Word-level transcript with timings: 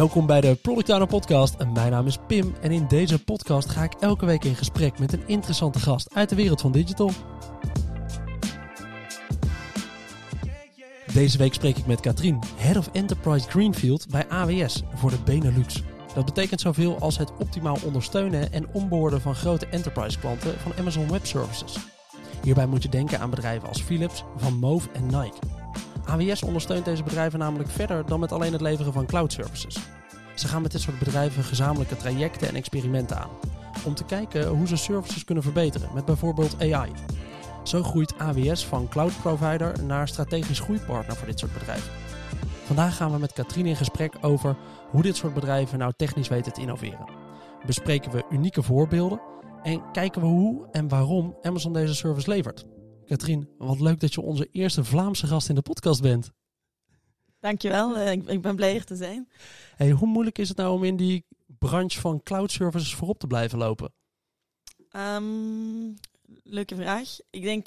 Welkom 0.00 0.26
bij 0.26 0.40
de 0.40 0.54
Product 0.54 1.08
Podcast. 1.08 1.56
Mijn 1.72 1.90
naam 1.90 2.06
is 2.06 2.18
Pim 2.26 2.54
en 2.60 2.70
in 2.70 2.86
deze 2.88 3.24
podcast 3.24 3.68
ga 3.68 3.82
ik 3.82 3.92
elke 3.94 4.26
week 4.26 4.44
in 4.44 4.54
gesprek 4.54 4.98
met 4.98 5.12
een 5.12 5.22
interessante 5.26 5.78
gast 5.78 6.14
uit 6.14 6.28
de 6.28 6.34
wereld 6.34 6.60
van 6.60 6.72
digital. 6.72 7.10
Deze 11.12 11.38
week 11.38 11.54
spreek 11.54 11.76
ik 11.76 11.86
met 11.86 12.00
Katrien, 12.00 12.38
Head 12.56 12.76
of 12.76 12.88
Enterprise 12.92 13.48
Greenfield 13.48 14.08
bij 14.08 14.28
AWS 14.28 14.82
voor 14.94 15.10
de 15.10 15.22
Benelux. 15.24 15.82
Dat 16.14 16.24
betekent 16.24 16.60
zoveel 16.60 16.98
als 16.98 17.18
het 17.18 17.32
optimaal 17.38 17.78
ondersteunen 17.84 18.52
en 18.52 18.68
onboorden 18.72 19.20
van 19.20 19.34
grote 19.34 19.66
enterprise 19.66 20.18
klanten 20.18 20.58
van 20.58 20.72
Amazon 20.78 21.10
Web 21.10 21.26
Services. 21.26 21.76
Hierbij 22.42 22.66
moet 22.66 22.82
je 22.82 22.88
denken 22.88 23.20
aan 23.20 23.30
bedrijven 23.30 23.68
als 23.68 23.82
Philips, 23.82 24.24
Van 24.36 24.58
Moof 24.58 24.88
en 24.92 25.06
Nike. 25.06 25.59
AWS 26.10 26.42
ondersteunt 26.42 26.84
deze 26.84 27.02
bedrijven 27.02 27.38
namelijk 27.38 27.70
verder 27.70 28.06
dan 28.06 28.20
met 28.20 28.32
alleen 28.32 28.52
het 28.52 28.60
leveren 28.60 28.92
van 28.92 29.06
cloud 29.06 29.32
services. 29.32 29.76
Ze 30.34 30.48
gaan 30.48 30.62
met 30.62 30.72
dit 30.72 30.80
soort 30.80 30.98
bedrijven 30.98 31.44
gezamenlijke 31.44 31.96
trajecten 31.96 32.48
en 32.48 32.54
experimenten 32.54 33.18
aan. 33.18 33.30
Om 33.84 33.94
te 33.94 34.04
kijken 34.04 34.48
hoe 34.48 34.66
ze 34.66 34.76
services 34.76 35.24
kunnen 35.24 35.44
verbeteren 35.44 35.88
met 35.94 36.04
bijvoorbeeld 36.04 36.60
AI. 36.60 36.90
Zo 37.62 37.82
groeit 37.82 38.18
AWS 38.18 38.66
van 38.66 38.88
cloud 38.88 39.20
provider 39.20 39.84
naar 39.84 40.08
strategisch 40.08 40.60
groeipartner 40.60 41.16
voor 41.16 41.26
dit 41.26 41.38
soort 41.38 41.52
bedrijven. 41.52 41.92
Vandaag 42.64 42.96
gaan 42.96 43.12
we 43.12 43.18
met 43.18 43.32
Katrien 43.32 43.66
in 43.66 43.76
gesprek 43.76 44.14
over 44.20 44.56
hoe 44.90 45.02
dit 45.02 45.16
soort 45.16 45.34
bedrijven 45.34 45.78
nou 45.78 45.92
technisch 45.96 46.28
weten 46.28 46.52
te 46.52 46.60
innoveren. 46.60 47.08
Bespreken 47.66 48.10
we 48.10 48.24
unieke 48.30 48.62
voorbeelden 48.62 49.20
en 49.62 49.82
kijken 49.92 50.20
we 50.20 50.26
hoe 50.26 50.68
en 50.70 50.88
waarom 50.88 51.36
Amazon 51.42 51.72
deze 51.72 51.94
service 51.94 52.30
levert. 52.30 52.66
Katrien, 53.10 53.48
wat 53.58 53.80
leuk 53.80 54.00
dat 54.00 54.14
je 54.14 54.20
onze 54.20 54.48
eerste 54.52 54.84
Vlaamse 54.84 55.26
gast 55.26 55.48
in 55.48 55.54
de 55.54 55.62
podcast 55.62 56.02
bent. 56.02 56.30
Dankjewel, 57.40 57.96
uh, 57.96 58.12
ik, 58.12 58.28
ik 58.28 58.42
ben 58.42 58.56
blij 58.56 58.70
hier 58.70 58.84
te 58.84 58.96
zijn. 58.96 59.28
Hey, 59.76 59.90
hoe 59.90 60.08
moeilijk 60.08 60.38
is 60.38 60.48
het 60.48 60.56
nou 60.56 60.72
om 60.72 60.84
in 60.84 60.96
die 60.96 61.24
branche 61.58 62.00
van 62.00 62.22
cloud 62.22 62.50
services 62.52 62.94
voorop 62.94 63.18
te 63.18 63.26
blijven 63.26 63.58
lopen? 63.58 63.92
Um, 64.96 65.94
leuke 66.42 66.74
vraag. 66.74 67.18
Ik 67.30 67.42
denk, 67.42 67.66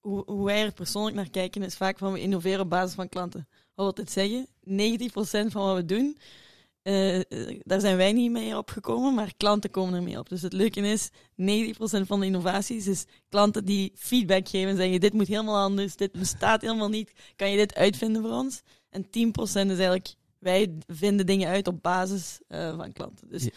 hoe, 0.00 0.22
hoe 0.26 0.44
wij 0.44 0.64
er 0.64 0.72
persoonlijk 0.72 1.16
naar 1.16 1.30
kijken, 1.30 1.62
is 1.62 1.76
vaak 1.76 1.98
van 1.98 2.12
we 2.12 2.20
innoveren 2.20 2.60
op 2.60 2.70
basis 2.70 2.94
van 2.94 3.08
klanten. 3.08 3.48
Wat 3.74 3.84
wil 3.84 4.04
dit 4.04 4.10
zeggen? 4.10 4.46
90% 5.48 5.52
van 5.52 5.64
wat 5.64 5.76
we 5.76 5.84
doen, 5.84 6.18
uh, 6.82 7.20
daar 7.62 7.80
zijn 7.80 7.96
wij 7.96 8.12
niet 8.12 8.30
mee 8.30 8.56
opgekomen, 8.56 9.14
maar 9.14 9.32
klanten 9.36 9.70
komen 9.70 9.94
er 9.94 10.02
mee 10.02 10.18
op. 10.18 10.28
Dus 10.28 10.42
het 10.42 10.52
leuke 10.52 10.80
is, 10.80 11.10
90% 11.10 11.14
van 12.06 12.20
de 12.20 12.26
innovaties 12.26 12.86
is 12.86 13.04
klanten 13.28 13.64
die 13.64 13.92
feedback 13.94 14.48
geven 14.48 14.70
en 14.70 14.76
zeggen, 14.76 15.00
dit 15.00 15.12
moet 15.12 15.28
helemaal 15.28 15.62
anders, 15.62 15.96
dit 15.96 16.12
bestaat 16.12 16.60
helemaal 16.60 16.88
niet, 16.88 17.12
kan 17.36 17.50
je 17.50 17.56
dit 17.56 17.74
uitvinden 17.74 18.22
voor 18.22 18.32
ons? 18.32 18.62
En 18.90 19.04
10% 19.04 19.08
is 19.10 19.52
eigenlijk, 19.52 20.14
wij 20.38 20.78
vinden 20.86 21.26
dingen 21.26 21.48
uit 21.48 21.66
op 21.66 21.82
basis 21.82 22.40
uh, 22.48 22.76
van 22.76 22.92
klanten. 22.92 23.28
Dus 23.28 23.48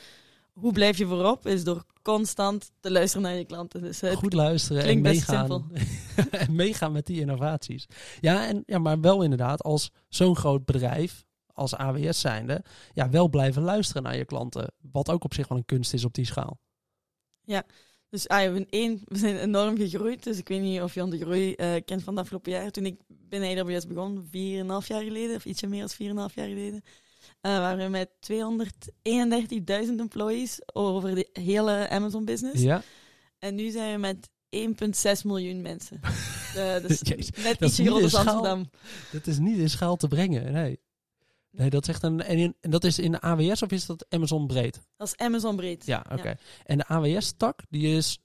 hoe 0.53 0.71
blijf 0.71 0.97
je 0.97 1.05
voorop? 1.05 1.47
Is 1.47 1.63
door 1.63 1.85
constant 2.01 2.71
te 2.79 2.91
luisteren 2.91 3.27
naar 3.27 3.37
je 3.37 3.45
klanten. 3.45 3.81
Dus 3.81 4.01
Goed 4.13 4.33
luisteren 4.33 4.83
en 4.83 5.01
meegaan. 5.01 5.71
en 6.31 6.55
meegaan 6.55 6.91
met 6.91 7.05
die 7.05 7.19
innovaties. 7.19 7.85
Ja, 8.21 8.47
en, 8.47 8.63
ja, 8.65 8.79
maar 8.79 8.99
wel 8.99 9.21
inderdaad, 9.21 9.63
als 9.63 9.91
zo'n 10.09 10.35
groot 10.35 10.65
bedrijf 10.65 11.25
als 11.55 11.75
AWS 11.75 12.19
zijnde, 12.19 12.63
ja, 12.93 13.09
wel 13.09 13.29
blijven 13.29 13.61
luisteren 13.61 14.03
naar 14.03 14.17
je 14.17 14.25
klanten. 14.25 14.73
Wat 14.91 15.09
ook 15.09 15.23
op 15.23 15.33
zich 15.33 15.47
wel 15.47 15.57
een 15.57 15.65
kunst 15.65 15.93
is 15.93 16.05
op 16.05 16.13
die 16.13 16.25
schaal. 16.25 16.59
Ja, 17.41 17.65
dus 18.09 18.27
ah, 18.27 18.53
we, 18.53 18.65
één, 18.69 19.01
we 19.05 19.17
zijn 19.17 19.37
enorm 19.37 19.77
gegroeid. 19.77 20.23
Dus 20.23 20.37
ik 20.37 20.47
weet 20.47 20.61
niet 20.61 20.81
of 20.81 20.93
je 20.93 21.01
aan 21.01 21.09
de 21.09 21.19
groei 21.19 21.53
uh, 21.57 21.75
kent 21.85 22.03
van 22.03 22.15
de 22.15 22.21
afgelopen 22.21 22.51
jaar. 22.51 22.71
Toen 22.71 22.85
ik 22.85 22.99
binnen 23.07 23.59
AWS 23.59 23.87
begon, 23.87 24.25
4,5 24.25 24.31
jaar 24.87 25.03
geleden, 25.03 25.35
of 25.35 25.45
ietsje 25.45 25.67
meer 25.67 25.87
dan 26.13 26.29
4,5 26.29 26.33
jaar 26.33 26.47
geleden, 26.47 26.81
uh, 27.41 27.57
waren 27.57 27.85
we 27.85 27.89
met 27.89 28.09
231.000 29.87 29.99
employees 29.99 30.61
over 30.73 31.15
de 31.15 31.29
hele 31.33 31.89
Amazon 31.89 32.25
business. 32.25 32.61
Ja. 32.61 32.83
En 33.39 33.55
nu 33.55 33.69
zijn 33.69 33.93
we 33.93 33.99
met 33.99 34.29
1,6 35.17 35.21
miljoen 35.23 35.61
mensen. 35.61 35.99
uh, 36.55 36.79
dus 36.87 37.01
net 37.43 37.61
iets 37.61 37.79
groter 37.79 38.11
dan 38.11 38.27
Amsterdam. 38.27 38.69
Dat 39.11 39.27
is 39.27 39.39
niet 39.39 39.57
in 39.57 39.69
schaal 39.69 39.95
te 39.95 40.07
brengen, 40.07 40.51
nee. 40.51 40.79
Nee, 41.55 41.69
dat 41.69 41.81
is 41.81 41.87
echt 41.87 42.03
een. 42.03 42.21
En, 42.21 42.37
in, 42.37 42.55
en 42.61 42.69
dat 42.69 42.83
is 42.83 42.99
in 42.99 43.11
de 43.11 43.21
AWS 43.21 43.61
of 43.61 43.71
is 43.71 43.85
dat 43.85 44.05
Amazon 44.09 44.47
breed? 44.47 44.81
Dat 44.97 45.07
is 45.07 45.17
Amazon 45.17 45.55
breed. 45.55 45.85
Ja, 45.85 46.05
oké. 46.11 46.37
En 46.63 46.77
de 46.77 46.87
AWS-tak, 46.87 47.61
die 47.69 47.95
is 47.95 48.19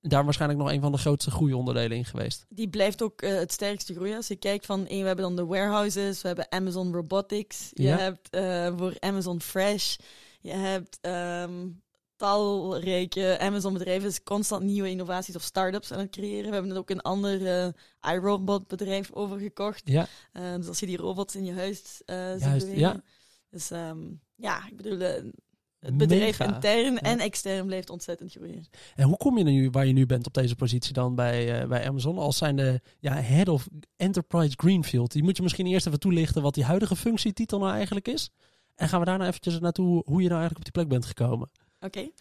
daar 0.00 0.24
waarschijnlijk 0.24 0.60
nog 0.60 0.70
een 0.70 0.80
van 0.80 0.92
de 0.92 0.98
grootste 0.98 1.30
groeionderdelen 1.30 1.96
in 1.96 2.04
geweest. 2.04 2.46
Die 2.48 2.68
blijft 2.68 3.02
ook 3.02 3.22
uh, 3.22 3.34
het 3.34 3.52
sterkste 3.52 3.94
groeien. 3.94 4.16
Als 4.16 4.28
je 4.28 4.36
kijkt 4.36 4.66
van, 4.66 4.84
we 4.84 4.94
hebben 4.94 5.24
dan 5.24 5.36
de 5.36 5.46
warehouses, 5.46 6.22
we 6.22 6.26
hebben 6.26 6.52
Amazon 6.52 6.92
Robotics, 6.92 7.70
je 7.72 7.88
hebt 7.88 8.34
uh, 8.34 8.78
voor 8.78 8.96
Amazon 8.98 9.40
Fresh, 9.40 9.96
je 10.40 10.52
hebt 10.52 10.98
um, 11.02 11.82
talrijke 12.18 13.38
Amazon-bedrijven 13.40 14.08
is 14.08 14.22
constant 14.22 14.62
nieuwe 14.62 14.90
innovaties 14.90 15.36
of 15.36 15.42
start-ups 15.42 15.92
aan 15.92 15.98
het 15.98 16.10
creëren. 16.10 16.48
We 16.48 16.56
hebben 16.56 16.76
ook 16.76 16.90
een 16.90 17.00
ander 17.00 17.40
uh, 17.40 18.12
iRobot-bedrijf 18.12 19.12
overgekocht. 19.12 19.82
Ja. 19.84 20.06
Uh, 20.32 20.54
dus 20.56 20.68
als 20.68 20.80
je 20.80 20.86
die 20.86 20.96
robots 20.96 21.36
in 21.36 21.44
je 21.44 21.52
huis 21.52 22.02
uh, 22.06 22.30
ziet 22.32 22.58
bewegen. 22.58 22.78
Ja. 22.78 23.02
Dus 23.50 23.70
um, 23.70 24.20
ja, 24.34 24.66
ik 24.68 24.76
bedoel, 24.76 24.98
het 24.98 25.96
bedrijf 25.96 26.40
intern 26.40 26.98
en 26.98 27.18
extern 27.18 27.66
blijft 27.66 27.90
ontzettend 27.90 28.32
groeien. 28.32 28.66
En 28.94 29.04
hoe 29.04 29.16
kom 29.16 29.38
je 29.38 29.44
nu 29.44 29.70
waar 29.70 29.86
je 29.86 29.92
nu 29.92 30.06
bent 30.06 30.26
op 30.26 30.34
deze 30.34 30.54
positie 30.54 30.92
dan 30.92 31.14
bij, 31.14 31.66
bij 31.68 31.88
Amazon? 31.88 32.18
Als 32.18 32.36
zijn 32.36 32.56
de 32.56 32.80
ja, 32.98 33.14
Head 33.14 33.48
of 33.48 33.68
Enterprise 33.96 34.54
Greenfield. 34.56 35.12
Die 35.12 35.22
moet 35.22 35.36
je 35.36 35.42
misschien 35.42 35.66
eerst 35.66 35.86
even 35.86 36.00
toelichten 36.00 36.42
wat 36.42 36.54
die 36.54 36.64
huidige 36.64 36.96
functietitel 36.96 37.58
nou 37.58 37.72
eigenlijk 37.72 38.08
is. 38.08 38.30
En 38.74 38.88
gaan 38.88 39.00
we 39.00 39.06
daarna 39.06 39.26
eventjes 39.26 39.58
naartoe 39.58 40.02
hoe 40.04 40.22
je 40.22 40.28
nou 40.28 40.40
eigenlijk 40.40 40.56
op 40.58 40.64
die 40.64 40.72
plek 40.72 40.88
bent 40.88 41.06
gekomen. 41.06 41.50
Oké. 41.80 41.98
Okay. 41.98 42.12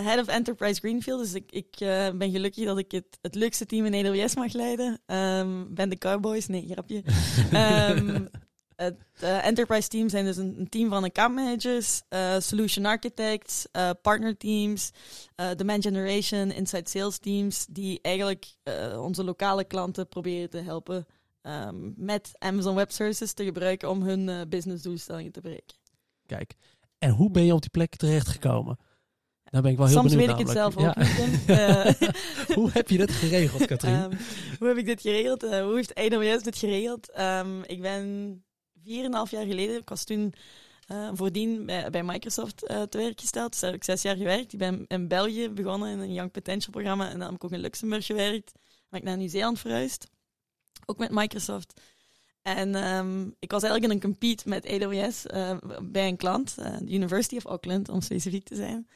Uh, 0.00 0.06
Head 0.06 0.18
of 0.18 0.26
Enterprise 0.26 0.80
Greenfield. 0.80 1.20
Dus 1.20 1.34
ik, 1.34 1.52
ik 1.52 1.80
uh, 1.80 2.10
ben 2.10 2.30
gelukkig 2.30 2.64
dat 2.64 2.78
ik 2.78 2.90
het, 2.90 3.18
het 3.20 3.34
leukste 3.34 3.66
team 3.66 3.84
in 3.84 4.06
AWS 4.06 4.34
mag 4.34 4.52
leiden. 4.52 5.00
Um, 5.06 5.74
ben 5.74 5.88
de 5.88 5.98
Cowboys. 5.98 6.46
Nee, 6.46 6.66
grapje. 6.70 7.02
um, 7.52 8.28
het 8.76 8.96
uh, 9.22 9.46
enterprise 9.46 9.88
team 9.88 10.08
zijn 10.08 10.24
dus 10.24 10.36
een, 10.36 10.58
een, 10.58 10.68
team 10.68 10.88
van 10.88 11.04
account 11.04 11.34
managers, 11.34 12.02
solution 12.38 12.86
architects, 12.86 13.66
partner 14.02 14.36
teams, 14.36 14.90
demand 15.56 15.84
generation, 15.84 16.50
inside 16.50 16.88
sales 16.88 17.18
teams, 17.18 17.66
die 17.70 17.98
eigenlijk 18.02 18.46
onze 18.98 19.24
lokale 19.24 19.64
klanten 19.64 20.08
proberen 20.08 20.50
te 20.50 20.58
helpen 20.58 21.06
um, 21.42 21.94
met 21.96 22.30
Amazon 22.38 22.74
Web 22.74 22.90
Services 22.90 23.32
te 23.32 23.44
gebruiken 23.44 23.90
om 23.90 24.02
hun 24.02 24.48
business 24.48 24.82
doelstellingen 24.82 25.32
te 25.32 25.40
bereiken. 25.40 25.76
Kijk, 26.26 26.54
en 26.98 27.10
hoe 27.10 27.30
ben 27.30 27.44
je 27.44 27.54
op 27.54 27.60
die 27.60 27.70
plek 27.70 27.96
terechtgekomen? 27.96 28.78
Daar 29.44 29.62
ben 29.62 29.70
ik 29.70 29.76
wel 29.76 29.86
heel 29.86 29.96
Soms 29.96 30.14
benieuwd 30.14 30.30
weet 30.30 30.40
ik 30.40 30.46
het 30.46 30.56
zelf 30.56 30.76
ook 30.76 30.96
niet. 30.96 31.48
Uh, 31.48 31.86
hoe 32.58 32.70
heb 32.72 32.88
je 32.88 32.96
dit 32.96 33.10
geregeld, 33.10 33.66
Katrien? 33.66 33.94
Um, 33.94 34.18
hoe 34.58 34.68
heb 34.68 34.76
ik 34.76 34.86
dit 34.86 35.00
geregeld? 35.00 35.44
Uh, 35.44 35.62
hoe 35.62 35.74
heeft 35.74 35.94
AWS 35.94 36.42
dit 36.42 36.56
geregeld? 36.56 37.18
Um, 37.18 37.62
ik 37.64 37.80
ben 37.80 38.36
4,5 38.78 38.84
jaar 39.30 39.46
geleden, 39.46 39.76
ik 39.76 39.88
was 39.88 40.04
toen 40.04 40.34
uh, 40.92 41.10
voordien 41.12 41.66
bij, 41.66 41.90
bij 41.90 42.02
Microsoft 42.02 42.56
te 42.56 42.98
werk 42.98 43.20
gesteld. 43.20 43.50
Dus 43.50 43.60
daar 43.60 43.70
heb 43.70 43.78
ik 43.78 43.84
zes 43.84 44.02
jaar 44.02 44.16
gewerkt. 44.16 44.52
Ik 44.52 44.58
ben 44.58 44.84
in 44.86 45.08
België 45.08 45.50
begonnen 45.50 45.90
in 45.90 45.98
een 45.98 46.12
Young 46.12 46.30
Potential 46.30 46.70
programma. 46.70 47.10
En 47.10 47.18
dan 47.18 47.26
heb 47.26 47.34
ik 47.34 47.44
ook 47.44 47.52
in 47.52 47.60
Luxemburg 47.60 48.06
gewerkt. 48.06 48.52
Ben 48.88 49.00
ik 49.00 49.06
naar 49.06 49.16
Nieuw-Zeeland 49.16 49.58
verhuisd. 49.58 50.06
Ook 50.86 50.98
met 50.98 51.10
Microsoft. 51.10 51.80
En 52.56 52.96
um, 52.96 53.34
ik 53.38 53.50
was 53.50 53.62
eigenlijk 53.62 53.92
in 53.92 53.98
een 53.98 54.10
compete 54.10 54.48
met 54.48 54.66
AWS 54.66 55.24
uh, 55.34 55.56
bij 55.82 56.08
een 56.08 56.16
klant, 56.16 56.54
uh, 56.58 56.76
de 56.80 56.92
University 56.92 57.36
of 57.36 57.44
Auckland, 57.44 57.88
om 57.88 58.00
specifiek 58.00 58.44
te 58.44 58.54
zijn. 58.54 58.88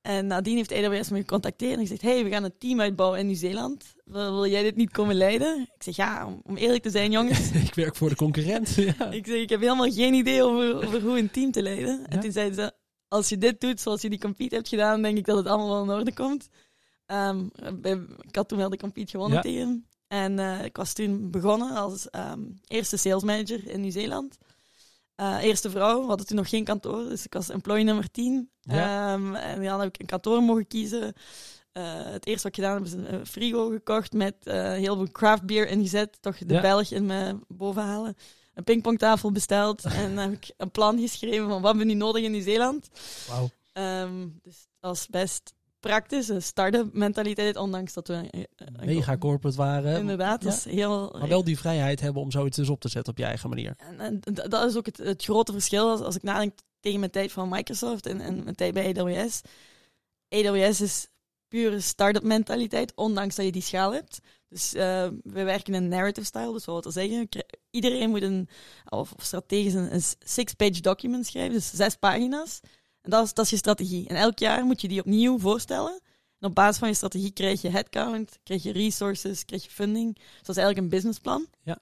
En 0.00 0.26
nadien 0.26 0.56
heeft 0.56 0.72
AWS 0.72 1.10
me 1.10 1.18
gecontacteerd 1.18 1.72
en 1.72 1.80
gezegd, 1.80 2.02
hey, 2.02 2.24
we 2.24 2.30
gaan 2.30 2.44
een 2.44 2.58
team 2.58 2.80
uitbouwen 2.80 3.18
in 3.18 3.26
Nieuw-Zeeland. 3.26 3.94
Wil, 4.04 4.46
jij 4.46 4.62
dit 4.62 4.76
niet 4.76 4.90
komen 4.90 5.14
leiden? 5.14 5.60
Ik 5.60 5.82
zeg, 5.82 5.96
ja, 5.96 6.26
om, 6.26 6.40
om 6.44 6.56
eerlijk 6.56 6.82
te 6.82 6.90
zijn, 6.90 7.10
jongens. 7.10 7.50
ik 7.68 7.74
werk 7.74 7.96
voor 7.96 8.08
de 8.08 8.16
concurrent. 8.16 8.74
Ja. 8.98 9.10
ik 9.10 9.26
zeg, 9.26 9.36
ik 9.36 9.48
heb 9.48 9.60
helemaal 9.60 9.92
geen 9.92 10.14
idee 10.14 10.42
over, 10.42 10.86
over 10.86 11.02
hoe 11.02 11.18
een 11.18 11.30
team 11.30 11.50
te 11.50 11.62
leiden. 11.62 11.98
Ja? 12.00 12.06
En 12.06 12.20
toen 12.20 12.32
zeiden 12.32 12.54
ze, 12.54 12.72
als 13.08 13.28
je 13.28 13.38
dit 13.38 13.60
doet 13.60 13.80
zoals 13.80 14.02
je 14.02 14.10
die 14.10 14.18
compete 14.18 14.54
hebt 14.54 14.68
gedaan, 14.68 15.02
denk 15.02 15.18
ik 15.18 15.24
dat 15.24 15.36
het 15.36 15.46
allemaal 15.46 15.68
wel 15.68 15.82
in 15.82 15.98
orde 15.98 16.14
komt. 16.14 16.48
Um, 17.06 17.50
ik 18.20 18.36
had 18.36 18.48
toen 18.48 18.58
wel 18.58 18.70
de 18.70 18.76
compete 18.76 19.10
gewonnen 19.10 19.36
ja. 19.36 19.42
tegen 19.42 19.86
en 20.08 20.38
uh, 20.38 20.64
ik 20.64 20.76
was 20.76 20.92
toen 20.92 21.30
begonnen 21.30 21.76
als 21.76 22.08
um, 22.12 22.60
eerste 22.66 22.96
sales 22.96 23.22
manager 23.22 23.68
in 23.68 23.80
Nieuw-Zeeland. 23.80 24.38
Uh, 25.16 25.42
eerste 25.42 25.70
vrouw, 25.70 26.00
we 26.00 26.06
hadden 26.06 26.26
toen 26.26 26.36
nog 26.36 26.48
geen 26.48 26.64
kantoor, 26.64 27.08
dus 27.08 27.24
ik 27.24 27.32
was 27.32 27.48
employee 27.48 27.84
nummer 27.84 28.10
10. 28.10 28.50
Ja. 28.60 29.12
Um, 29.12 29.34
en 29.34 29.62
dan 29.62 29.80
heb 29.80 29.88
ik 29.88 30.00
een 30.00 30.06
kantoor 30.06 30.42
mogen 30.42 30.66
kiezen. 30.66 31.14
Uh, 31.72 32.04
het 32.04 32.26
eerste 32.26 32.42
wat 32.42 32.56
ik 32.56 32.64
gedaan 32.64 32.74
heb 32.74 32.84
is 32.84 32.92
een 32.92 33.26
frigo 33.26 33.68
gekocht 33.68 34.12
met 34.12 34.34
heel 34.44 34.96
veel 34.96 35.10
craft 35.12 35.42
beer 35.42 35.68
ingezet. 35.68 36.18
Toch 36.20 36.38
de 36.38 36.54
ja. 36.54 36.60
Belg 36.60 36.90
in 36.90 37.06
me 37.06 37.38
boven 37.48 37.82
halen. 37.82 38.16
Een 38.54 38.64
pingpongtafel 38.64 39.32
besteld 39.32 39.84
en 40.00 40.14
dan 40.14 40.30
heb 40.30 40.32
ik 40.32 40.54
een 40.56 40.70
plan 40.70 40.98
geschreven 40.98 41.48
van 41.48 41.62
wat 41.62 41.76
we 41.76 41.84
nu 41.84 41.94
nodig 41.94 42.22
in 42.22 42.30
Nieuw-Zeeland. 42.30 42.88
Wow. 43.28 43.48
Um, 43.72 44.40
dus 44.42 44.66
dat 44.80 44.90
was 44.90 45.06
best 45.06 45.54
praktisch, 45.86 46.28
een 46.28 46.42
start-up 46.42 46.92
mentaliteit, 46.92 47.56
ondanks 47.56 47.92
dat 47.92 48.08
we... 48.08 48.30
eh, 48.30 48.66
Mega 48.86 49.16
corporate 49.16 49.56
waren. 49.56 49.98
Inderdaad, 49.98 50.42
Ja. 50.42 50.48
dat 50.48 50.58
is 50.58 50.64
heel... 50.64 51.16
Maar 51.18 51.28
wel 51.28 51.44
die 51.44 51.58
vrijheid 51.58 52.00
hebben 52.00 52.22
om 52.22 52.30
zoiets 52.30 52.56
dus 52.56 52.68
op 52.68 52.80
te 52.80 52.88
zetten 52.88 53.12
op 53.12 53.18
je 53.18 53.24
eigen 53.24 53.48
manier. 53.48 53.76
En, 53.98 54.20
dat 54.48 54.64
is 54.64 54.76
ook 54.76 54.86
het, 54.86 54.96
het 54.98 55.24
grote 55.24 55.52
verschil 55.52 55.88
als, 55.90 56.00
als 56.00 56.16
ik 56.16 56.22
nadenk 56.22 56.58
tegen 56.80 56.98
mijn 57.00 57.10
tijd 57.12 57.32
van 57.32 57.48
Microsoft 57.48 58.06
en, 58.06 58.20
en 58.20 58.42
mijn 58.44 58.56
tijd 58.56 58.74
bij 58.74 58.94
AWS. 58.96 59.40
AWS 60.28 60.80
is 60.80 61.08
pure 61.48 61.80
start-up 61.80 62.22
mentaliteit, 62.22 62.92
ondanks 62.94 63.34
dat 63.34 63.44
je 63.44 63.52
die 63.52 63.62
schaal 63.62 63.92
hebt. 63.92 64.20
Dus 64.48 64.74
eh, 64.74 65.08
we 65.22 65.42
werken 65.42 65.74
in 65.74 65.88
narrative 65.88 66.26
style, 66.26 66.52
dus 66.52 66.64
wat 66.64 66.82
wil 66.82 66.92
zeggen, 66.92 67.28
iedereen 67.70 68.10
moet 68.10 68.22
een, 68.22 68.48
of 68.88 69.14
strategisch 69.16 69.74
een, 69.74 69.94
een 69.94 70.02
six-page 70.18 70.80
document 70.80 71.26
schrijven, 71.26 71.52
dus 71.52 71.70
zes 71.74 71.96
pagina's. 71.96 72.60
En 73.06 73.12
dat 73.12 73.24
is, 73.24 73.34
dat 73.34 73.44
is 73.44 73.50
je 73.50 73.56
strategie. 73.56 74.08
En 74.08 74.16
elk 74.16 74.38
jaar 74.38 74.64
moet 74.64 74.80
je 74.80 74.88
die 74.88 75.00
opnieuw 75.00 75.38
voorstellen. 75.38 76.00
En 76.38 76.48
op 76.48 76.54
basis 76.54 76.78
van 76.78 76.88
je 76.88 76.94
strategie 76.94 77.30
krijg 77.30 77.62
je 77.62 77.68
headcount, 77.70 78.38
krijg 78.42 78.62
je 78.62 78.72
resources, 78.72 79.44
krijg 79.44 79.64
je 79.64 79.70
funding. 79.70 80.14
Dus 80.14 80.24
dat 80.42 80.56
is 80.56 80.62
eigenlijk 80.62 80.78
een 80.78 80.88
businessplan. 80.88 81.46
Ja. 81.62 81.78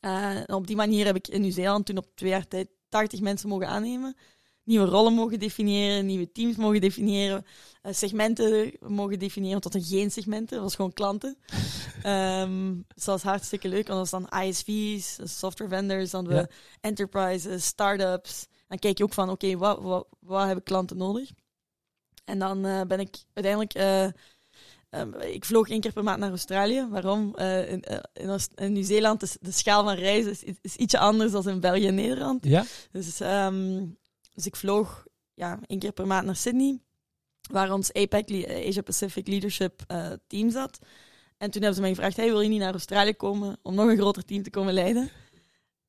Eh, 0.00 0.36
en 0.36 0.54
op 0.54 0.66
die 0.66 0.76
manier 0.76 1.06
heb 1.06 1.16
ik 1.16 1.28
in 1.28 1.40
Nieuw-Zeeland 1.40 1.86
toen 1.86 1.96
op 1.96 2.06
twee 2.14 2.30
jaar 2.30 2.48
tijd 2.48 2.68
80 2.88 3.20
mensen 3.20 3.48
mogen 3.48 3.68
aannemen. 3.68 4.16
Nieuwe 4.64 4.86
rollen 4.86 5.12
mogen 5.12 5.38
definiëren, 5.38 6.06
nieuwe 6.06 6.32
teams 6.32 6.56
mogen 6.56 6.80
definiëren, 6.80 7.44
eh, 7.82 7.92
segmenten 7.92 8.72
mogen 8.80 9.18
definiëren, 9.18 9.60
want 9.60 9.72
dat 9.72 9.82
waren 9.82 9.98
geen 9.98 10.10
segmenten, 10.10 10.54
dat 10.54 10.64
was 10.64 10.74
gewoon 10.74 10.92
klanten. 10.92 11.36
Ehm, 12.02 12.72
dus 12.74 13.04
dat 13.04 13.22
was 13.22 13.22
hartstikke 13.22 13.68
leuk, 13.68 13.88
want 13.88 14.10
dat 14.10 14.10
was 14.10 14.30
dan 14.30 14.42
ISV's, 14.42 15.18
software 15.38 15.70
vendors, 15.70 16.10
dan 16.10 16.26
Ja. 16.28 16.48
enterprises, 16.80 17.64
startups. 17.64 18.46
Dan 18.74 18.82
kijk 18.82 18.98
je 18.98 19.04
ook 19.04 19.12
van, 19.12 19.30
oké, 19.30 19.56
wat, 19.56 19.82
wat, 19.82 20.06
wat 20.18 20.46
hebben 20.46 20.64
klanten 20.64 20.96
nodig? 20.96 21.30
En 22.24 22.38
dan 22.38 22.64
eh, 22.64 22.80
ben 22.82 23.00
ik 23.00 23.16
uiteindelijk... 23.32 23.74
eh, 23.74 24.04
ehm, 24.90 25.14
ik 25.20 25.44
vloog 25.44 25.68
één 25.68 25.80
keer 25.80 25.92
per 25.92 26.02
maand 26.02 26.18
naar 26.18 26.30
Australië. 26.30 26.86
Waarom? 26.90 27.34
Eh, 27.34 27.70
in, 27.70 27.82
eh, 27.82 28.36
in, 28.54 28.72
Nieuw-Zeeland 28.72 29.22
is 29.22 29.36
de 29.40 29.50
schaal 29.50 29.84
van 29.84 29.94
reizen 29.94 30.30
is, 30.30 30.42
is 30.60 30.76
ietsje 30.76 30.98
anders 30.98 31.32
dan 31.32 31.48
in 31.48 31.60
België 31.60 31.86
en 31.86 31.94
Nederland. 31.94 32.44
Ja? 32.44 32.64
Dus, 32.90 33.20
ehm, 33.20 33.86
dus 34.34 34.46
ik 34.46 34.56
vloog 34.56 35.06
ja, 35.34 35.58
één 35.66 35.78
keer 35.78 35.92
per 35.92 36.06
maand 36.06 36.26
naar 36.26 36.36
Sydney, 36.36 36.78
waar 37.50 37.72
ons 37.72 37.92
APEC, 37.92 38.46
Asia 38.66 38.82
Pacific 38.82 39.26
Leadership 39.26 39.82
eh, 39.86 40.12
team 40.26 40.50
zat. 40.50 40.78
En 41.36 41.50
toen 41.50 41.62
hebben 41.62 41.74
ze 41.74 41.80
mij 41.80 41.90
gevraagd, 41.94 42.16
hey, 42.16 42.26
wil 42.26 42.40
je 42.40 42.48
niet 42.48 42.60
naar 42.60 42.72
Australië 42.72 43.14
komen 43.14 43.58
om 43.62 43.74
nog 43.74 43.88
een 43.88 43.96
groter 43.96 44.24
team 44.24 44.42
te 44.42 44.50
komen 44.50 44.74
leiden? 44.74 45.10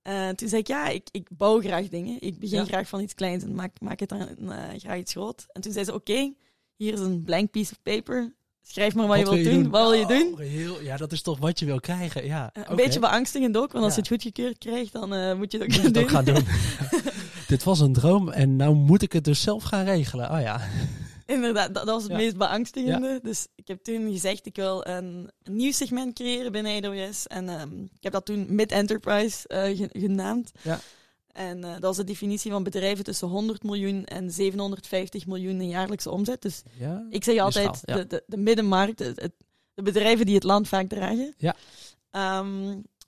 Eh, 0.05 0.29
toen 0.29 0.47
zei 0.49 0.61
ik, 0.61 0.67
ja, 0.67 0.87
ik, 0.87 1.07
ik 1.11 1.27
bouw 1.31 1.59
graag 1.61 1.87
dingen. 1.87 2.17
Ik 2.21 2.39
begin 2.39 2.57
Ja. 2.57 2.65
graag 2.65 2.87
van 2.87 3.01
iets 3.01 3.13
kleins 3.15 3.43
en 3.43 3.55
maak, 3.55 3.71
maak 3.81 3.99
het 3.99 4.09
dan 4.09 4.19
eh, 4.51 4.57
graag 4.77 4.97
iets 4.97 5.11
groot. 5.11 5.45
En 5.51 5.61
toen 5.61 5.71
zei 5.71 5.85
ze, 5.85 5.93
oké, 5.93 6.33
hier 6.75 6.93
is 6.93 6.99
een 6.99 7.23
blank 7.23 7.51
piece 7.51 7.71
of 7.71 7.79
paper. 7.83 8.33
Schrijf 8.61 8.95
maar 8.95 9.07
wat, 9.07 9.17
je 9.17 9.23
wil 9.23 9.33
wilt 9.33 9.45
doen. 9.49 9.69
Wat 9.69 9.81
wil 9.89 9.99
je 9.99 10.05
doen? 10.05 10.33
Oh, 10.33 10.39
heel, 10.39 10.81
ja, 10.81 10.97
dat 10.97 11.11
is 11.11 11.21
toch 11.21 11.39
wat 11.39 11.59
je 11.59 11.65
wil 11.65 11.79
krijgen. 11.79 12.25
Ja, 12.25 12.49
Eh, 12.53 12.63
Een 12.63 12.71
oké. 12.71 12.75
beetje 12.83 12.99
beangstigend 12.99 13.57
ook, 13.57 13.71
want 13.71 13.83
als 13.85 13.95
Ja. 13.95 14.01
je 14.03 14.09
het 14.09 14.21
goedgekeurd 14.23 14.57
krijgt, 14.57 14.93
dan 14.93 15.37
moet 15.37 15.51
je 15.51 15.57
het 15.57 15.67
ook 15.67 15.73
Moet 15.73 15.75
je 15.75 15.81
gaan 15.81 15.83
het 15.85 15.93
doen. 15.93 16.03
ook 16.03 16.09
gaan 16.09 16.25
doen. 16.25 16.43
Dit 17.47 17.63
was 17.63 17.79
een 17.79 17.93
droom 17.93 18.29
en 18.29 18.55
nou 18.55 18.75
moet 18.75 19.01
ik 19.01 19.13
het 19.13 19.23
dus 19.23 19.41
zelf 19.41 19.63
gaan 19.63 19.85
regelen. 19.85 20.31
Oh 20.31 20.41
ja. 20.41 20.61
Inderdaad, 21.35 21.73
dat, 21.73 21.85
dat 21.85 21.93
was 21.93 22.03
het 22.03 22.11
Ja. 22.11 22.17
meest 22.17 22.37
beangstigende. 22.37 23.19
Dus 23.23 23.47
ik 23.55 23.67
heb 23.67 23.83
toen 23.83 24.11
gezegd, 24.11 24.45
ik 24.45 24.55
wil 24.55 24.85
een, 24.87 25.29
een 25.43 25.55
nieuw 25.55 25.71
segment 25.71 26.13
creëren 26.13 26.51
binnen 26.51 26.83
AWS. 26.85 27.27
En 27.27 27.49
ehm, 27.49 27.83
ik 27.83 28.03
heb 28.03 28.13
dat 28.13 28.25
toen 28.25 28.45
mid-enterprise 28.55 29.47
eh, 29.47 29.77
ge- 29.77 29.89
genaamd. 29.99 30.51
Ja. 30.61 30.79
En 31.31 31.63
eh, 31.63 31.73
dat 31.79 31.91
is 31.91 31.97
de 31.97 32.03
definitie 32.03 32.51
van 32.51 32.63
bedrijven 32.63 33.03
tussen 33.03 33.27
100 33.27 33.63
miljoen 33.63 34.05
en 34.05 34.31
750 34.31 35.25
miljoen 35.27 35.61
in 35.61 35.67
jaarlijkse 35.69 36.09
omzet. 36.11 36.41
Dus 36.41 36.61
ja. 36.79 37.05
ik 37.09 37.23
zeg 37.23 37.39
altijd, 37.39 37.75
schaal, 37.77 37.97
de, 37.97 38.07
de, 38.07 38.23
de 38.27 38.37
middenmarkt, 38.37 38.99
het, 38.99 39.21
het- 39.21 39.33
de 39.73 39.81
bedrijven 39.81 40.25
die 40.25 40.35
het 40.35 40.43
land 40.43 40.67
vaak 40.67 40.87
dragen. 40.89 41.33
Ja. 41.37 41.55
Ehm, 42.11 42.67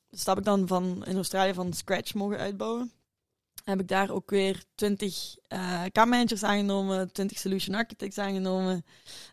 dus 0.09 0.23
dat 0.23 0.25
heb 0.25 0.37
ik 0.37 0.43
dan 0.43 0.67
van, 0.67 1.03
in 1.05 1.15
Australië 1.15 1.53
van 1.53 1.73
scratch 1.73 2.13
mogen 2.13 2.37
uitbouwen. 2.37 2.91
Heb 3.69 3.79
ik 3.79 3.87
daar 3.87 4.09
ook 4.09 4.29
weer 4.29 4.63
20 4.75 5.35
eh 5.47 5.83
K-managers 5.91 6.43
aangenomen, 6.43 7.11
20 7.11 7.37
solution 7.37 7.75
architects 7.75 8.17
aangenomen. 8.17 8.85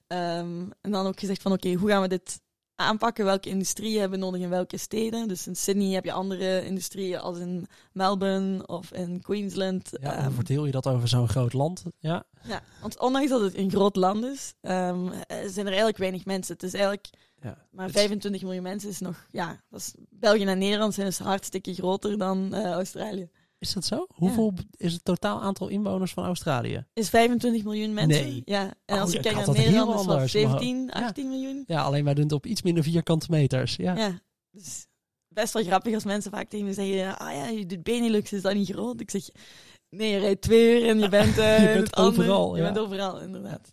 Ehm, 0.07 0.71
en 0.81 0.91
dan 0.91 1.07
ook 1.07 1.19
gezegd 1.21 1.43
van 1.43 1.53
oké, 1.53 1.73
hoe 1.73 1.89
gaan 1.89 2.03
we 2.03 2.09
dit 2.09 2.41
aanpakken? 2.75 3.25
Welke 3.25 3.49
industrieën 3.49 4.01
hebben 4.01 4.19
we 4.19 4.25
nodig 4.25 4.41
in 4.41 4.49
welke 4.49 4.77
steden? 4.77 5.29
Dus 5.29 5.47
in 5.47 5.57
Sydney 5.57 5.93
heb 5.95 6.05
je 6.05 6.13
andere 6.13 6.65
industrieën 6.65 7.19
als 7.19 7.39
in 7.39 7.67
Melbourne 7.93 8.67
of 8.67 8.93
in 8.93 9.21
Queensland. 9.23 9.89
Ja, 10.01 10.15
Ehm, 10.17 10.25
hoe 10.25 10.35
verteel 10.35 10.65
je 10.67 10.73
dat 10.73 10.87
over 10.87 11.09
zo'n 11.09 11.29
groot 11.29 11.53
land? 11.53 11.83
Ja, 11.99 12.25
ja, 12.47 12.63
want 12.81 12.99
ondanks 13.01 13.31
dat 13.31 13.41
het 13.41 13.57
een 13.57 13.71
groot 13.71 13.97
land 13.97 14.25
is, 14.25 14.55
ehm, 14.61 15.09
eh, 15.09 15.37
zijn 15.47 15.59
er 15.67 15.67
eigenlijk 15.67 15.97
weinig 15.99 16.25
mensen. 16.25 16.55
Het 16.55 16.63
is 16.63 16.73
eigenlijk 16.75 17.07
ja. 17.43 17.67
maar 17.71 17.85
Het 17.87 17.95
is- 17.95 18.01
25 18.01 18.43
miljoen 18.43 18.63
mensen 18.63 18.89
is 18.91 19.01
nog, 19.01 19.27
ja, 19.31 19.61
dat 19.71 19.81
is, 19.81 19.95
België 20.11 20.45
en 20.45 20.59
Nederland 20.59 20.95
zijn 20.95 21.07
dus 21.07 21.19
hartstikke 21.19 21.75
groter 21.75 22.19
dan 22.19 22.55
eh, 22.55 22.71
Australië. 22.71 23.31
Is 23.67 23.73
dat 23.73 23.85
zo? 23.85 24.07
Hoeveel 24.15 24.53
is 24.77 24.93
het 24.93 25.05
totaal 25.05 25.41
aantal 25.43 25.69
inwoners 25.69 26.13
van 26.13 26.25
Australië? 26.25 26.87
Is 26.93 27.09
25 27.09 27.65
miljoen 27.65 27.95
mensen. 27.95 28.25
Nee. 28.25 28.43
Ja, 28.45 28.75
en 28.85 28.99
als 28.99 29.07
Oh, 29.07 29.11
je 29.11 29.17
ik 29.17 29.23
kijkt 29.23 29.37
naar 29.37 29.47
dat 29.47 29.57
Nederland 29.57 30.01
is 30.01 30.07
maar- 30.07 30.29
17, 30.29 30.91
Ja. 30.93 31.07
18 31.07 31.29
miljoen. 31.29 31.65
Ja, 31.67 31.83
alleen 31.83 32.05
wij 32.05 32.15
doen 32.15 32.25
het 32.25 32.33
op 32.33 32.47
iets 32.47 32.63
minder 32.63 32.83
vierkante 32.83 33.27
meters. 33.31 33.77
Ja. 33.77 33.97
Ja, 33.97 34.19
dus 34.51 34.87
best 35.29 35.53
wel 35.53 35.63
grappig 35.65 35.95
als 35.95 36.05
mensen 36.05 36.31
vaak 36.31 36.49
tegen 36.49 36.67
me 36.67 36.73
zeggen, 36.73 37.19
ah 37.19 37.33
ja, 37.33 37.47
je 37.49 37.67
doet 37.67 37.83
Benelux, 37.83 38.33
is 38.33 38.43
dat 38.43 38.55
niet 38.55 38.69
groot? 38.71 39.01
Ik 39.01 39.11
zeg, 39.11 39.29
nee, 39.89 40.11
je 40.11 40.19
rijdt 40.19 40.41
twee 40.43 40.81
uur 40.83 40.89
en 40.89 40.99
je 40.99 41.09
bent, 41.19 41.39
eh, 41.39 41.63
Je 41.63 41.69
in 41.69 41.75
bent 41.75 41.97
overal, 41.97 42.57
Je 42.57 42.63
bent 42.63 42.79
overal, 42.79 43.21
inderdaad. 43.21 43.73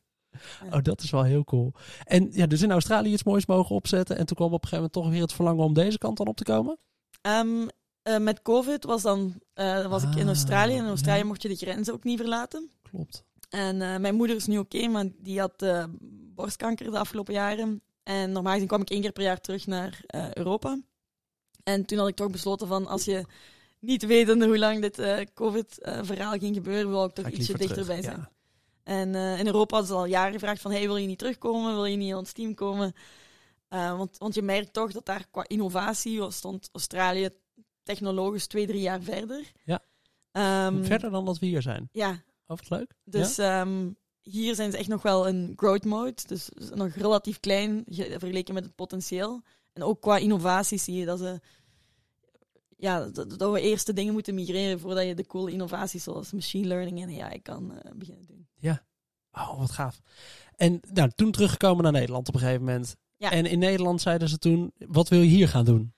Oh, 0.71 0.81
dat 0.81 1.01
is 1.01 1.11
wel 1.11 1.23
heel 1.23 1.43
cool. 1.43 1.73
En 2.03 2.27
ja, 2.31 2.45
dus 2.47 2.61
in 2.61 2.71
Australië 2.71 3.11
iets 3.13 3.23
moois 3.23 3.45
mogen 3.45 3.75
opzetten. 3.75 4.17
En 4.17 4.25
toen 4.25 4.35
kwam 4.35 4.47
op 4.53 4.63
een 4.63 4.69
gegeven 4.69 4.77
moment 4.77 4.93
toch 4.93 5.09
weer 5.09 5.21
het 5.21 5.33
verlangen 5.33 5.63
om 5.63 5.73
deze 5.73 5.97
kant 5.97 6.17
dan 6.17 6.27
op 6.27 6.37
te 6.37 6.43
komen. 6.43 6.77
Ehm, 7.21 7.67
eh, 8.03 8.17
met 8.17 8.41
COVID 8.41 8.83
was, 8.83 9.01
dan, 9.01 9.41
eh, 9.53 9.87
was 9.87 10.03
ik 10.03 10.15
in 10.15 10.21
Ah, 10.21 10.27
Australië. 10.27 10.75
En 10.75 10.83
in 10.83 10.89
Australië 10.89 11.19
ja. 11.19 11.25
mocht 11.25 11.41
je 11.41 11.47
de 11.47 11.55
grenzen 11.55 11.93
ook 11.93 12.03
niet 12.03 12.19
verlaten. 12.19 12.71
Klopt. 12.81 13.23
En 13.49 13.81
eh, 13.81 13.97
mijn 13.97 14.15
moeder 14.15 14.35
is 14.35 14.45
nu 14.47 14.57
oké, 14.57 14.87
maar 14.87 15.05
die 15.17 15.39
had 15.39 15.65
borstkanker 16.35 16.91
de 16.91 16.97
afgelopen 16.97 17.33
jaren. 17.33 17.81
En 18.03 18.31
normaal 18.31 18.53
gezien 18.53 18.67
kwam 18.67 18.81
ik 18.81 18.89
één 18.89 19.01
keer 19.01 19.11
per 19.11 19.23
jaar 19.23 19.41
terug 19.41 19.67
naar 19.67 20.03
Europa. 20.33 20.79
En 21.63 21.85
toen 21.85 21.97
had 21.97 22.07
ik 22.07 22.15
toch 22.15 22.31
besloten 22.31 22.67
van, 22.67 22.87
als 22.87 23.05
je 23.05 23.25
niet 23.79 24.05
wetende 24.05 24.45
hoe 24.45 24.57
lang 24.57 24.81
dit 24.81 25.29
COVID-verhaal 25.33 26.37
ging 26.37 26.55
gebeuren, 26.55 26.89
wil 26.89 27.05
ik 27.05 27.13
toch 27.13 27.27
ik 27.27 27.37
ietsje 27.37 27.57
dichterbij 27.57 28.01
zijn. 28.01 28.17
Ja. 28.17 28.31
En 28.83 29.15
in 29.15 29.45
Europa 29.45 29.75
hadden 29.75 29.95
ze 29.95 30.01
al 30.01 30.05
jaren 30.05 30.33
gevraagd 30.33 30.61
van, 30.61 30.71
hey, 30.71 30.85
wil 30.85 30.97
je 30.97 31.07
niet 31.07 31.17
terugkomen? 31.17 31.73
Wil 31.73 31.85
je 31.85 31.97
niet 31.97 32.09
in 32.09 32.15
ons 32.15 32.31
team 32.31 32.53
komen? 32.53 32.93
Want, 33.69 34.17
want 34.17 34.35
je 34.35 34.41
merkt 34.41 34.73
toch 34.73 34.91
dat 34.91 35.05
daar 35.05 35.25
qua 35.31 35.47
innovatie 35.47 36.31
stond 36.31 36.69
Australië 36.71 37.29
technologisch 37.83 38.47
twee, 38.47 38.67
drie 38.67 38.81
jaar 38.81 39.01
verder. 39.01 39.51
Ja. 39.63 39.79
Ehm, 40.31 40.83
Verder 40.83 41.11
dan 41.11 41.25
dat 41.25 41.39
we 41.39 41.45
hier 41.45 41.61
zijn. 41.61 41.89
Ja, 41.91 42.09
Oh, 42.11 42.57
wat 42.57 42.69
leuk. 42.69 42.93
dus 43.03 43.37
ehm, 43.37 43.89
hier 44.21 44.55
zijn 44.55 44.71
ze 44.71 44.77
echt 44.77 44.87
nog 44.87 45.01
wel 45.01 45.27
in 45.27 45.53
growth 45.55 45.85
mode. 45.85 46.15
Dus 46.27 46.49
nog 46.73 46.93
relatief 46.93 47.39
klein 47.39 47.83
ge- 47.87 48.15
vergeleken 48.19 48.53
met 48.53 48.63
het 48.63 48.75
potentieel. 48.75 49.41
En 49.73 49.83
ook 49.83 50.01
qua 50.01 50.17
innovatie 50.17 50.77
zie 50.77 50.95
je 50.95 51.05
dat 51.05 51.19
ze... 51.19 51.39
Ja, 52.77 53.09
dat, 53.09 53.39
dat 53.39 53.51
we 53.51 53.61
eerst 53.61 53.85
de 53.85 53.93
dingen 53.93 54.13
moeten 54.13 54.35
migreren 54.35 54.79
voordat 54.79 55.05
je 55.05 55.15
de 55.15 55.25
coole 55.27 55.51
innovaties 55.51 56.03
zoals 56.03 56.31
machine 56.31 56.67
learning 56.67 57.01
en 57.01 57.21
AI 57.21 57.41
kan 57.41 57.71
eh, 57.77 57.91
beginnen 57.95 58.25
doen. 58.25 58.47
Oh, 59.33 59.57
wat 59.59 59.71
gaaf. 59.71 60.01
En 60.55 60.79
nou, 60.93 61.11
toen 61.15 61.31
teruggekomen 61.31 61.83
naar 61.83 61.91
Nederland 61.91 62.27
op 62.27 62.33
een 62.33 62.39
gegeven 62.39 62.63
moment. 62.63 62.95
Ja. 63.17 63.31
En 63.31 63.45
in 63.45 63.59
Nederland 63.59 64.01
zeiden 64.01 64.29
ze 64.29 64.37
toen, 64.37 64.71
wat 64.87 65.07
wil 65.09 65.19
je 65.21 65.27
hier 65.29 65.47
gaan 65.47 65.65
doen? 65.65 65.93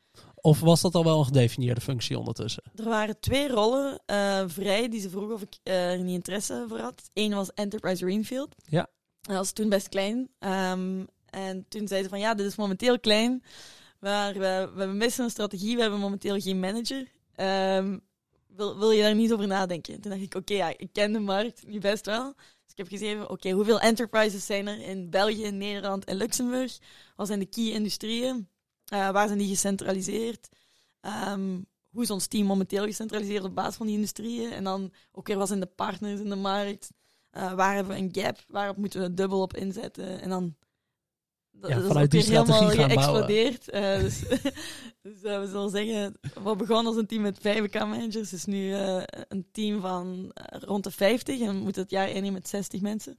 Of 0.46 0.60
was 0.60 0.82
dat 0.82 0.96
al 0.96 1.04
wel 1.04 1.20
een 1.20 1.26
gedefinieerde 1.26 1.82
functie 1.82 2.18
ondertussen? 2.18 2.64
Er 2.76 2.84
waren 2.84 3.20
twee 3.20 3.48
rollen 3.48 4.02
eh, 4.06 4.44
vrij 4.48 4.90
die 4.90 5.02
ze 5.02 5.10
vroegen 5.10 5.34
of 5.34 5.42
ik 5.42 5.58
eh, 5.64 5.92
er 5.92 6.04
niet 6.04 6.14
interesse 6.14 6.66
voor 6.68 6.80
had. 6.80 7.10
Eén 7.14 7.34
was 7.34 7.54
Enterprise 7.54 8.06
Greenfield. 8.06 8.56
Ja. 8.66 8.88
Dat 9.22 9.36
was 9.36 9.52
toen 9.52 9.70
best 9.70 9.90
klein. 9.90 10.30
Ehm, 10.40 11.06
en 11.26 11.66
toen 11.68 11.88
zeiden 11.88 12.04
ze 12.04 12.10
van 12.10 12.20
ja, 12.20 12.34
dit 12.34 12.46
is 12.46 12.56
momenteel 12.56 13.00
klein. 13.00 13.44
Maar 14.00 14.34
we, 14.34 14.72
we 14.76 14.86
missen 14.86 15.24
een 15.24 15.30
strategie, 15.30 15.76
we 15.76 15.82
hebben 15.82 16.00
momenteel 16.00 16.40
geen 16.40 16.60
manager. 16.60 17.08
Ehm, 17.36 17.98
wil, 18.48 18.78
wil 18.78 18.92
je 18.92 19.02
daar 19.02 19.16
niet 19.16 19.34
over 19.34 19.48
nadenken? 19.48 20.02
Toen 20.02 20.12
dacht 20.12 20.24
ik, 20.24 20.36
oké, 20.36 20.54
ja, 20.54 20.74
ik 20.78 20.90
ken 20.92 21.14
de 21.14 21.20
markt 21.20 21.68
nu 21.68 21.80
best 21.80 22.06
wel. 22.06 22.34
Dus 22.34 22.72
ik 22.72 22.78
heb 22.78 22.88
geschreven, 22.88 23.30
oké, 23.30 23.50
hoeveel 23.50 23.80
enterprises 23.80 24.46
zijn 24.46 24.68
er 24.68 24.80
in 24.80 25.10
België, 25.10 25.52
Nederland 25.52 26.06
en 26.06 26.16
Luxemburg? 26.16 26.78
Wat 27.16 27.28
zijn 27.28 27.40
de 27.40 27.46
key 27.46 27.72
industrieën? 27.72 28.48
Eh, 28.86 29.12
waar 29.12 29.28
zijn 29.28 29.40
die 29.40 29.48
gecentraliseerd? 29.48 30.50
Ehm, 31.00 31.62
hoe 31.90 32.04
is 32.04 32.10
ons 32.10 32.28
team 32.28 32.46
momenteel 32.46 32.86
gecentraliseerd 32.86 33.44
op 33.44 33.56
basis 33.56 33.76
van 33.76 33.86
die 33.86 33.96
industrieën? 33.96 34.52
En 34.52 34.64
dan 34.64 34.94
ook 35.12 35.28
weer 35.28 35.38
wat 35.38 35.48
zijn 35.48 35.60
de 35.60 35.66
partners 35.66 36.20
in 36.20 36.30
de 36.30 36.36
markt? 36.36 36.92
Eh, 37.30 37.54
waar 37.54 37.76
hebben 37.76 37.96
we 37.96 38.02
een 38.02 38.24
gap? 38.24 38.38
Waarop 38.48 38.78
moeten 38.78 39.02
we 39.02 39.14
dubbel 39.14 39.42
op 39.42 39.56
inzetten? 39.56 40.22
En 40.22 40.30
dan 40.30 40.56
dat, 41.52 41.70
Ja, 41.70 41.76
dat 41.76 41.84
is 41.84 41.92
vanuit 41.92 42.16
ook 42.16 42.22
die 42.22 42.30
weer 42.30 42.46
helemaal 42.46 42.70
geëxplodeerd. 42.70 43.70
Eh, 43.70 44.00
dus 44.00 44.20
dus 45.04 45.22
we 45.22 45.48
zullen 45.50 45.70
zeggen, 45.70 46.18
wat 46.42 46.58
begon 46.58 46.86
als 46.86 46.96
een 46.96 47.08
team 47.08 47.22
met 47.22 47.38
vijf 47.40 47.62
accountmanagers, 47.62 48.34
is 48.34 48.46
nu 48.46 48.74
eh, 48.74 49.04
een 49.28 49.48
team 49.52 49.82
van 49.82 50.32
rond 50.60 50.84
de 50.84 50.92
50 50.92 51.40
en 51.40 51.48
we 51.48 51.64
moeten 51.64 51.82
het 51.82 51.92
jaar 51.92 52.08
innemen 52.08 52.34
met 52.34 52.48
60 52.48 52.82
mensen. 52.82 53.18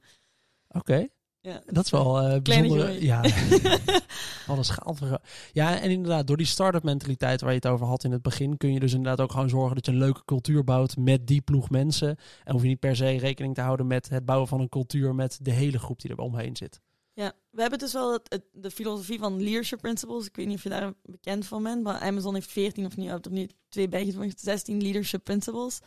Oké. 0.67 1.07
Ja. 1.45 1.61
Dat 1.65 1.85
is 1.85 1.91
wel 1.91 2.17
Kleine 2.41 2.67
bijzonder. 2.67 3.03
Ja, 3.03 3.21
wat 4.47 4.57
een. 5.01 5.19
Ja, 5.53 5.79
en 5.79 5.91
inderdaad, 5.91 6.27
door 6.27 6.37
die 6.37 6.45
start-up 6.45 6.83
mentaliteit 6.83 7.41
waar 7.41 7.49
je 7.49 7.55
het 7.55 7.67
over 7.67 7.85
had 7.85 8.03
in 8.03 8.11
het 8.11 8.21
begin, 8.21 8.57
kun 8.57 8.73
je 8.73 8.79
dus 8.79 8.93
inderdaad 8.93 9.21
ook 9.21 9.31
gewoon 9.31 9.49
zorgen 9.49 9.75
dat 9.75 9.85
je 9.85 9.91
een 9.91 9.97
leuke 9.97 10.25
cultuur 10.25 10.63
bouwt 10.63 10.97
met 10.97 11.27
die 11.27 11.41
ploeg 11.41 11.69
mensen. 11.69 12.17
En 12.43 12.51
hoef 12.53 12.61
je 12.61 12.67
niet 12.67 12.79
per 12.79 12.95
se 12.95 13.17
rekening 13.17 13.55
te 13.55 13.61
houden 13.61 13.87
met 13.87 14.09
het 14.09 14.25
bouwen 14.25 14.47
van 14.47 14.59
een 14.59 14.69
cultuur 14.69 15.15
met 15.15 15.39
de 15.41 15.51
hele 15.51 15.79
groep 15.79 16.01
die 16.01 16.11
er 16.11 16.17
omheen 16.17 16.55
zit. 16.55 16.79
Ja, 17.13 17.33
we 17.49 17.61
hebben 17.61 17.79
dus 17.79 17.93
wel 17.93 18.13
het, 18.13 18.21
het- 18.29 18.45
de 18.53 18.71
filosofie 18.71 19.19
van 19.19 19.43
leadership 19.43 19.79
principles. 19.81 20.25
Ik 20.25 20.35
weet 20.35 20.47
niet 20.47 20.55
of 20.57 20.63
je 20.63 20.69
daar 20.69 20.93
bekend 21.03 21.45
van 21.45 21.63
bent, 21.63 21.83
maar 21.83 21.99
Amazon 21.99 22.33
heeft 22.33 22.51
14 22.51 22.85
of 22.85 22.97
nu, 22.97 23.07
er 23.07 23.19
nu 23.29 23.49
twee 23.69 23.87
bijgevoegd, 23.89 24.39
16 24.39 24.81
leadership 24.81 25.23
principles. 25.23 25.79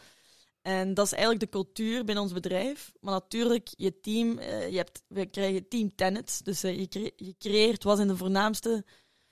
En 0.68 0.94
dat 0.94 1.06
is 1.06 1.12
eigenlijk 1.12 1.40
de 1.40 1.48
cultuur 1.48 2.04
binnen 2.04 2.24
ons 2.24 2.32
bedrijf. 2.32 2.92
Maar 3.00 3.12
natuurlijk, 3.12 3.68
je 3.76 4.00
team, 4.00 4.38
eh, 4.38 4.70
je 4.70 4.76
hebt, 4.76 5.02
we 5.06 5.26
krijgen 5.26 5.68
team 5.68 5.94
tenets. 5.94 6.42
Dus 6.42 6.62
eh, 6.62 6.78
je, 6.78 7.12
je 7.16 7.34
creëert 7.38 7.84
wat 7.84 7.96
zijn 7.96 8.08
de 8.08 8.16
voornaamste, 8.16 8.84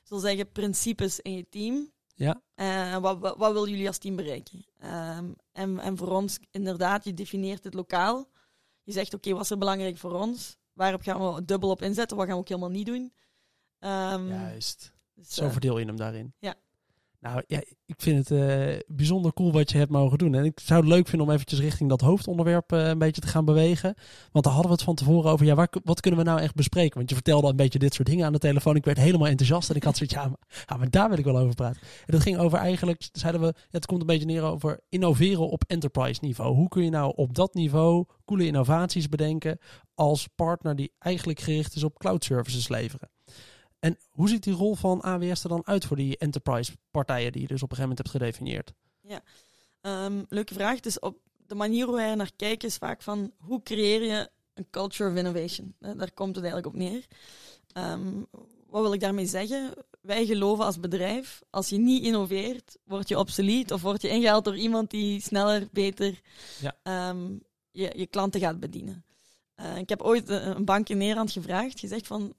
zal 0.02 0.18
zeggen, 0.18 0.52
principes 0.52 1.20
in 1.20 1.32
je 1.32 1.48
team. 1.48 1.92
Ja. 2.14 2.42
En 2.54 3.00
wat, 3.00 3.18
wat, 3.18 3.36
wat 3.36 3.52
willen 3.52 3.70
jullie 3.70 3.86
als 3.86 3.98
team 3.98 4.16
bereiken? 4.16 4.66
Ehm, 4.78 5.32
en, 5.52 5.78
en 5.78 5.96
voor 5.96 6.08
ons, 6.08 6.38
inderdaad, 6.50 7.04
je 7.04 7.14
definieert 7.14 7.64
het 7.64 7.74
lokaal. 7.74 8.28
Je 8.82 8.92
zegt, 8.92 9.14
oké, 9.14 9.32
wat 9.32 9.42
is 9.42 9.50
er 9.50 9.58
belangrijk 9.58 9.96
voor 9.96 10.12
ons? 10.12 10.56
Waarop 10.72 11.02
gaan 11.02 11.34
we 11.34 11.44
dubbel 11.44 11.70
op 11.70 11.82
inzetten? 11.82 12.16
Wat 12.16 12.26
gaan 12.26 12.34
we 12.34 12.40
ook 12.40 12.48
helemaal 12.48 12.70
niet 12.70 12.86
doen? 12.86 13.12
Ehm, 13.78 14.28
Juist. 14.28 14.92
dus, 15.14 15.28
Zo 15.28 15.48
verdeel 15.48 15.78
je 15.78 15.86
hem 15.86 15.96
daarin. 15.96 16.34
Ja. 16.38 16.54
Nou 17.20 17.42
ja, 17.46 17.60
ik 17.86 17.94
vind 17.98 18.28
het 18.28 18.38
eh, 18.40 18.78
bijzonder 18.86 19.32
cool 19.32 19.52
wat 19.52 19.70
je 19.70 19.78
hebt 19.78 19.90
mogen 19.90 20.18
doen. 20.18 20.34
En 20.34 20.44
ik 20.44 20.60
zou 20.60 20.80
het 20.80 20.88
leuk 20.88 21.08
vinden 21.08 21.26
om 21.26 21.32
eventjes 21.32 21.60
richting 21.60 21.88
dat 21.88 22.00
hoofdonderwerp 22.00 22.72
eh, 22.72 22.88
een 22.88 22.98
beetje 22.98 23.20
te 23.20 23.26
gaan 23.26 23.44
bewegen. 23.44 23.94
Want 24.32 24.44
daar 24.44 24.52
hadden 24.52 24.70
we 24.70 24.76
het 24.76 24.86
van 24.86 24.94
tevoren 24.94 25.30
over. 25.30 25.46
Ja, 25.46 25.54
waar, 25.54 25.68
wat 25.84 26.00
kunnen 26.00 26.20
we 26.20 26.26
nou 26.26 26.40
echt 26.40 26.54
bespreken? 26.54 26.96
Want 26.96 27.08
je 27.08 27.14
vertelde 27.14 27.48
een 27.48 27.56
beetje 27.56 27.78
dit 27.78 27.94
soort 27.94 28.08
dingen 28.08 28.26
aan 28.26 28.32
de 28.32 28.38
telefoon. 28.38 28.76
Ik 28.76 28.84
werd 28.84 28.98
helemaal 28.98 29.28
enthousiast 29.28 29.70
en 29.70 29.76
ik 29.76 29.84
had 29.84 29.96
zoiets 29.96 30.14
ja, 30.14 30.28
maar, 30.28 30.64
ja, 30.66 30.76
maar 30.76 30.90
daar 30.90 31.08
wil 31.08 31.18
ik 31.18 31.24
wel 31.24 31.38
over 31.38 31.54
praten. 31.54 31.82
En 31.82 32.12
dat 32.12 32.22
ging 32.22 32.38
over 32.38 32.58
eigenlijk, 32.58 33.08
zeiden 33.12 33.40
we, 33.40 33.54
het 33.70 33.86
komt 33.86 34.00
een 34.00 34.06
beetje 34.06 34.26
neer 34.26 34.42
over 34.42 34.80
innoveren 34.88 35.48
op 35.48 35.64
enterprise 35.66 36.20
niveau. 36.24 36.54
Hoe 36.54 36.68
kun 36.68 36.84
je 36.84 36.90
nou 36.90 37.12
op 37.16 37.34
dat 37.34 37.54
niveau 37.54 38.04
coole 38.24 38.46
innovaties 38.46 39.08
bedenken 39.08 39.58
als 39.94 40.28
partner 40.34 40.76
die 40.76 40.92
eigenlijk 40.98 41.40
gericht 41.40 41.74
is 41.74 41.84
op 41.84 41.98
cloud 41.98 42.24
services 42.24 42.68
leveren? 42.68 43.10
En 43.78 43.98
hoe 44.10 44.28
ziet 44.28 44.42
die 44.42 44.54
rol 44.54 44.74
van 44.74 45.02
AWS 45.02 45.42
er 45.42 45.48
dan 45.48 45.66
uit 45.66 45.84
voor 45.84 45.96
die 45.96 46.18
enterprise 46.18 46.72
partijen 46.90 47.32
die 47.32 47.40
je 47.42 47.46
dus 47.48 47.62
op 47.62 47.70
een 47.70 47.76
gegeven 47.76 47.96
moment 47.96 47.98
hebt 47.98 48.24
gedefinieerd? 48.24 48.72
Ehm, 49.80 50.22
leuke 50.28 50.54
vraag. 50.54 50.80
Dus 50.80 50.98
op 50.98 51.18
de 51.46 51.54
manier 51.54 51.86
hoe 51.86 51.94
wij 51.96 52.10
er 52.10 52.16
naar 52.16 52.30
kijken 52.36 52.68
is 52.68 52.76
vaak 52.76 53.02
van 53.02 53.32
hoe 53.38 53.62
creëer 53.62 54.02
je 54.02 54.30
een 54.54 54.66
culture 54.70 55.10
of 55.10 55.16
innovation? 55.16 55.74
Eh, 55.80 55.90
Daar 55.96 56.12
komt 56.12 56.36
het 56.36 56.44
eigenlijk 56.44 56.74
op 56.74 56.80
neer. 56.80 57.06
Ehm, 57.72 58.22
wat 58.66 58.82
wil 58.82 58.92
ik 58.92 59.00
daarmee 59.00 59.26
zeggen? 59.26 59.72
Wij 60.00 60.26
geloven 60.26 60.64
als 60.64 60.80
bedrijf, 60.80 61.42
als 61.50 61.68
je 61.68 61.76
niet 61.78 62.02
innoveert, 62.04 62.76
word 62.84 63.08
je 63.08 63.18
obsolet 63.18 63.70
of 63.70 63.82
word 63.82 64.02
je 64.02 64.08
ingehaald 64.08 64.44
door 64.44 64.56
iemand 64.56 64.90
die 64.90 65.20
sneller, 65.20 65.68
beter 65.72 66.20
Ja. 66.60 66.76
ehm, 66.82 67.32
je, 67.70 67.92
je 67.96 68.06
klanten 68.06 68.40
gaat 68.40 68.60
bedienen. 68.60 69.04
Eh, 69.54 69.76
ik 69.76 69.88
heb 69.88 70.02
ooit 70.02 70.28
een 70.28 70.56
een 70.56 70.64
bank 70.64 70.88
in 70.88 70.98
Nederland 70.98 71.30
gevraagd, 71.32 71.80
gezegd 71.80 72.06
van, 72.06 72.34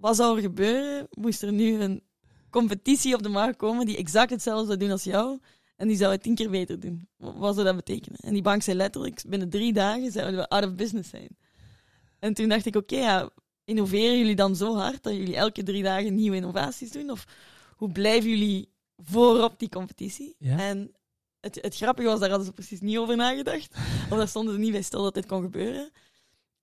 wat 0.00 0.16
zou 0.16 0.36
er 0.36 0.42
gebeuren 0.42 1.06
moest 1.10 1.42
er 1.42 1.52
nu 1.52 1.80
een 1.80 2.02
competitie 2.50 3.14
op 3.14 3.22
de 3.22 3.28
markt 3.28 3.56
komen 3.56 3.86
die 3.86 3.96
exact 3.96 4.30
hetzelfde 4.30 4.66
zou 4.66 4.78
doen 4.78 4.90
als 4.90 5.04
jou 5.04 5.38
en 5.76 5.88
die 5.88 5.96
zou 5.96 6.12
het 6.12 6.22
tien 6.22 6.34
keer 6.34 6.50
beter 6.50 6.80
doen. 6.80 7.08
Wat 7.16 7.54
zou 7.54 7.66
dat 7.66 7.76
betekenen? 7.76 8.18
En 8.18 8.32
die 8.32 8.42
bank 8.42 8.62
zei 8.62 8.76
letterlijk, 8.76 9.22
binnen 9.26 9.48
drie 9.48 9.72
dagen 9.72 10.12
zouden 10.12 10.36
we 10.36 10.48
out 10.48 10.64
of 10.64 10.74
business 10.74 11.10
zijn. 11.10 11.36
En 12.18 12.34
toen 12.34 12.48
dacht 12.48 12.66
ik, 12.66 12.76
oké, 12.76 12.96
ja, 12.96 13.30
innoveren 13.64 14.18
jullie 14.18 14.36
dan 14.36 14.56
zo 14.56 14.76
hard 14.76 15.02
dat 15.02 15.14
jullie 15.14 15.36
elke 15.36 15.62
drie 15.62 15.82
dagen 15.82 16.14
nieuwe 16.14 16.36
innovaties 16.36 16.90
doen? 16.90 17.10
Of 17.10 17.26
hoe 17.76 17.92
blijven 17.92 18.30
jullie 18.30 18.68
voorop 18.96 19.58
die 19.58 19.68
competitie? 19.68 20.34
Ja. 20.38 20.58
En 20.58 20.92
het, 21.40 21.58
het 21.60 21.76
grappige 21.76 22.08
was, 22.08 22.20
daar 22.20 22.28
hadden 22.28 22.46
ze 22.46 22.52
precies 22.52 22.80
niet 22.80 22.98
over 22.98 23.16
nagedacht. 23.16 23.74
Of 24.10 24.16
daar 24.16 24.28
stonden 24.28 24.54
ze 24.54 24.60
niet 24.60 24.72
bij 24.72 24.82
stil 24.82 25.02
dat 25.02 25.14
dit 25.14 25.26
kon 25.26 25.42
gebeuren. 25.42 25.90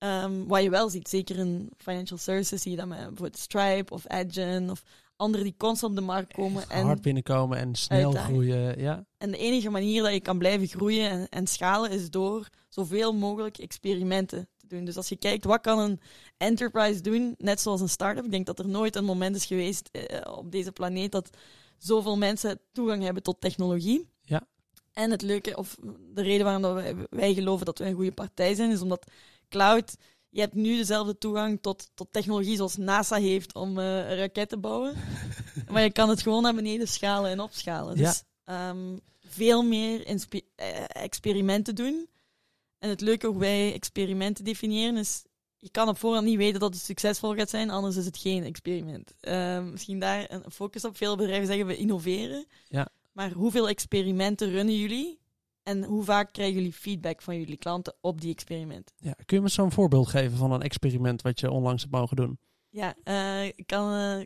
Ehm, 0.04 0.44
wat 0.46 0.62
je 0.62 0.70
wel 0.70 0.88
ziet, 0.88 1.08
zeker 1.08 1.38
in 1.38 1.72
financial 1.76 2.18
services, 2.18 2.62
zie 2.62 2.70
je 2.70 2.76
dat 2.76 2.86
met 2.86 2.98
bijvoorbeeld 2.98 3.38
Stripe 3.38 3.92
of 3.92 4.06
Adyen 4.06 4.70
of 4.70 4.82
anderen 5.16 5.44
die 5.44 5.54
constant 5.56 5.92
op 5.92 5.98
de 5.98 6.04
markt 6.04 6.32
komen. 6.32 6.70
En 6.70 6.84
Hard 6.84 7.02
binnenkomen 7.02 7.58
en 7.58 7.74
snel 7.74 8.12
groeien. 8.12 8.80
Ja, 8.80 9.04
en 9.18 9.30
de 9.30 9.36
enige 9.36 9.70
manier 9.70 10.02
dat 10.02 10.12
je 10.12 10.20
kan 10.20 10.38
blijven 10.38 10.66
groeien 10.66 11.10
en, 11.10 11.28
en 11.28 11.46
schalen 11.46 11.90
is 11.90 12.10
door 12.10 12.48
zoveel 12.68 13.14
mogelijk 13.14 13.58
experimenten 13.58 14.48
te 14.56 14.66
doen. 14.66 14.84
Dus 14.84 14.96
als 14.96 15.08
je 15.08 15.16
kijkt, 15.16 15.44
wat 15.44 15.60
kan 15.60 15.78
een 15.78 16.00
enterprise 16.36 17.00
doen, 17.00 17.34
net 17.38 17.60
zoals 17.60 17.80
een 17.80 17.88
start-up. 17.88 18.24
Ik 18.24 18.30
denk 18.30 18.46
dat 18.46 18.58
er 18.58 18.68
nooit 18.68 18.96
een 18.96 19.04
moment 19.04 19.36
is 19.36 19.46
geweest 19.46 19.88
eh, 19.92 20.36
op 20.36 20.52
deze 20.52 20.72
planeet 20.72 21.12
dat 21.12 21.30
zoveel 21.78 22.16
mensen 22.16 22.60
toegang 22.72 23.02
hebben 23.02 23.22
tot 23.22 23.40
technologie. 23.40 24.08
Ja. 24.22 24.46
En 24.92 25.10
het 25.10 25.22
leuke, 25.22 25.56
of 25.56 25.76
de 26.14 26.22
reden 26.22 26.44
waarom 26.44 26.62
dat 26.62 26.74
wij, 26.74 26.94
wij 27.10 27.34
geloven 27.34 27.66
dat 27.66 27.78
we 27.78 27.84
een 27.84 27.94
goede 27.94 28.12
partij 28.12 28.54
zijn, 28.54 28.70
is 28.70 28.80
omdat 28.80 29.06
cloud, 29.54 29.96
je 30.28 30.40
hebt 30.40 30.54
nu 30.54 30.76
dezelfde 30.76 31.18
toegang 31.18 31.58
tot, 31.60 31.90
tot 31.94 32.08
technologie 32.10 32.56
zoals 32.56 32.76
NASA 32.76 33.16
heeft 33.16 33.54
om 33.54 33.78
eh, 33.78 33.96
een 33.96 34.16
raket 34.16 34.48
te 34.48 34.58
bouwen. 34.58 34.94
maar 35.72 35.82
je 35.82 35.92
kan 35.92 36.08
het 36.08 36.22
gewoon 36.22 36.42
naar 36.42 36.54
beneden 36.54 36.88
schalen 36.88 37.30
en 37.30 37.40
opschalen. 37.40 37.96
Ja. 37.96 38.02
Dus 38.02 38.22
ehm, 38.44 38.98
veel 39.26 39.62
meer 39.62 40.06
eh, 40.06 40.84
experimenten 40.88 41.74
doen. 41.74 42.08
En 42.78 42.88
het 42.88 43.00
leuke 43.00 43.26
hoe 43.26 43.38
wij 43.38 43.72
experimenten 43.72 44.44
definiëren 44.44 44.96
is, 44.96 45.24
je 45.58 45.70
kan 45.70 45.88
op 45.88 45.98
voorhand 45.98 46.26
niet 46.26 46.36
weten 46.36 46.60
dat 46.60 46.74
het 46.74 46.82
succesvol 46.82 47.34
gaat 47.34 47.50
zijn, 47.50 47.70
anders 47.70 47.96
is 47.96 48.04
het 48.04 48.18
geen 48.18 48.44
experiment. 48.44 49.14
Ehm, 49.20 49.70
misschien 49.70 49.98
daar 49.98 50.30
een 50.30 50.50
focus 50.50 50.84
op. 50.84 50.96
Veel 50.96 51.16
bedrijven 51.16 51.46
zeggen 51.46 51.66
we 51.66 51.76
innoveren. 51.76 52.46
Ja. 52.68 52.88
Maar 53.12 53.30
hoeveel 53.30 53.68
experimenten 53.68 54.50
runnen 54.50 54.78
jullie? 54.78 55.18
En 55.64 55.84
hoe 55.84 56.04
vaak 56.04 56.32
krijgen 56.32 56.54
jullie 56.54 56.72
feedback 56.72 57.22
van 57.22 57.38
jullie 57.38 57.56
klanten 57.56 57.94
op 58.00 58.20
die 58.20 58.32
experimenten? 58.32 58.94
ja. 58.98 59.14
Kun 59.24 59.36
je 59.36 59.42
me 59.42 59.48
zo'n 59.48 59.72
voorbeeld 59.72 60.08
geven 60.08 60.36
van 60.36 60.52
een 60.52 60.62
experiment 60.62 61.22
wat 61.22 61.40
je 61.40 61.50
onlangs 61.50 61.82
hebt 61.82 61.94
mogen 61.94 62.16
doen? 62.16 62.38
Ja, 62.70 62.94
eh, 63.04 63.44
ik 63.44 63.66
kan, 63.66 63.94
eh, 63.94 64.20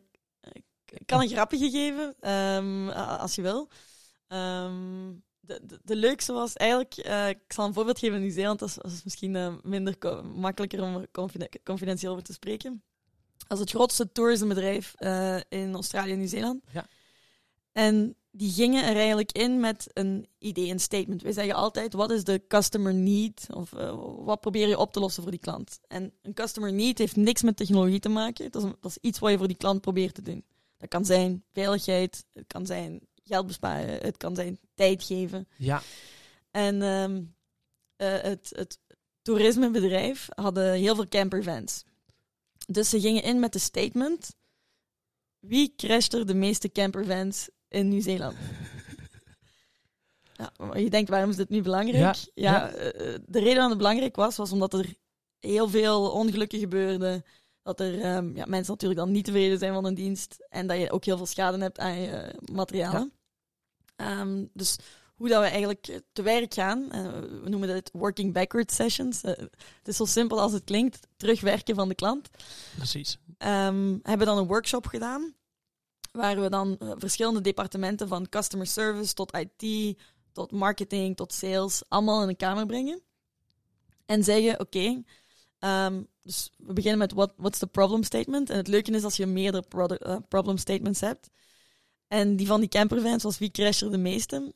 ik 0.87 1.07
kan 1.07 1.21
een 1.21 1.29
grappige 1.29 1.71
geven, 1.71 2.15
ehm, 2.21 2.89
als 3.19 3.35
je 3.35 3.43
wil. 3.43 3.69
Ehm, 4.29 5.13
de, 5.41 5.61
de, 5.63 5.81
de 5.85 5.97
leukste 5.97 6.33
was 6.33 6.53
eigenlijk, 6.53 6.97
eh, 6.97 7.29
ik 7.29 7.39
zal 7.49 7.67
een 7.67 7.75
voorbeeld 7.75 7.99
geven 7.99 8.17
in 8.17 8.23
Nieuw-Zeeland, 8.23 8.59
dat 8.59 8.79
is, 8.83 9.05
misschien 9.05 9.61
minder 9.63 9.97
makkelijker 10.35 10.83
om 10.83 10.97
er 10.97 11.09
confiden- 11.13 11.49
confidentieel 11.65 12.13
over 12.13 12.25
te 12.25 12.33
spreken. 12.33 12.83
Dat 13.37 13.59
is 13.59 13.65
het 13.65 13.71
grootste 13.71 14.13
toerismebedrijf 14.13 14.95
in 15.49 15.75
Australië 15.75 16.13
en 16.13 16.19
Nieuw-Zeeland. 16.19 16.63
Ja. 16.73 16.87
En 17.73 18.17
die 18.39 18.51
gingen 18.53 18.85
er 18.85 18.97
eigenlijk 18.97 19.33
in 19.33 19.61
met 19.61 19.87
een 19.93 20.29
idee, 20.39 20.71
een 20.71 20.81
statement. 20.81 21.23
Wij 21.23 21.33
zeggen 21.33 21.55
altijd, 21.55 21.93
wat 21.93 22.11
is 22.11 22.25
de 22.25 22.43
customer 22.49 22.95
need? 22.95 23.47
Of 23.51 23.73
eh, 23.73 23.99
wat 24.19 24.41
probeer 24.41 24.69
je 24.69 24.79
op 24.79 24.93
te 24.93 25.01
lossen 25.01 25.23
voor 25.23 25.33
die 25.33 25.41
klant? 25.41 25.79
En 25.87 26.13
een 26.23 26.35
customer 26.35 26.73
need 26.73 26.99
heeft 26.99 27.17
niks 27.17 27.43
met 27.43 27.57
technologie 27.57 27.99
te 27.99 28.09
maken. 28.09 28.51
Dat 28.51 28.65
is, 28.65 28.71
dat 28.81 28.91
is 28.91 28.99
iets 29.01 29.19
wat 29.19 29.31
je 29.31 29.39
voor 29.39 29.47
die 29.47 29.57
klant 29.57 29.81
probeert 29.81 30.15
te 30.15 30.23
doen. 30.23 30.45
Dat 30.77 30.89
kan 30.89 31.05
zijn 31.05 31.45
veiligheid, 31.53 32.25
het 32.33 32.47
kan 32.47 32.67
zijn 32.67 33.01
geld 33.25 33.47
besparen, 33.47 33.99
het 34.01 34.17
kan 34.17 34.35
zijn 34.35 34.59
tijd 34.75 35.03
geven. 35.03 35.49
Ja, 35.57 35.83
En 36.51 36.83
ehm, 36.83 37.23
eh, 37.97 38.23
het, 38.23 38.53
het 38.57 38.79
toerismebedrijf 39.23 40.29
hadden 40.35 40.73
heel 40.73 40.95
veel 40.95 41.09
campervans. 41.09 41.85
Dus 42.67 42.89
ze 42.89 43.01
gingen 43.01 43.23
in 43.23 43.41
met 43.41 43.53
de 43.53 43.59
statement: 43.59 44.35
wie 45.39 45.73
crasht 45.77 46.15
er 46.15 46.27
de 46.27 46.35
meeste 46.35 46.73
campervans 46.73 47.49
in 47.69 47.89
Nieuw-Zeeland? 47.89 48.37
ja, 50.39 50.53
maar 50.59 50.81
je 50.81 50.91
denkt, 50.91 51.11
waarom 51.11 51.31
is 51.31 51.37
dit 51.37 51.49
nu 51.49 51.63
belangrijk? 51.63 52.15
Ja, 52.15 52.15
Ja, 52.35 52.67
ja. 52.67 52.69
eh, 52.71 53.15
de 53.27 53.39
reden 53.39 53.57
dat 53.61 53.69
het 53.69 53.79
belangrijk 53.79 54.17
was, 54.17 54.37
was 54.37 54.53
omdat 54.53 54.73
er 54.75 54.95
heel 55.39 55.69
veel 55.69 56.11
ongelukken 56.11 56.59
gebeurden. 56.59 57.25
Dat 57.63 57.81
er 57.81 58.01
ehm, 58.01 58.37
ja, 58.37 58.45
mensen 58.47 58.73
natuurlijk 58.73 59.01
dan 59.01 59.11
niet 59.11 59.25
tevreden 59.25 59.59
zijn 59.59 59.73
van 59.73 59.85
een 59.85 59.95
dienst. 59.95 60.47
En 60.49 60.67
dat 60.67 60.79
je 60.79 60.91
ook 60.91 61.05
heel 61.05 61.17
veel 61.17 61.27
schade 61.27 61.59
hebt 61.59 61.79
aan 61.79 62.01
je 62.01 62.35
materialen. 62.53 63.13
Ehm, 63.97 64.45
dus 64.53 64.77
hoe 65.15 65.29
dat 65.29 65.41
we 65.43 65.49
eigenlijk 65.49 65.89
eh, 65.89 65.97
te 66.13 66.23
werk 66.23 66.55
gaan. 66.55 66.91
eh, 66.93 67.03
we 67.43 67.49
noemen 67.49 67.69
dat 67.69 67.91
working 67.93 68.33
backward 68.33 68.73
sessions. 68.73 69.23
Eh, 69.23 69.37
het 69.79 69.89
is 69.89 69.97
zo 69.97 70.05
simpel 70.05 70.41
als 70.41 70.53
het 70.53 70.65
klinkt. 70.65 71.07
Terugwerken 71.17 71.75
van 71.75 71.89
de 71.89 71.95
klant. 71.95 72.29
precies. 72.77 73.19
Ehm, 73.39 73.99
hebben 74.03 74.27
dan 74.27 74.39
een 74.39 74.47
workshop 74.47 74.87
gedaan. 74.87 75.35
Waar 76.13 76.41
we 76.41 76.49
dan 76.49 76.77
eh, 76.79 76.93
verschillende 76.97 77.41
departementen 77.41 78.09
van 78.09 78.29
customer 78.29 78.67
service 78.67 79.15
tot 79.15 79.37
IT, 79.37 79.97
tot 80.33 80.53
marketing, 80.53 81.17
tot 81.17 81.33
sales, 81.33 81.83
allemaal 81.89 82.23
in 82.23 82.29
een 82.29 82.37
kamer 82.37 82.67
brengen. 82.67 83.03
En 84.07 84.25
zeggen, 84.25 84.61
oké, 84.61 85.03
ehm, 85.59 86.03
dus 86.23 86.51
we 86.57 86.73
beginnen 86.73 86.99
met 86.99 87.13
what, 87.13 87.33
what's 87.37 87.59
the 87.59 87.67
problem 87.67 88.03
statement. 88.03 88.51
En 88.51 88.57
het 88.57 88.69
leuke 88.69 88.91
is 88.91 89.05
als 89.05 89.17
je 89.17 89.27
meerdere 89.27 89.99
eh, 89.99 90.17
problem 90.29 90.57
statements 90.57 91.01
hebt. 91.01 91.31
En 92.09 92.37
die 92.37 92.47
van 92.47 92.61
die 92.61 92.69
campervans 92.69 93.23
was 93.23 93.39
wie 93.39 93.51
crasht 93.51 93.83
er 93.83 93.91
de 93.91 93.99
meeste. 93.99 94.55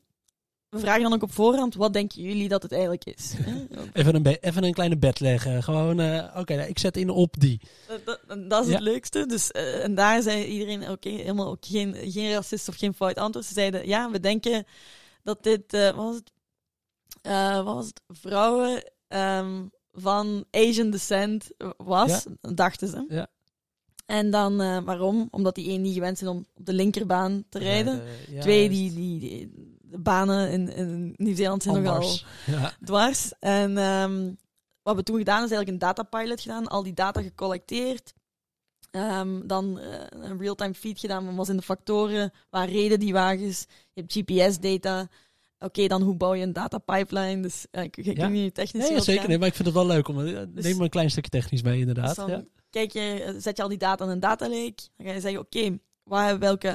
We 0.72 0.78
vragen 0.78 1.02
dan 1.02 1.12
ook 1.12 1.22
op 1.22 1.32
voorhand, 1.32 1.74
wat 1.74 1.92
denken 1.92 2.22
jullie 2.22 2.48
dat 2.48 2.62
het 2.62 2.72
eigenlijk 2.72 3.04
is? 3.04 3.34
Even 3.92 4.14
een, 4.14 4.26
even 4.26 4.64
een 4.64 4.72
kleine 4.72 4.96
bed 4.96 5.20
leggen. 5.20 5.62
Gewoon, 5.62 6.00
eh, 6.00 6.36
oké, 6.36 6.54
nou, 6.54 6.68
ik 6.68 6.78
zet 6.78 6.96
in 6.96 7.10
op 7.10 7.34
die. 7.38 7.60
Dat, 7.88 8.04
dat, 8.26 8.50
dat 8.50 8.62
is 8.64 8.68
Ja. 8.70 8.74
het 8.74 8.82
leukste. 8.82 9.26
Dus, 9.26 9.50
eh, 9.50 9.84
en 9.84 9.94
daar 9.94 10.22
zei 10.22 10.44
iedereen, 10.44 10.90
oké, 10.90 11.08
helemaal 11.08 11.50
ook 11.50 11.66
geen, 11.66 11.94
geen 11.94 12.32
racist 12.32 12.68
of 12.68 12.76
geen 12.76 12.94
fout 12.94 13.16
antwoord. 13.16 13.46
Ze 13.46 13.54
zeiden, 13.54 13.86
ja, 13.86 14.10
we 14.10 14.20
denken 14.20 14.64
dat 15.22 15.42
dit, 15.42 15.72
eh, 15.74 15.90
wat 15.90 15.94
was 16.04 16.14
het? 16.14 16.32
Wat 17.64 17.74
was 17.74 17.86
het? 17.86 18.00
Vrouwen 18.08 18.92
ehm, 19.08 19.66
van 19.92 20.44
Asian 20.50 20.90
descent 20.90 21.50
was, 21.76 22.24
dachten 22.40 22.88
ze. 22.88 23.04
Ja. 23.08 23.26
En 24.06 24.30
dan, 24.30 24.56
waarom? 24.84 25.28
Omdat 25.30 25.54
die 25.54 25.68
één 25.68 25.80
niet 25.82 25.94
gewend 25.94 26.18
zijn 26.18 26.30
om 26.30 26.46
op 26.54 26.66
de 26.66 26.72
linkerbaan 26.72 27.44
te 27.48 27.58
rijden. 27.58 28.02
Twee, 28.40 28.68
die, 28.68 28.94
die, 28.94 29.52
banen 29.98 30.50
in, 30.50 30.72
in 30.74 31.14
Nieuw-Zeeland 31.16 31.62
zijn 31.62 31.82
nogal. 31.82 32.10
Ja. 32.46 32.72
dwars. 32.84 33.32
En 33.40 33.78
ehm, 33.78 34.32
wat 34.82 34.96
we 34.96 35.02
toen 35.02 35.18
gedaan 35.18 35.44
is 35.44 35.50
eigenlijk 35.50 35.68
een 35.70 35.78
datapilot 35.88 36.40
gedaan, 36.40 36.66
al 36.68 36.82
die 36.82 36.94
data 36.94 37.22
gecollecteerd. 37.22 38.12
Ehm, 38.90 39.46
dan 39.46 39.78
eh, 39.78 39.98
een 40.10 40.38
real-time 40.38 40.74
feed 40.74 40.98
gedaan, 41.00 41.26
wat 41.26 41.34
was 41.34 41.48
in 41.48 41.56
de 41.56 41.62
factoren, 41.62 42.32
waar 42.50 42.68
reden 42.68 42.98
die 43.00 43.12
wagens, 43.12 43.66
je 43.92 44.00
hebt 44.00 44.12
GPS-data. 44.12 45.08
Oké, 45.58 45.86
dan 45.86 46.02
hoe 46.02 46.14
bouw 46.16 46.34
je 46.34 46.42
een 46.42 46.52
data 46.52 46.78
pipeline? 46.78 47.42
Dus 47.42 47.66
eh, 47.70 47.82
ik, 47.82 47.96
ik 47.96 48.16
Ja. 48.16 48.28
niet 48.28 48.54
technisch 48.54 48.82
Nee, 48.82 48.92
ja, 48.92 49.00
zeker. 49.00 49.28
Nee, 49.28 49.38
maar 49.38 49.48
ik 49.48 49.54
vind 49.54 49.66
het 49.68 49.76
wel 49.76 49.86
leuk. 49.86 50.08
Om, 50.08 50.26
eh, 50.26 50.42
Dus- 50.48 50.64
neem 50.64 50.74
maar 50.74 50.84
een 50.84 50.90
klein 50.90 51.10
stukje 51.10 51.30
technisch 51.30 51.62
mee, 51.62 51.78
inderdaad. 51.80 52.06
Dus 52.06 52.14
dan 52.14 52.30
ja. 52.30 52.42
kijk 52.70 52.92
je, 52.92 53.34
zet 53.38 53.56
je 53.56 53.62
al 53.62 53.68
die 53.68 53.78
data 53.78 54.04
in 54.04 54.10
een 54.10 54.20
data 54.20 54.48
lake. 54.48 54.82
Dan 54.96 55.06
ga 55.06 55.12
je 55.12 55.20
zeggen, 55.20 55.40
oké, 55.40 55.78
waar, 56.02 56.38
welke, 56.38 56.68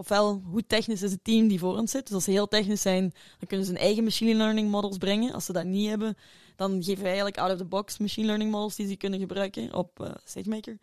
ofwel 0.00 0.42
hoe 0.44 0.66
technisch 0.66 1.02
is 1.02 1.10
het 1.10 1.24
team 1.24 1.48
die 1.48 1.58
voor 1.58 1.76
ons 1.76 1.90
zit. 1.90 2.06
Dus 2.06 2.14
als 2.14 2.24
ze 2.24 2.30
heel 2.30 2.48
technisch 2.48 2.82
zijn, 2.82 3.12
dan 3.38 3.48
kunnen 3.48 3.66
ze 3.66 3.72
hun 3.72 3.80
eigen 3.80 4.04
machine 4.04 4.34
learning 4.34 4.70
models 4.70 4.96
brengen. 4.98 5.32
Als 5.32 5.44
ze 5.44 5.52
dat 5.52 5.64
niet 5.64 5.88
hebben, 5.88 6.16
dan 6.56 6.82
geven 6.82 6.98
wij 7.02 7.06
eigenlijk 7.06 7.38
out-of-the-box 7.38 7.98
machine 7.98 8.26
learning 8.26 8.50
models 8.50 8.76
die 8.76 8.88
ze 8.88 8.96
kunnen 8.96 9.18
gebruiken 9.18 9.74
op 9.74 10.00
eh, 10.00 10.10
SageMaker. 10.24 10.78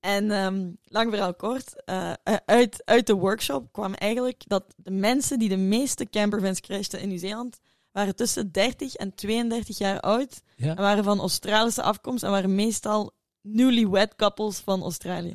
En 0.00 0.30
ehm, 0.30 0.70
lang 0.84 1.10
verhaal 1.10 1.34
kort, 1.34 1.84
eh, 1.84 2.12
uit, 2.44 2.82
uit 2.84 3.06
de 3.06 3.14
workshop 3.14 3.72
kwam 3.72 3.94
eigenlijk 3.94 4.42
dat 4.46 4.64
de 4.76 4.90
mensen 4.90 5.38
die 5.38 5.48
de 5.48 5.56
meeste 5.56 6.08
campervans 6.10 6.60
crashten 6.60 7.00
in 7.00 7.08
Nieuw-Zeeland, 7.08 7.58
waren 7.92 8.16
tussen 8.16 8.52
30 8.52 8.94
en 8.94 9.14
32 9.14 9.78
jaar 9.78 10.00
oud 10.00 10.42
Ja. 10.56 10.68
en 10.76 10.82
waren 10.82 11.04
van 11.04 11.20
Australische 11.20 11.82
afkomst 11.82 12.22
en 12.22 12.30
waren 12.30 12.54
meestal 12.54 13.12
newlywed 13.40 14.14
couples 14.14 14.58
van 14.58 14.82
Australië. 14.82 15.34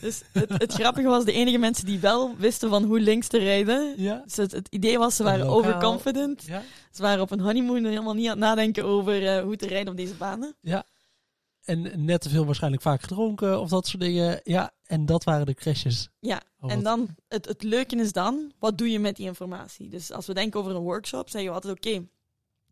Dus 0.00 0.22
het, 0.32 0.48
het 0.48 0.72
grappige 0.72 1.06
was, 1.08 1.24
de 1.24 1.32
enige 1.32 1.58
mensen 1.58 1.86
die 1.86 1.98
wel 1.98 2.36
wisten 2.36 2.68
van 2.68 2.84
hoe 2.84 3.00
links 3.00 3.26
te 3.28 3.38
rijden. 3.38 3.94
Ja. 4.02 4.22
Dus 4.24 4.36
het, 4.36 4.52
het 4.52 4.66
idee 4.70 4.98
was, 4.98 5.16
ze 5.16 5.22
En 5.22 5.28
waren 5.30 5.46
lokaal. 5.46 5.58
overconfident. 5.58 6.42
Ja. 6.46 6.62
Ze 6.90 7.02
waren 7.02 7.20
op 7.22 7.30
een 7.30 7.40
honeymoon 7.40 7.76
en 7.76 7.84
helemaal 7.84 8.14
niet 8.14 8.24
aan 8.24 8.30
het 8.30 8.38
nadenken 8.40 8.84
over 8.84 9.26
eh, 9.36 9.42
hoe 9.42 9.56
te 9.56 9.66
rijden 9.66 9.90
op 9.90 9.96
deze 9.98 10.14
banen. 10.14 10.56
En 11.64 12.04
net 12.04 12.20
te 12.20 12.28
veel 12.28 12.44
waarschijnlijk 12.46 12.82
vaak 12.82 13.00
gedronken 13.02 13.60
of 13.60 13.68
dat 13.68 13.86
soort 13.86 14.02
dingen. 14.02 14.40
Ja, 14.44 14.70
en 14.84 15.06
dat 15.06 15.24
waren 15.24 15.46
de 15.46 15.54
crashes. 15.54 16.08
Ja, 16.20 16.42
Oh, 16.60 16.72
en 16.72 16.82
dan, 16.82 17.08
het, 17.28 17.46
het 17.46 17.62
leuke 17.62 17.96
is 17.96 18.12
dan, 18.12 18.52
wat 18.58 18.78
doe 18.78 18.90
je 18.90 18.98
met 18.98 19.16
die 19.16 19.26
informatie? 19.26 19.88
Dus 19.88 20.12
als 20.12 20.26
we 20.26 20.34
denken 20.34 20.60
over 20.60 20.74
een 20.74 20.82
workshop, 20.82 21.28
zeggen 21.30 21.48
we 21.50 21.54
altijd, 21.56 21.76
oké, 21.76 21.88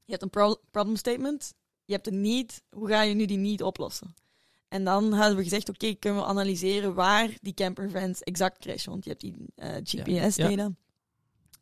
je 0.05 0.11
hebt 0.13 0.23
een 0.23 0.31
pro- 0.31 0.61
problem 0.71 0.97
statement, 0.97 1.55
je 1.85 1.93
hebt 1.93 2.07
een 2.07 2.21
need, 2.21 2.63
hoe 2.71 2.89
ga 2.89 3.03
je 3.03 3.15
nu 3.15 3.25
die 3.27 3.39
need 3.39 3.63
oplossen? 3.63 4.15
En 4.75 4.85
dan 4.85 5.13
hadden 5.13 5.37
we 5.37 5.43
gezegd, 5.43 5.69
oké, 5.69 5.95
kunnen 5.95 6.21
we 6.21 6.27
analyseren 6.27 6.95
waar 6.95 7.31
die 7.41 7.55
campervans 7.55 8.23
exact 8.23 8.59
crashen, 8.59 8.91
want 8.91 9.05
je 9.05 9.11
hebt 9.11 9.23
die 9.23 9.35
eh, 9.55 9.69
GPS-data. 9.85 10.71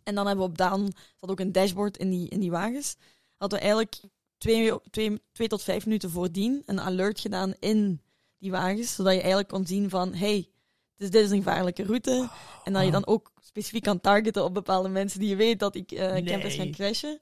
En 0.02 0.14
dan 0.14 0.26
hebben 0.26 0.45
we 0.45 0.50
op 0.50 0.59
dan, 0.59 0.92
zat 1.16 1.31
ook 1.31 1.40
een 1.40 1.52
dashboard 1.52 1.97
in 1.97 2.11
die, 2.11 2.28
in 2.28 2.40
die 2.40 2.50
wagens, 2.50 2.97
hadden 3.37 3.59
we 3.59 3.64
eigenlijk 3.64 4.00
twee, 4.38 4.73
twee, 4.90 5.21
twee 5.33 5.49
tot 5.49 5.62
vijf 5.62 5.85
minuten 5.87 6.11
voordien 6.11 6.62
een 6.66 6.81
alert 6.81 7.21
gedaan 7.21 7.54
in 7.59 8.00
die 8.38 8.50
wagens, 8.50 8.95
zodat 8.95 9.12
je 9.12 9.19
eigenlijk 9.19 9.49
kon 9.49 9.66
zien 9.66 9.90
van, 9.90 10.14
hey, 10.14 10.49
dus 10.97 11.11
dit 11.11 11.25
is 11.25 11.31
een 11.31 11.37
gevaarlijke 11.42 11.85
route. 11.85 12.31
En 12.64 12.73
dat 12.73 12.85
je 12.85 12.90
dan 12.90 13.07
ook 13.07 13.33
specifiek 13.40 13.83
kan 13.83 14.00
targeten 14.00 14.45
op 14.45 14.54
bepaalde 14.54 14.88
mensen 14.88 15.21
die 15.21 15.28
je 15.28 15.37
weet 15.37 15.59
dat 15.59 15.75
ik 15.75 15.92
eh 15.92 16.12
Nee. 16.12 16.25
campers 16.25 16.54
gaan 16.54 16.71
crashen. 16.71 17.21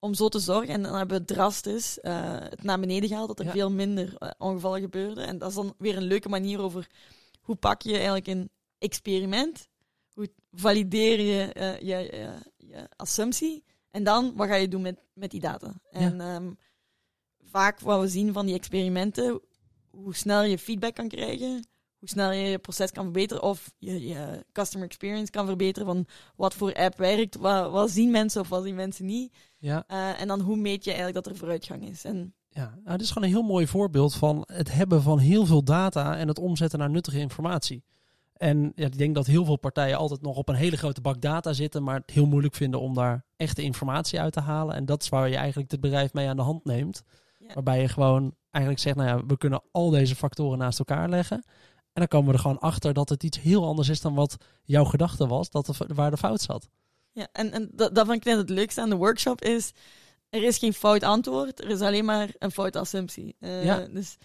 Om 0.00 0.14
zo 0.14 0.28
te 0.28 0.38
zorgen. 0.38 0.74
En 0.74 0.82
dan 0.82 0.94
hebben 0.94 1.18
we 1.18 1.24
drastisch 1.24 2.00
eh, 2.00 2.40
het 2.40 2.62
naar 2.62 2.80
beneden 2.80 3.08
gehaald, 3.08 3.28
dat 3.28 3.38
er 3.38 3.44
Ja. 3.44 3.50
veel 3.52 3.70
minder 3.70 4.14
eh, 4.18 4.30
ongevallen 4.38 4.80
gebeurden. 4.80 5.26
En 5.26 5.38
dat 5.38 5.48
is 5.48 5.54
dan 5.54 5.74
weer 5.78 5.96
een 5.96 6.02
leuke 6.02 6.28
manier 6.28 6.60
over 6.60 6.86
hoe 7.40 7.56
pak 7.56 7.82
je 7.82 7.92
eigenlijk 7.94 8.26
een 8.26 8.50
experiment. 8.78 9.68
Hoe 10.12 10.28
valideer 10.52 11.20
je 11.20 11.52
eh, 11.52 11.78
je, 11.78 11.86
je, 12.16 12.32
je 12.56 12.88
assumptie. 12.96 13.64
En 13.90 14.04
dan, 14.04 14.32
wat 14.36 14.48
ga 14.48 14.54
je 14.54 14.68
doen 14.68 14.82
met, 14.82 15.00
met 15.12 15.30
die 15.30 15.40
data? 15.40 15.80
En 15.90 16.20
ehm, 16.20 16.50
vaak 17.44 17.80
wat 17.80 18.00
we 18.00 18.08
zien 18.08 18.32
van 18.32 18.46
die 18.46 18.54
experimenten, 18.54 19.40
hoe 19.90 20.14
snel 20.14 20.42
je 20.42 20.58
feedback 20.58 20.94
kan 20.94 21.08
krijgen, 21.08 21.66
hoe 21.98 22.08
snel 22.08 22.32
je 22.32 22.42
je 22.48 22.58
proces 22.58 22.90
kan 22.90 23.04
verbeteren 23.04 23.42
of 23.42 23.70
je, 23.78 24.06
je 24.08 24.44
customer 24.52 24.86
experience 24.86 25.30
kan 25.30 25.46
verbeteren 25.46 25.86
van 25.86 26.06
wat 26.36 26.54
voor 26.54 26.74
app 26.74 26.98
werkt, 26.98 27.36
wat, 27.36 27.70
wat 27.70 27.90
zien 27.90 28.10
mensen 28.10 28.40
of 28.40 28.48
wat 28.48 28.64
zien 28.64 28.74
mensen 28.74 29.06
niet. 29.06 29.32
Ja, 29.58 29.84
Eh, 29.86 30.20
en 30.20 30.28
dan 30.28 30.40
hoe 30.40 30.56
meet 30.56 30.84
je 30.84 30.90
eigenlijk 30.92 31.24
dat 31.24 31.32
er 31.32 31.38
vooruitgang 31.38 31.88
is. 31.88 32.04
En 32.04 32.34
ja. 32.48 32.78
Nou, 32.84 32.96
dit 32.96 33.00
is 33.06 33.10
gewoon 33.10 33.28
een 33.28 33.34
heel 33.34 33.42
mooi 33.42 33.66
voorbeeld 33.66 34.14
van 34.14 34.44
het 34.52 34.72
hebben 34.72 35.02
van 35.02 35.18
heel 35.18 35.46
veel 35.46 35.64
data 35.64 36.16
en 36.16 36.28
het 36.28 36.38
omzetten 36.38 36.78
naar 36.78 36.90
nuttige 36.90 37.18
informatie. 37.18 37.84
En 38.32 38.72
ja, 38.74 38.86
ik 38.86 38.98
denk 38.98 39.14
dat 39.14 39.26
heel 39.26 39.44
veel 39.44 39.56
partijen 39.56 39.96
altijd 39.96 40.22
nog 40.22 40.36
op 40.36 40.48
een 40.48 40.54
hele 40.54 40.76
grote 40.76 41.00
bak 41.00 41.20
data 41.20 41.52
zitten, 41.52 41.82
maar 41.82 41.94
het 41.94 42.10
heel 42.10 42.26
moeilijk 42.26 42.54
vinden 42.54 42.80
om 42.80 42.94
daar 42.94 43.24
echte 43.36 43.62
informatie 43.62 44.20
uit 44.20 44.32
te 44.32 44.40
halen. 44.40 44.74
En 44.74 44.84
dat 44.84 45.02
is 45.02 45.08
waar 45.08 45.28
je 45.28 45.36
eigenlijk 45.36 45.70
het 45.70 45.80
bedrijf 45.80 46.12
mee 46.12 46.28
aan 46.28 46.36
de 46.36 46.42
hand 46.42 46.64
neemt. 46.64 47.02
Ja. 47.38 47.54
Waarbij 47.54 47.80
je 47.80 47.88
gewoon 47.88 48.34
eigenlijk 48.50 48.84
zegt, 48.84 48.96
nou 48.96 49.08
ja, 49.08 49.26
we 49.26 49.38
kunnen 49.38 49.62
al 49.72 49.90
deze 49.90 50.16
factoren 50.16 50.58
naast 50.58 50.78
elkaar 50.78 51.08
leggen. 51.08 51.44
En 51.98 52.08
dan 52.08 52.18
komen 52.18 52.30
we 52.30 52.36
er 52.36 52.42
gewoon 52.42 52.60
achter 52.60 52.92
dat 52.92 53.08
het 53.08 53.22
iets 53.22 53.40
heel 53.40 53.64
anders 53.64 53.88
is 53.88 54.00
dan 54.00 54.14
wat 54.14 54.36
jouw 54.64 54.84
gedachte 54.84 55.26
was, 55.26 55.50
dat 55.50 55.68
er, 55.68 55.94
waar 55.94 56.10
de 56.10 56.16
fout 56.16 56.40
zat. 56.40 56.68
Ja, 57.12 57.28
en, 57.32 57.52
en 57.52 57.70
dat, 57.72 57.94
dat 57.94 58.06
vind 58.06 58.18
ik 58.18 58.24
net 58.24 58.36
het 58.36 58.50
leukste 58.50 58.80
aan 58.80 58.88
de 58.88 58.96
workshop 58.96 59.42
is, 59.42 59.72
er 60.30 60.42
is 60.42 60.58
geen 60.58 60.72
fout 60.72 61.02
antwoord, 61.02 61.60
er 61.60 61.70
is 61.70 61.80
alleen 61.80 62.04
maar 62.04 62.28
een 62.38 62.50
foute 62.50 62.78
assumptie. 62.78 63.36
Eh, 63.38 63.64
Ja. 63.64 63.86
Dus 63.86 64.16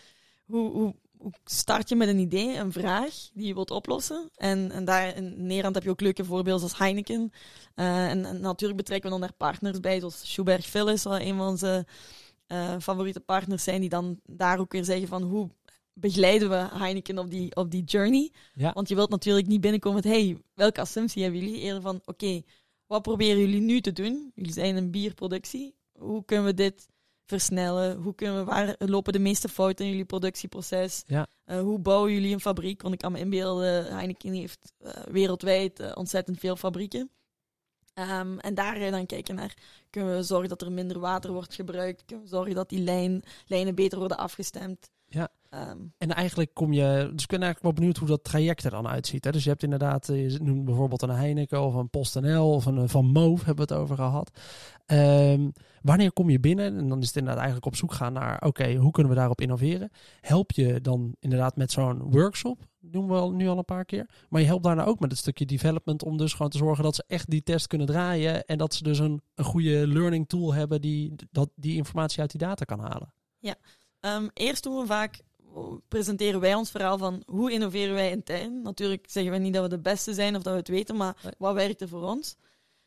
hoe, 0.45 0.71
hoe, 0.71 0.95
hoe 1.17 1.31
start 1.45 1.89
je 1.89 1.95
met 1.95 2.07
een 2.07 2.19
idee, 2.19 2.57
een 2.57 2.71
vraag 2.71 3.13
die 3.33 3.47
je 3.47 3.53
wilt 3.53 3.71
oplossen? 3.71 4.29
En, 4.35 4.71
en 4.71 4.85
daar 4.85 5.15
in 5.15 5.45
Nederland 5.45 5.75
heb 5.75 5.83
je 5.83 5.89
ook 5.89 6.01
leuke 6.01 6.25
voorbeelden 6.25 6.59
zoals 6.59 6.77
Heineken. 6.77 7.31
Eh, 7.75 8.09
en, 8.09 8.25
en 8.25 8.41
natuurlijk 8.41 8.79
betrekken 8.79 9.09
we 9.11 9.19
dan 9.19 9.27
daar 9.27 9.37
partners 9.37 9.79
bij, 9.79 9.99
zoals 9.99 10.31
Schubert 10.31 10.65
Philips, 10.65 11.01
zal 11.01 11.19
een 11.19 11.37
van 11.37 11.47
onze 11.47 11.85
eh, 12.47 12.75
favoriete 12.79 13.19
partners 13.19 13.63
zijn, 13.63 13.81
die 13.81 13.89
dan 13.89 14.19
daar 14.25 14.59
ook 14.59 14.71
weer 14.71 14.83
zeggen 14.83 15.07
van 15.07 15.21
hoe 15.23 15.49
begeleiden 15.93 16.49
we 16.49 16.55
Heineken 16.55 17.17
op 17.17 17.29
die, 17.29 17.55
op 17.55 17.71
die 17.71 17.83
journey. 17.83 18.31
Ja, 18.53 18.73
Want 18.73 18.89
je 18.89 18.95
wilt 18.95 19.09
natuurlijk 19.09 19.47
niet 19.47 19.61
binnenkomen 19.61 20.01
met, 20.03 20.13
hey, 20.13 20.37
welke 20.53 20.81
assumptie 20.81 21.23
hebben 21.23 21.41
jullie? 21.41 21.59
Eerder 21.59 21.81
van, 21.81 22.01
oké, 22.05 22.41
wat 22.85 23.01
proberen 23.01 23.39
jullie 23.39 23.61
nu 23.61 23.81
te 23.81 23.93
doen? 23.93 24.31
Jullie 24.35 24.53
zijn 24.53 24.75
een 24.75 24.91
bierproductie. 24.91 25.75
Hoe 25.97 26.25
kunnen 26.25 26.45
we 26.45 26.53
dit 26.53 26.87
versnellen? 27.25 27.97
Hoe 27.97 28.15
kunnen 28.15 28.37
we, 28.37 28.43
waar 28.43 28.75
lopen 28.77 29.13
de 29.13 29.19
meeste 29.19 29.49
fouten 29.49 29.85
in 29.85 29.91
jullie 29.91 30.05
productieproces? 30.05 31.03
Ja. 31.05 31.27
Eh, 31.45 31.59
hoe 31.59 31.79
bouwen 31.79 32.13
jullie 32.13 32.33
een 32.33 32.39
fabriek? 32.39 32.81
Want 32.81 32.93
ik 32.93 32.99
kan 32.99 33.11
me 33.11 33.19
inbeelden, 33.19 33.85
Heineken 33.85 34.33
heeft 34.33 34.73
eh, 34.79 34.91
wereldwijd 35.11 35.79
eh, 35.79 35.91
ontzettend 35.93 36.39
veel 36.39 36.55
fabrieken. 36.55 37.09
Ehm, 37.93 38.37
en 38.37 38.53
daar 38.53 38.91
dan 38.91 39.05
kijken 39.05 39.35
naar, 39.35 39.57
kunnen 39.89 40.15
we 40.15 40.23
zorgen 40.23 40.49
dat 40.49 40.61
er 40.61 40.71
minder 40.71 40.99
water 40.99 41.31
wordt 41.31 41.53
gebruikt? 41.53 42.05
Kunnen 42.05 42.25
we 42.25 42.31
zorgen 42.31 42.55
dat 42.55 42.69
die 42.69 42.79
lijn, 42.79 43.23
lijnen 43.47 43.75
beter 43.75 43.99
worden 43.99 44.17
afgestemd? 44.17 44.91
Ja. 45.13 45.29
Ehm, 45.49 45.77
En 45.97 46.11
eigenlijk 46.11 46.53
kom 46.53 46.73
je. 46.73 47.09
Dus 47.13 47.23
ik 47.23 47.29
ben 47.29 47.41
eigenlijk 47.41 47.61
wel 47.61 47.73
benieuwd 47.73 47.97
hoe 47.97 48.07
dat 48.07 48.23
traject 48.23 48.63
er 48.63 48.71
dan 48.71 48.87
uitziet. 48.87 49.23
Hè? 49.23 49.31
Dus 49.31 49.43
je 49.43 49.49
hebt 49.49 49.63
inderdaad, 49.63 50.09
eh, 50.09 50.29
je 50.29 50.39
noemt 50.41 50.65
bijvoorbeeld 50.65 51.01
een 51.01 51.09
Heineken 51.09 51.61
of 51.61 51.73
een 51.73 51.89
PostNL 51.89 52.53
of 52.53 52.65
een 52.65 52.77
eh, 52.77 52.87
Van 52.87 53.05
Moof 53.05 53.43
hebben 53.43 53.67
we 53.67 53.73
het 53.73 53.81
over 53.81 53.95
gehad. 53.95 54.39
Ehm, 54.85 55.49
wanneer 55.81 56.13
kom 56.13 56.29
je 56.29 56.39
binnen? 56.39 56.77
En 56.77 56.89
dan 56.89 56.99
is 56.99 57.07
het 57.07 57.15
inderdaad 57.15 57.41
eigenlijk 57.41 57.65
op 57.65 57.75
zoek 57.75 57.93
gaan 57.93 58.13
naar, 58.13 58.41
oké, 58.41 58.75
hoe 58.75 58.91
kunnen 58.91 59.11
we 59.11 59.17
daarop 59.17 59.41
innoveren? 59.41 59.89
Help 60.21 60.51
je 60.51 60.81
dan 60.81 61.15
inderdaad 61.19 61.55
met 61.55 61.71
zo'n 61.71 62.11
workshop? 62.11 62.59
Doen 62.79 63.07
we 63.07 63.13
al, 63.13 63.31
nu 63.31 63.47
al 63.47 63.57
een 63.57 63.65
paar 63.65 63.85
keer. 63.85 64.09
Maar 64.29 64.41
je 64.41 64.47
helpt 64.47 64.63
daarna 64.63 64.85
ook 64.85 64.99
met 64.99 65.11
het 65.11 65.19
stukje 65.19 65.45
development 65.45 66.03
om 66.03 66.17
dus 66.17 66.33
gewoon 66.33 66.51
te 66.51 66.57
zorgen 66.57 66.83
dat 66.83 66.95
ze 66.95 67.03
echt 67.07 67.29
die 67.29 67.43
test 67.43 67.67
kunnen 67.67 67.87
draaien. 67.87 68.45
En 68.45 68.57
dat 68.57 68.73
ze 68.73 68.83
dus 68.83 68.99
een, 68.99 69.21
een 69.35 69.45
goede 69.45 69.87
learning 69.87 70.27
tool 70.27 70.53
hebben 70.53 70.81
die 70.81 71.15
dat, 71.31 71.49
die 71.55 71.75
informatie 71.75 72.21
uit 72.21 72.31
die 72.31 72.39
data 72.39 72.65
kan 72.65 72.79
halen. 72.79 73.13
Ehm, 74.03 74.27
eerst 74.33 74.63
doen 74.63 74.79
we 74.79 74.85
vaak, 74.85 75.19
presenteren 75.87 76.39
wij 76.39 76.53
ons 76.55 76.71
verhaal 76.71 76.97
van 76.97 77.23
hoe 77.25 77.51
innoveren 77.51 77.93
wij 77.93 78.11
intern. 78.11 78.61
Natuurlijk 78.61 79.05
zeggen 79.09 79.31
we 79.31 79.37
niet 79.37 79.53
dat 79.53 79.63
we 79.63 79.69
de 79.69 79.79
beste 79.79 80.13
zijn 80.13 80.35
of 80.35 80.41
dat 80.41 80.53
we 80.53 80.59
het 80.59 80.67
weten, 80.67 80.95
maar 80.95 81.17
Nee. 81.23 81.33
wat 81.37 81.53
werkt 81.53 81.81
er 81.81 81.87
voor 81.87 82.01
ons? 82.03 82.35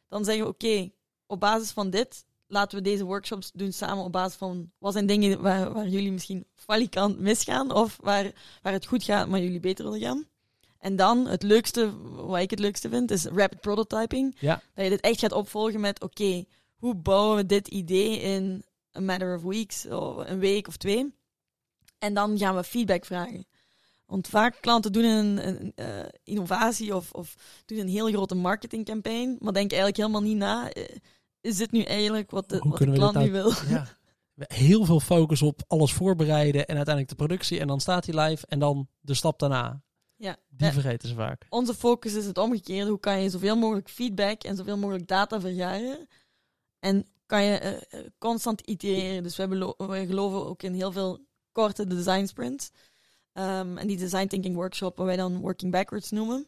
Dan 0.08 0.24
zeggen 0.24 0.44
we, 0.44 0.50
oké, 0.50 0.90
op 1.26 1.40
basis 1.40 1.70
van 1.70 1.90
dit 1.90 2.24
laten 2.46 2.78
we 2.78 2.84
deze 2.84 3.04
workshops 3.04 3.50
doen 3.54 3.72
samen 3.72 4.04
op 4.04 4.12
basis 4.12 4.36
van 4.36 4.70
wat 4.78 4.92
zijn 4.92 5.06
dingen 5.06 5.40
waar, 5.42 5.72
waar 5.72 5.88
jullie 5.88 6.12
misschien 6.12 6.46
falikant 6.54 7.18
misgaan 7.18 7.72
of 7.72 7.98
waar, 8.00 8.32
waar 8.62 8.72
het 8.72 8.86
goed 8.86 9.04
gaat, 9.04 9.28
maar 9.28 9.40
jullie 9.40 9.60
beter 9.60 9.84
willen 9.84 10.00
gaan. 10.00 10.26
En 10.78 10.96
dan 10.96 11.26
het 11.26 11.42
leukste, 11.42 11.92
wat 12.26 12.40
ik 12.40 12.50
het 12.50 12.58
leukste 12.58 12.88
vind, 12.88 13.10
is 13.10 13.24
rapid 13.24 13.60
prototyping. 13.60 14.36
Ja. 14.38 14.62
Dat 14.74 14.84
je 14.84 14.90
dit 14.90 15.00
echt 15.00 15.20
gaat 15.20 15.32
opvolgen 15.32 15.80
met, 15.80 16.02
oké, 16.02 16.44
hoe 16.76 16.94
bouwen 16.94 17.36
we 17.36 17.46
dit 17.46 17.68
idee 17.68 18.20
in 18.20 18.64
a 18.96 19.00
matter 19.00 19.34
of 19.36 19.42
weeks, 19.42 19.86
of 19.86 20.16
een 20.28 20.38
week 20.38 20.68
of 20.68 20.76
twee. 20.76 21.14
En 21.98 22.14
dan 22.14 22.38
gaan 22.38 22.54
we 22.56 22.64
feedback 22.64 23.04
vragen. 23.04 23.46
Want 24.06 24.28
vaak 24.28 24.56
klanten 24.60 24.92
doen 24.92 25.04
een, 25.04 25.48
een 25.48 25.72
eh, 25.74 26.04
innovatie 26.24 26.94
of, 26.94 27.12
of 27.12 27.34
doen 27.66 27.78
een 27.78 27.88
heel 27.88 28.06
grote 28.08 28.34
marketingcampagne, 28.34 29.36
maar 29.38 29.52
denken 29.52 29.78
eigenlijk 29.78 29.96
helemaal 29.96 30.22
niet 30.30 30.36
na. 30.36 30.70
eh, 30.70 30.96
Is 31.40 31.56
dit 31.56 31.70
nu 31.70 31.82
eigenlijk 31.82 32.30
wat 32.30 32.48
de, 32.48 32.58
wat 32.58 32.78
klant 32.92 33.16
nu 33.16 33.30
wil? 33.32 33.52
Ja. 33.68 33.86
Heel 34.36 34.84
veel 34.84 35.00
focus 35.00 35.42
op 35.42 35.62
alles 35.66 35.92
voorbereiden 35.92 36.66
en 36.66 36.76
uiteindelijk 36.76 37.08
de 37.08 37.24
productie. 37.24 37.60
En 37.60 37.66
dan 37.66 37.80
staat 37.80 38.06
hij 38.06 38.24
live 38.24 38.46
en 38.46 38.58
dan 38.58 38.88
de 39.00 39.14
stap 39.14 39.38
daarna. 39.38 39.82
Ja. 40.16 40.36
Die 40.48 40.70
vergeten 40.70 41.08
ze 41.08 41.14
vaak. 41.14 41.46
Onze 41.48 41.74
focus 41.74 42.14
is 42.14 42.26
het 42.26 42.38
omgekeerde. 42.38 42.90
Hoe 42.90 43.00
kan 43.00 43.20
je 43.20 43.30
zoveel 43.30 43.56
mogelijk 43.56 43.88
feedback 43.88 44.42
en 44.42 44.56
zoveel 44.56 44.76
mogelijk 44.76 45.06
data 45.08 45.40
vergaren? 45.40 46.08
En 46.86 47.06
kan 47.26 47.42
je 47.44 47.56
eh, 47.58 47.72
eh, 48.00 48.06
constant 48.18 48.60
itereren. 48.60 49.22
Dus 49.22 49.36
belo- 49.36 49.74
wij 49.76 50.06
geloven 50.06 50.46
ook 50.46 50.62
in 50.62 50.74
heel 50.74 50.92
veel 50.92 51.26
korte 51.52 51.86
design 51.86 52.26
sprints. 52.26 52.70
Ehm, 53.32 53.76
en 53.78 53.86
die 53.86 53.96
design 53.96 54.26
thinking 54.26 54.54
workshop, 54.54 54.96
wat 54.96 55.06
wij 55.06 55.16
dan 55.16 55.40
working 55.40 55.72
backwards 55.72 56.10
noemen. 56.10 56.46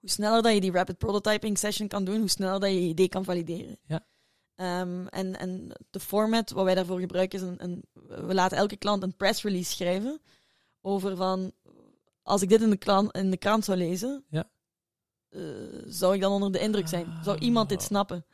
Hoe 0.00 0.10
sneller 0.10 0.42
dat 0.42 0.54
je 0.54 0.60
die 0.60 0.72
rapid 0.72 0.98
prototyping 0.98 1.58
session 1.58 1.88
kan 1.88 2.04
doen, 2.04 2.18
hoe 2.18 2.28
sneller 2.28 2.60
dat 2.60 2.70
je 2.70 2.82
je 2.82 2.88
idee 2.88 3.08
kan 3.08 3.24
valideren. 3.24 3.78
Ja. 3.86 4.06
Ehm, 4.54 5.06
en, 5.06 5.38
en 5.38 5.72
de 5.90 6.00
format 6.00 6.50
wat 6.50 6.64
wij 6.64 6.74
daarvoor 6.74 7.00
gebruiken 7.00 7.38
is 7.40 7.44
een, 7.44 7.62
een, 7.64 7.82
we 8.26 8.34
laten 8.34 8.56
elke 8.58 8.76
klant 8.76 9.02
een 9.02 9.16
press 9.16 9.42
release 9.42 9.70
schrijven 9.70 10.20
over 10.80 11.16
van 11.16 11.52
als 12.22 12.42
ik 12.42 12.48
dit 12.48 12.62
in 12.62 12.70
de, 12.70 12.76
klant, 12.76 13.16
in 13.16 13.30
de 13.30 13.36
krant 13.36 13.64
zou 13.64 13.78
lezen, 13.78 14.24
Ja. 14.28 14.50
eh, 15.28 15.40
zou 15.86 16.14
ik 16.14 16.20
dan 16.20 16.32
onder 16.32 16.52
de 16.52 16.60
indruk 16.60 16.88
zijn? 16.88 17.18
Zou 17.24 17.38
iemand 17.38 17.68
dit 17.68 17.78
Ah. 17.80 17.84
snappen? 17.86 18.24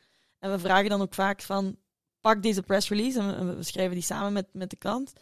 En 0.42 0.50
we 0.50 0.58
vragen 0.58 0.88
dan 0.88 1.00
ook 1.00 1.14
vaak 1.14 1.42
van, 1.42 1.76
pak 2.20 2.42
deze 2.42 2.62
press 2.62 2.88
release 2.88 3.18
en 3.18 3.26
we, 3.26 3.32
en 3.32 3.56
we 3.56 3.62
schrijven 3.62 3.94
die 3.94 4.02
samen 4.02 4.32
met, 4.32 4.46
met 4.52 4.70
de 4.70 4.76
klant. 4.76 5.12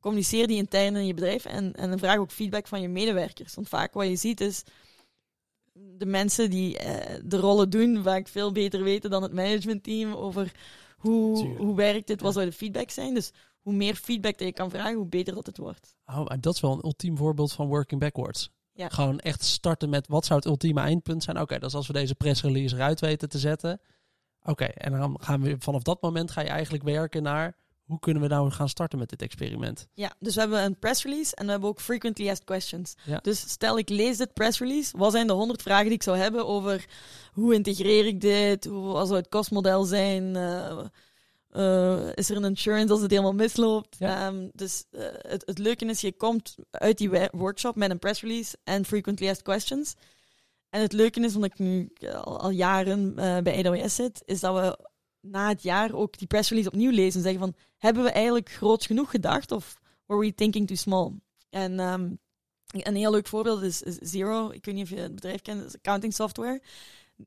Communiceer 0.00 0.46
die 0.46 0.56
intern 0.56 0.96
in 0.96 1.06
je 1.06 1.14
bedrijf 1.14 1.44
en, 1.44 1.72
en 1.72 1.88
dan 1.88 1.98
vraag 1.98 2.18
ook 2.18 2.30
feedback 2.30 2.66
van 2.66 2.80
je 2.80 2.88
medewerkers. 2.88 3.54
Want 3.54 3.68
vaak 3.68 3.92
wat 3.94 4.08
je 4.08 4.16
ziet 4.16 4.40
is, 4.40 4.62
de 5.72 6.06
mensen 6.06 6.50
die 6.50 6.78
eh, 6.78 7.20
de 7.24 7.36
rollen 7.36 7.70
doen 7.70 8.02
vaak 8.02 8.28
veel 8.28 8.52
beter 8.52 8.82
weten 8.82 9.10
dan 9.10 9.22
het 9.22 9.32
managementteam 9.32 10.12
over 10.12 10.52
hoe, 10.96 11.36
Tuurlijk. 11.36 11.58
hoe 11.58 11.76
werkt 11.76 12.06
dit, 12.06 12.20
wat 12.20 12.32
zou 12.32 12.44
de 12.46 12.52
feedback 12.52 12.90
zijn. 12.90 13.14
Dus 13.14 13.30
hoe 13.60 13.72
meer 13.72 13.94
feedback 13.94 14.38
dat 14.38 14.46
je 14.46 14.52
kan 14.54 14.70
vragen, 14.70 14.96
hoe 14.96 15.06
beter 15.06 15.34
dat 15.34 15.46
het 15.46 15.58
wordt. 15.58 15.96
Oh, 16.06 16.26
dat 16.40 16.54
is 16.54 16.60
wel 16.60 16.72
een 16.72 16.84
ultiem 16.84 17.16
voorbeeld 17.16 17.52
van 17.52 17.68
working 17.68 18.00
backwards. 18.00 18.50
Ja. 18.72 18.88
Gewoon 18.88 19.18
echt 19.18 19.44
starten 19.44 19.88
met 19.88 20.08
wat 20.08 20.24
zou 20.24 20.38
het 20.38 20.48
ultieme 20.48 20.80
eindpunt 20.80 21.22
zijn. 21.22 21.40
Oké, 21.40 21.58
dat 21.58 21.68
is 21.68 21.76
als 21.76 21.86
we 21.86 21.92
deze 21.92 22.14
press 22.14 22.42
release 22.42 22.74
eruit 22.74 23.00
weten 23.00 23.28
te 23.28 23.38
zetten. 23.38 23.80
Oké, 24.44 24.64
en 24.64 24.92
dan 24.92 25.16
gaan 25.20 25.40
we 25.40 25.56
vanaf 25.58 25.82
dat 25.82 26.02
moment 26.02 26.30
ga 26.30 26.40
je 26.40 26.48
eigenlijk 26.48 26.84
werken 26.84 27.22
naar 27.22 27.56
hoe 27.84 27.98
kunnen 27.98 28.22
we 28.22 28.28
nou 28.28 28.50
gaan 28.50 28.68
starten 28.68 28.98
met 28.98 29.08
dit 29.08 29.22
experiment. 29.22 29.88
Ja, 29.94 30.12
dus 30.18 30.34
we 30.34 30.40
hebben 30.40 30.64
een 30.64 30.78
press 30.78 31.04
release 31.04 31.34
en 31.34 31.44
we 31.44 31.50
hebben 31.50 31.68
ook 31.68 31.80
frequently 31.80 32.28
asked 32.30 32.44
questions. 32.44 32.94
Ja. 33.04 33.18
Dus 33.22 33.40
stel 33.40 33.78
ik 33.78 33.88
lees 33.88 34.16
dit 34.16 34.32
press 34.32 34.58
release, 34.58 34.98
wat 34.98 35.12
zijn 35.12 35.26
de 35.26 35.32
honderd 35.32 35.62
vragen 35.62 35.84
die 35.84 35.94
ik 35.94 36.02
zou 36.02 36.16
hebben 36.16 36.46
over 36.46 36.84
hoe 37.32 37.54
integreer 37.54 38.06
ik 38.06 38.20
dit, 38.20 38.64
hoe 38.64 38.92
wat 38.92 39.06
zou 39.06 39.18
het 39.18 39.28
kostmodel 39.28 39.84
zijn, 39.84 40.36
eh, 40.36 40.78
eh, 41.50 42.08
is 42.14 42.30
er 42.30 42.36
een 42.36 42.44
insurance 42.44 42.92
als 42.92 43.00
het 43.00 43.10
helemaal 43.10 43.34
misloopt. 43.34 43.96
Ja. 43.98 44.26
Ehm, 44.26 44.48
dus 44.52 44.84
eh, 44.90 45.06
het, 45.18 45.42
het 45.46 45.58
leuke 45.58 45.84
is, 45.84 46.00
je 46.00 46.12
komt 46.12 46.56
uit 46.70 46.98
die 46.98 47.10
workshop 47.32 47.76
met 47.76 47.90
een 47.90 47.98
press 47.98 48.20
release 48.20 48.56
en 48.64 48.84
frequently 48.84 49.28
asked 49.28 49.44
questions. 49.44 49.94
En 50.74 50.80
het 50.80 50.92
leuke 50.92 51.20
is, 51.20 51.34
omdat 51.34 51.50
ik 51.50 51.58
nu 51.58 51.92
al, 52.00 52.40
al 52.40 52.50
jaren 52.50 53.18
eh, 53.18 53.38
bij 53.42 53.66
AWS 53.66 53.94
zit, 53.94 54.22
is 54.24 54.40
dat 54.40 54.54
we 54.54 54.88
na 55.20 55.48
het 55.48 55.62
jaar 55.62 55.92
ook 55.92 56.18
die 56.18 56.26
press 56.26 56.48
release 56.48 56.70
opnieuw 56.70 56.90
lezen 56.90 57.16
en 57.16 57.22
zeggen 57.22 57.40
van, 57.40 57.54
hebben 57.78 58.02
we 58.02 58.10
eigenlijk 58.10 58.50
groot 58.50 58.84
genoeg 58.84 59.10
gedacht 59.10 59.52
of 59.52 59.78
were 60.06 60.20
we 60.20 60.34
thinking 60.34 60.66
too 60.66 60.76
small? 60.76 61.12
En 61.50 61.80
ehm, 61.80 62.10
een 62.66 62.96
heel 62.96 63.10
leuk 63.10 63.26
voorbeeld 63.26 63.62
is, 63.62 63.82
is 63.82 63.96
Zero. 63.96 64.50
Ik 64.50 64.64
weet 64.64 64.74
niet 64.74 64.84
of 64.84 64.90
je 64.90 64.96
het 64.96 65.14
bedrijf 65.14 65.42
kent, 65.42 65.74
accounting 65.76 66.14
software. 66.14 66.62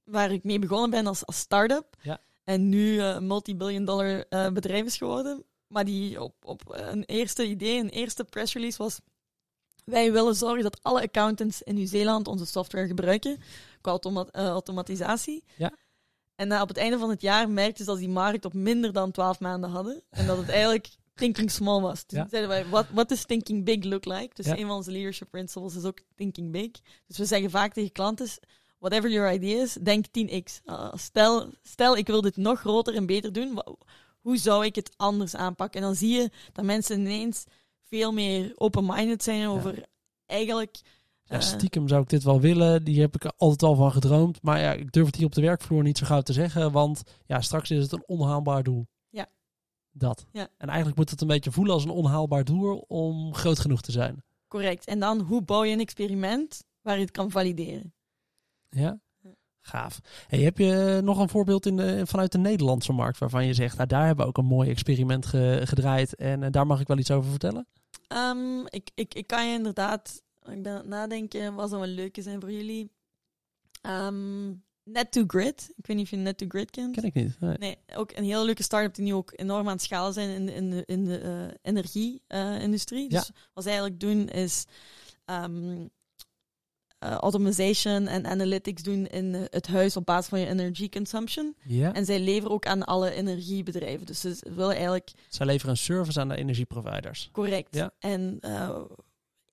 Waar 0.03 0.31
ik 0.31 0.43
mee 0.43 0.59
begonnen 0.59 0.89
ben 0.89 1.07
als, 1.07 1.25
als 1.25 1.37
start-up. 1.37 1.95
Ja. 2.01 2.19
En 2.43 2.69
nu 2.69 2.99
eh, 2.99 3.09
een 3.09 3.27
multi-billion 3.27 3.85
dollar 3.85 4.25
eh, 4.29 4.51
bedrijf 4.51 4.85
is 4.85 4.97
geworden. 4.97 5.43
Maar 5.67 5.85
die 5.85 6.21
op, 6.21 6.35
op 6.45 6.61
een 6.65 7.03
eerste 7.03 7.47
idee, 7.47 7.79
een 7.79 7.89
eerste 7.89 8.23
press 8.23 8.53
release 8.53 8.77
was... 8.77 8.99
Wij 9.91 10.11
willen 10.11 10.35
zorgen 10.35 10.63
dat 10.63 10.79
alle 10.81 11.01
accountants 11.01 11.61
in 11.61 11.75
Nieuw-Zeeland 11.75 12.27
onze 12.27 12.45
software 12.45 12.87
gebruiken. 12.87 13.37
Qua 13.81 13.91
automa- 13.91 14.27
eh, 14.31 14.47
automatisatie. 14.47 15.43
Ja. 15.57 15.71
En 16.35 16.51
eh, 16.51 16.61
op 16.61 16.67
het 16.67 16.77
einde 16.77 16.97
van 16.97 17.09
het 17.09 17.21
jaar 17.21 17.49
merkten 17.49 17.85
ze 17.85 17.91
dat 17.91 17.99
die 17.99 18.09
markt 18.09 18.45
op 18.45 18.53
minder 18.53 18.93
dan 18.93 19.11
12 19.11 19.39
maanden 19.39 19.69
hadden. 19.69 20.03
En 20.09 20.27
dat 20.27 20.37
het 20.37 20.49
eigenlijk 20.49 20.87
thinking 21.15 21.51
small 21.51 21.81
was. 21.81 22.05
Dus 22.05 22.17
Ja. 22.19 22.27
zeiden 22.29 22.49
wij, 22.49 22.65
what 22.93 23.09
does 23.09 23.25
thinking 23.25 23.65
big 23.65 23.83
look 23.83 24.05
like? 24.05 24.29
Dus 24.33 24.45
Ja. 24.45 24.57
een 24.57 24.67
van 24.67 24.75
onze 24.75 24.91
leadership 24.91 25.29
principles 25.29 25.75
is 25.75 25.83
ook 25.83 25.99
thinking 26.15 26.51
big. 26.51 26.71
Dus 27.07 27.17
we 27.17 27.25
zeggen 27.25 27.49
vaak 27.49 27.73
tegen 27.73 27.91
klanten, 27.91 28.27
whatever 28.79 29.09
your 29.09 29.33
idea 29.33 29.61
is, 29.61 29.73
denk 29.73 30.05
10x. 30.11 30.61
Uh, 30.65 30.93
stel, 30.95 31.49
stel, 31.63 31.97
ik 31.97 32.07
wil 32.07 32.21
dit 32.21 32.37
nog 32.37 32.59
groter 32.59 32.95
en 32.95 33.05
beter 33.05 33.33
doen. 33.33 33.61
Hoe 34.21 34.37
zou 34.37 34.65
ik 34.65 34.75
het 34.75 34.91
anders 34.97 35.35
aanpakken? 35.35 35.81
En 35.81 35.85
dan 35.87 35.95
zie 35.95 36.15
je 36.21 36.29
dat 36.53 36.65
mensen 36.65 36.99
ineens 36.99 37.43
veel 37.89 38.11
meer 38.11 38.51
open-minded 38.55 39.23
zijn 39.23 39.47
over 39.47 39.85
eigenlijk... 40.25 40.79
Ja, 41.23 41.35
eh, 41.35 41.41
stiekem 41.41 41.87
zou 41.87 42.01
ik 42.01 42.09
dit 42.09 42.23
wel 42.23 42.41
willen. 42.41 42.83
Die 42.83 43.01
heb 43.01 43.15
ik 43.15 43.23
er 43.23 43.33
altijd 43.37 43.63
al 43.63 43.75
van 43.75 43.91
gedroomd. 43.91 44.41
Maar 44.41 44.59
ja, 44.59 44.73
ik 44.73 44.91
durf 44.91 45.05
het 45.05 45.15
hier 45.15 45.25
op 45.25 45.33
de 45.33 45.41
werkvloer 45.41 45.83
niet 45.83 45.97
zo 45.97 46.05
gauw 46.05 46.21
te 46.21 46.33
zeggen. 46.33 46.71
Want 46.71 47.03
ja, 47.25 47.41
straks 47.41 47.71
is 47.71 47.83
het 47.83 47.91
een 47.91 48.03
onhaalbaar 48.07 48.63
doel. 48.63 48.87
Ja. 49.09 49.27
Dat. 49.91 50.25
Ja. 50.31 50.47
En 50.57 50.67
eigenlijk 50.67 50.97
moet 50.97 51.09
het 51.09 51.21
een 51.21 51.27
beetje 51.27 51.51
voelen 51.51 51.73
als 51.73 51.83
een 51.83 51.89
onhaalbaar 51.89 52.43
doel 52.43 52.77
om 52.77 53.33
groot 53.33 53.59
genoeg 53.59 53.81
te 53.81 53.91
zijn. 53.91 54.23
correct. 54.47 54.85
En 54.85 54.99
dan, 54.99 55.19
hoe 55.19 55.43
bouw 55.43 55.63
je 55.63 55.73
een 55.73 55.79
experiment 55.79 56.63
waar 56.81 56.95
je 56.95 57.01
het 57.01 57.11
kan 57.11 57.31
valideren? 57.31 57.93
Ja? 58.69 58.99
Ja. 59.71 59.79
Gaaf. 59.79 59.99
Hey, 60.27 60.39
heb 60.39 60.57
je 60.57 60.99
nog 61.03 61.19
een 61.19 61.29
voorbeeld 61.29 61.65
in 61.65 61.77
de, 61.77 62.01
vanuit 62.05 62.31
de 62.31 62.37
Nederlandse 62.37 62.93
markt 62.93 63.17
waarvan 63.17 63.45
je 63.45 63.53
zegt, 63.53 63.75
nou, 63.75 63.87
daar 63.87 64.05
hebben 64.05 64.23
we 64.25 64.29
ook 64.31 64.37
een 64.37 64.45
mooi 64.45 64.69
experiment 64.69 65.25
ge- 65.25 65.61
gedraaid 65.63 66.15
en 66.15 66.43
eh, 66.43 66.51
daar 66.51 66.67
mag 66.67 66.79
ik 66.79 66.87
wel 66.87 66.97
iets 66.97 67.11
over 67.11 67.29
vertellen? 67.29 67.67
Ehm, 68.07 68.59
ik, 68.69 68.89
ik, 68.95 69.13
ik 69.13 69.27
kan 69.27 69.47
je 69.49 69.53
inderdaad, 69.57 70.21
ik 70.45 70.61
ben 70.63 70.71
aan 70.71 70.77
het 70.77 70.87
nadenken, 70.87 71.53
wat 71.53 71.69
zou 71.69 71.83
een 71.83 71.93
leuke 71.93 72.21
zijn 72.21 72.39
voor 72.39 72.51
jullie? 72.51 72.91
Ehm 73.81 74.53
Net 74.89 75.11
to 75.11 75.23
Grid. 75.27 75.73
Ik 75.75 75.87
weet 75.87 75.95
niet 75.97 76.05
of 76.05 76.11
je 76.11 76.17
Net 76.17 76.37
to 76.37 76.45
Grid 76.49 76.69
kent. 76.69 76.95
Ken 76.95 77.03
ik 77.03 77.13
niet. 77.13 77.39
Nee. 77.39 77.57
Nee, 77.57 77.77
ook 77.95 78.11
een 78.11 78.23
hele 78.23 78.45
leuke 78.45 78.63
start-up 78.63 78.93
die 78.95 79.05
nu 79.05 79.13
ook 79.13 79.31
enorm 79.35 79.65
aan 79.67 79.73
het 79.73 79.81
schalen 79.81 80.13
zijn 80.13 80.29
in, 80.29 80.45
de- 80.45 80.53
in 80.53 80.69
de, 80.69 80.83
in 80.85 81.05
de 81.05 81.17
eh, 81.17 81.57
energie-industrie. 81.61 83.11
Ja. 83.11 83.19
Dus 83.19 83.31
wat 83.53 83.63
zij 83.63 83.71
eigenlijk 83.73 84.01
doen 84.01 84.27
is 84.29 84.65
ehm 85.25 85.85
eh, 86.99 87.11
automation 87.11 88.07
en 88.07 88.25
analytics 88.25 88.83
doen 88.83 89.07
in 89.07 89.35
eh, 89.35 89.41
het 89.49 89.67
huis 89.67 89.97
op 89.97 90.05
basis 90.05 90.27
van 90.27 90.39
je 90.39 90.47
energy 90.47 90.89
consumption. 90.89 91.55
Ja. 91.63 91.93
En 91.93 92.05
zij 92.05 92.19
leveren 92.19 92.51
ook 92.51 92.65
aan 92.65 92.85
alle 92.85 93.11
energiebedrijven. 93.11 94.05
Dus 94.05 94.19
ze 94.19 94.37
willen 94.55 94.75
eigenlijk 94.75 95.11
Zij 95.29 95.45
leveren 95.45 95.71
een 95.71 95.77
service 95.77 96.19
aan 96.19 96.29
de 96.29 96.35
energieproviders. 96.35 97.29
Correct. 97.31 97.75
Ja. 97.75 97.91
En 97.99 98.37
eh, 98.41 98.79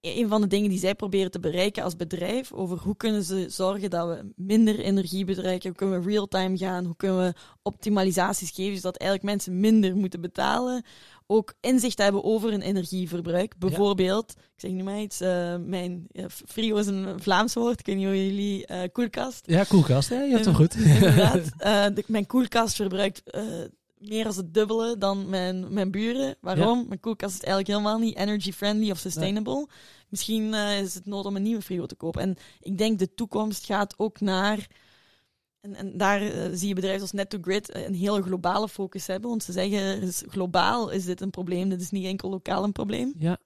een 0.05 0.29
van 0.29 0.41
de 0.41 0.47
dingen 0.47 0.71
die 0.71 0.79
zij 0.79 0.95
proberen 0.95 1.31
te 1.31 1.41
bereiken 1.41 1.83
als 1.83 1.97
bedrijf, 1.97 2.53
over 2.53 2.79
hoe 2.79 2.97
kunnen 2.97 3.23
ze 3.23 3.47
zorgen 3.49 3.91
dat 3.91 4.09
we 4.09 4.33
minder 4.37 4.79
energie 4.79 5.25
bedrijven, 5.25 5.69
hoe 5.69 5.77
kunnen 5.79 6.03
we 6.03 6.11
real-time 6.11 6.57
gaan, 6.57 6.85
hoe 6.85 6.97
kunnen 6.97 7.19
we 7.19 7.35
optimalisaties 7.63 8.51
geven, 8.51 8.77
zodat 8.77 8.97
eigenlijk 8.97 9.31
mensen 9.31 9.61
minder 9.61 9.97
moeten 9.97 10.21
betalen, 10.21 10.85
ook 11.27 11.55
inzicht 11.61 11.99
hebben 11.99 12.25
over 12.25 12.51
hun 12.51 12.61
energieverbruik. 12.63 13.59
Bijvoorbeeld, 13.59 14.31
ik 14.37 14.61
zeg 14.61 14.71
nu 14.71 14.83
maar 14.83 15.01
iets, 15.01 15.21
eh, 15.21 15.57
mijn 15.57 16.07
ja, 16.13 16.29
frigo 16.29 16.77
is 16.77 16.87
een 16.87 17.21
Vlaams 17.21 17.55
woord, 17.55 17.81
ik 17.81 17.87
weet 17.87 17.97
niet 17.97 18.07
hoe 18.07 18.27
jullie 18.27 18.67
eh, 18.67 18.89
koelkast. 18.93 19.43
Ja, 19.47 19.65
koelkast. 19.65 20.09
Ja, 20.09 20.23
je 20.23 20.33
hebt 20.33 20.45
hem 20.45 20.55
goed. 20.55 20.75
Inderdaad. 20.97 21.41
Eh, 21.59 21.85
de- 21.95 22.05
mijn 22.07 22.27
koelkast 22.27 22.75
verbruikt 22.77 23.31
eh, 23.31 23.43
meer 23.99 24.25
dan 24.25 24.37
het 24.37 24.55
dubbele 24.55 24.99
dan 24.99 25.29
mijn, 25.29 25.73
mijn 25.73 25.91
buren. 25.91 26.37
Waarom? 26.41 26.85
Mijn 26.89 27.01
koelkast 27.01 27.35
is 27.35 27.41
eigenlijk 27.41 27.69
helemaal 27.69 27.99
niet 27.99 28.17
energy-friendly 28.17 28.91
of 28.91 28.99
sustainable. 28.99 29.69
Misschien 30.09 30.55
eh, 30.55 30.81
is 30.81 30.95
het 30.95 31.07
nodig 31.07 31.27
om 31.27 31.37
een 31.37 31.43
nieuwe 31.43 31.63
frigo 31.63 31.87
te 31.87 31.95
kopen. 31.95 32.23
En 32.23 32.37
ik 32.61 32.79
denk 32.79 32.99
de 32.99 33.15
toekomst 33.15 33.65
gaat 33.67 33.95
ook 33.97 34.21
naar... 34.21 34.67
En, 35.65 35.75
en 35.75 35.97
daar 35.97 36.23
eh, 36.23 36.51
zie 36.53 36.69
je 36.69 36.75
bedrijven 36.75 37.01
als 37.01 37.13
Net2Grid 37.13 37.85
een 37.87 37.95
hele 37.95 38.23
globale 38.23 38.69
focus 38.69 39.07
hebben. 39.07 39.31
Want 39.31 39.43
ze 39.43 39.53
zeggen, 39.53 39.79
er 39.79 40.03
is, 40.03 40.23
globaal 40.27 40.91
is 40.91 41.05
dit 41.05 41.21
een 41.21 41.31
probleem. 41.31 41.69
Dit 41.69 41.81
is 41.81 41.91
niet 41.91 42.05
enkel 42.05 42.31
lokaal 42.31 42.65
een 42.65 42.73
probleem. 42.73 43.15
ja. 43.19 43.39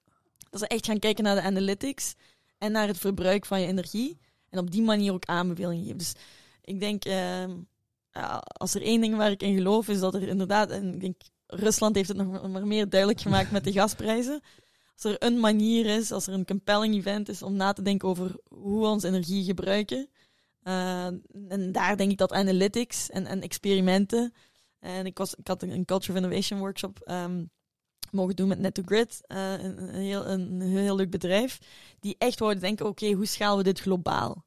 Dat 0.49 0.59
ze 0.59 0.67
echt 0.67 0.85
gaan 0.85 0.99
kijken 0.99 1.23
naar 1.23 1.35
de 1.35 1.41
analytics 1.41 2.15
en 2.57 2.71
naar 2.71 2.87
het 2.87 2.97
verbruik 2.97 3.45
van 3.45 3.61
je 3.61 3.67
energie. 3.67 4.17
En 4.49 4.59
op 4.59 4.71
die 4.71 4.81
manier 4.81 5.13
ook 5.13 5.25
aanbevelingen 5.25 5.83
geven. 5.83 5.97
Dus 5.97 6.13
ik 6.61 6.79
denk, 6.79 7.05
ehm, 7.05 7.51
ja, 8.11 8.37
als 8.37 8.73
er 8.73 8.81
één 8.81 9.01
ding 9.01 9.15
waar 9.15 9.31
ik 9.31 9.41
in 9.41 9.55
geloof, 9.55 9.87
is 9.87 9.99
dat 9.99 10.13
er 10.13 10.27
inderdaad, 10.27 10.69
en 10.69 10.93
ik 10.93 10.99
denk, 10.99 11.21
Rusland 11.47 11.95
heeft 11.95 12.07
het 12.07 12.17
nog 12.17 12.47
maar 12.47 12.67
meer 12.67 12.89
duidelijk 12.89 13.21
gemaakt 13.21 13.51
met 13.51 13.63
de 13.63 13.71
gasprijzen. 13.71 14.41
als 14.93 15.03
er 15.03 15.23
een 15.23 15.39
manier 15.39 15.85
is, 15.85 16.11
als 16.11 16.27
er 16.27 16.33
een 16.33 16.45
compelling 16.45 16.95
event 16.95 17.29
is 17.29 17.41
om 17.41 17.53
na 17.53 17.73
te 17.73 17.81
denken 17.81 18.07
over 18.07 18.35
hoe 18.47 18.81
we 18.81 18.87
onze 18.87 19.07
energie 19.07 19.43
gebruiken. 19.43 20.09
Uh, 20.63 21.05
en 21.47 21.71
daar 21.71 21.97
denk 21.97 22.11
ik 22.11 22.17
dat 22.17 22.33
analytics 22.33 23.09
en, 23.09 23.25
en 23.25 23.41
experimenten. 23.41 24.33
En 24.79 25.05
ik, 25.05 25.17
was, 25.17 25.35
ik 25.35 25.47
had 25.47 25.63
een 25.63 25.85
Culture 25.85 26.11
of 26.11 26.23
Innovation 26.23 26.59
workshop 26.59 27.01
um, 27.11 27.49
mogen 28.11 28.35
doen 28.35 28.47
met 28.47 28.57
Net2Grid, 28.57 29.21
uh, 29.27 29.51
een, 29.51 29.83
een, 29.83 29.93
heel, 29.93 30.27
een, 30.27 30.61
heel 30.61 30.95
leuk 30.95 31.09
bedrijf, 31.09 31.59
die 31.99 32.15
echt 32.17 32.39
wouden 32.39 32.61
denken, 32.61 32.85
oké, 32.85 33.11
hoe 33.11 33.25
schalen 33.25 33.57
we 33.57 33.63
dit 33.63 33.79
globaal? 33.79 34.45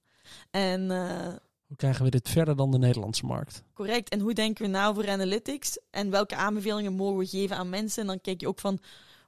En... 0.51 0.91
Uh, 0.91 1.29
hoe 1.67 1.77
krijgen 1.77 2.05
we 2.05 2.11
dit 2.11 2.29
verder 2.29 2.57
dan 2.57 2.71
de 2.71 2.79
Nederlandse 2.79 3.27
markt? 3.27 3.63
Correct. 3.73 4.09
En 4.09 4.21
hoe 4.21 4.33
denken 4.33 4.65
we 4.65 4.71
nou 4.71 4.91
over 4.91 5.11
analytics? 5.11 5.79
En 5.91 6.11
welke 6.11 6.37
aanbevelingen 6.37 6.93
mogen 6.93 7.19
we 7.19 7.27
geven 7.27 7.57
aan 7.57 7.69
mensen? 7.69 8.03
En 8.03 8.09
dan 8.09 8.21
kijk 8.21 8.41
je 8.41 8.49
ook 8.49 8.59
van, 8.59 8.79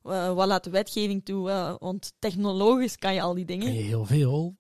uh, 0.04 0.32
wat 0.32 0.46
laat 0.46 0.64
de 0.64 0.70
wetgeving 0.70 1.24
toe? 1.24 1.48
Uh, 1.48 1.74
want 1.78 2.12
technologisch 2.18 2.96
kan 2.96 3.14
je 3.14 3.22
al 3.22 3.34
die 3.34 3.44
dingen. 3.44 3.72
Heel 3.72 4.04
veel, 4.04 4.56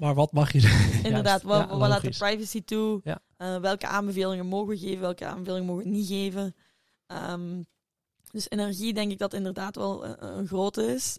maar 0.00 0.14
wat 0.14 0.32
mag 0.32 0.52
je? 0.52 0.88
Inderdaad, 1.04 1.42
wat, 1.42 1.58
ja, 1.58 1.76
wat 1.76 1.88
laat 1.88 2.02
de 2.02 2.14
privacy 2.18 2.64
toe? 2.64 3.00
Ja. 3.04 3.20
Uh, 3.38 3.56
welke 3.56 3.86
aanbevelingen 3.86 4.46
mogen 4.46 4.68
we 4.68 4.78
geven? 4.78 5.00
Welke 5.00 5.26
aanbevelingen 5.26 5.66
mogen 5.66 5.84
we 5.84 5.90
niet 5.90 6.06
geven? 6.06 6.54
Um, 7.30 7.66
dus 8.30 8.50
energie 8.50 8.92
denk 8.92 9.10
ik 9.10 9.18
dat 9.18 9.34
inderdaad 9.34 9.76
wel 9.76 10.04
een, 10.04 10.38
een 10.38 10.46
grote 10.46 10.94
is 10.94 11.18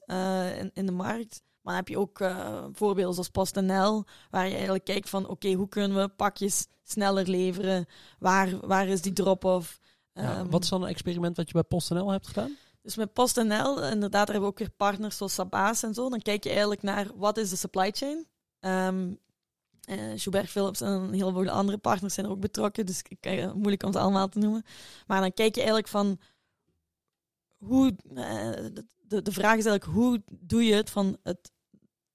in, 0.57 0.71
in 0.73 0.85
de 0.85 0.91
markt. 0.91 1.41
Maar 1.61 1.73
dan 1.73 1.83
heb 1.83 1.87
je 1.87 1.99
ook 1.99 2.17
voorbeelden 2.71 3.13
zoals 3.13 3.29
PostNL, 3.29 4.03
waar 4.29 4.45
je 4.45 4.53
eigenlijk 4.53 4.85
kijkt 4.85 5.09
van 5.09 5.27
oké, 5.27 5.53
hoe 5.53 5.69
kunnen 5.69 5.97
we 5.97 6.07
pakjes 6.07 6.67
sneller 6.83 7.29
leveren? 7.29 7.85
Waar, 8.19 8.67
waar 8.67 8.87
is 8.87 9.01
die 9.01 9.13
drop-off? 9.13 9.79
Um, 10.13 10.49
wat 10.49 10.63
is 10.63 10.69
dan 10.69 10.81
een 10.81 10.89
experiment 10.89 11.37
wat 11.37 11.47
je 11.47 11.53
bij 11.53 11.63
PostNL 11.63 12.11
hebt 12.11 12.27
gedaan? 12.27 12.57
Dus 12.81 12.95
met 12.95 13.13
PostNL, 13.13 13.83
inderdaad, 13.83 14.11
daar 14.11 14.25
hebben 14.25 14.41
we 14.41 14.47
ook 14.47 14.59
weer 14.59 14.71
partners 14.77 15.17
zoals 15.17 15.33
Sabaas 15.33 15.83
en 15.83 15.93
zo. 15.93 16.09
Dan 16.09 16.21
kijk 16.21 16.43
je 16.43 16.49
eigenlijk 16.49 16.81
naar 16.81 17.07
wat 17.15 17.37
is 17.37 17.49
de 17.49 17.55
supply 17.55 17.91
chain. 17.91 18.27
Um, 18.59 19.19
uh, 19.89 20.11
Schubert 20.15 20.49
Philips 20.49 20.81
en 20.81 21.13
heel 21.13 21.31
veel 21.31 21.49
andere 21.49 21.77
partners 21.77 22.13
zijn 22.13 22.25
er 22.25 22.31
ook 22.31 22.39
betrokken, 22.39 22.85
dus 22.85 23.01
ik, 23.07 23.25
uh, 23.25 23.51
moeilijk 23.51 23.83
om 23.83 23.91
ze 23.91 23.99
allemaal 23.99 24.29
te 24.29 24.39
noemen. 24.39 24.63
Maar 25.07 25.21
dan 25.21 25.33
kijk 25.33 25.55
je 25.55 25.61
eigenlijk 25.61 25.87
van 25.87 26.19
hoe, 27.57 27.95
uh, 28.03 28.51
de, 29.01 29.21
de 29.21 29.31
vraag 29.31 29.57
is 29.57 29.65
eigenlijk 29.65 29.97
hoe 29.97 30.21
doe 30.39 30.63
je 30.63 30.73
het 30.73 30.89
van 30.89 31.17
het, 31.23 31.51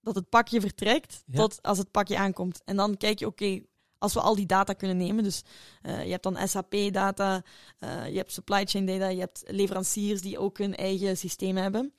dat 0.01 0.15
het 0.15 0.29
pakje 0.29 0.61
vertrekt 0.61 1.25
tot 1.33 1.63
als 1.63 1.79
het 1.79 1.91
pakje 1.91 2.19
aankomt. 2.19 2.63
En 2.65 2.77
dan 2.77 2.97
kijk 2.97 3.19
je, 3.19 3.27
oké, 3.27 3.63
als 4.07 4.15
we 4.15 4.21
al 4.29 4.35
die 4.35 4.47
data 4.47 4.73
kunnen 4.73 4.97
nemen, 4.97 5.25
dus 5.25 5.43
uh, 5.83 6.05
je 6.05 6.11
hebt 6.11 6.23
dan 6.23 6.49
SAP-data, 6.49 7.43
uh, 7.81 8.09
je 8.09 8.17
hebt 8.17 8.33
supply 8.33 8.65
chain 8.65 8.87
data, 8.87 9.09
je 9.09 9.21
hebt 9.21 9.45
leveranciers 9.47 10.21
die 10.21 10.39
ook 10.39 10.59
hun 10.59 10.77
eigen 10.77 11.17
systeem 11.17 11.57
hebben. 11.57 11.93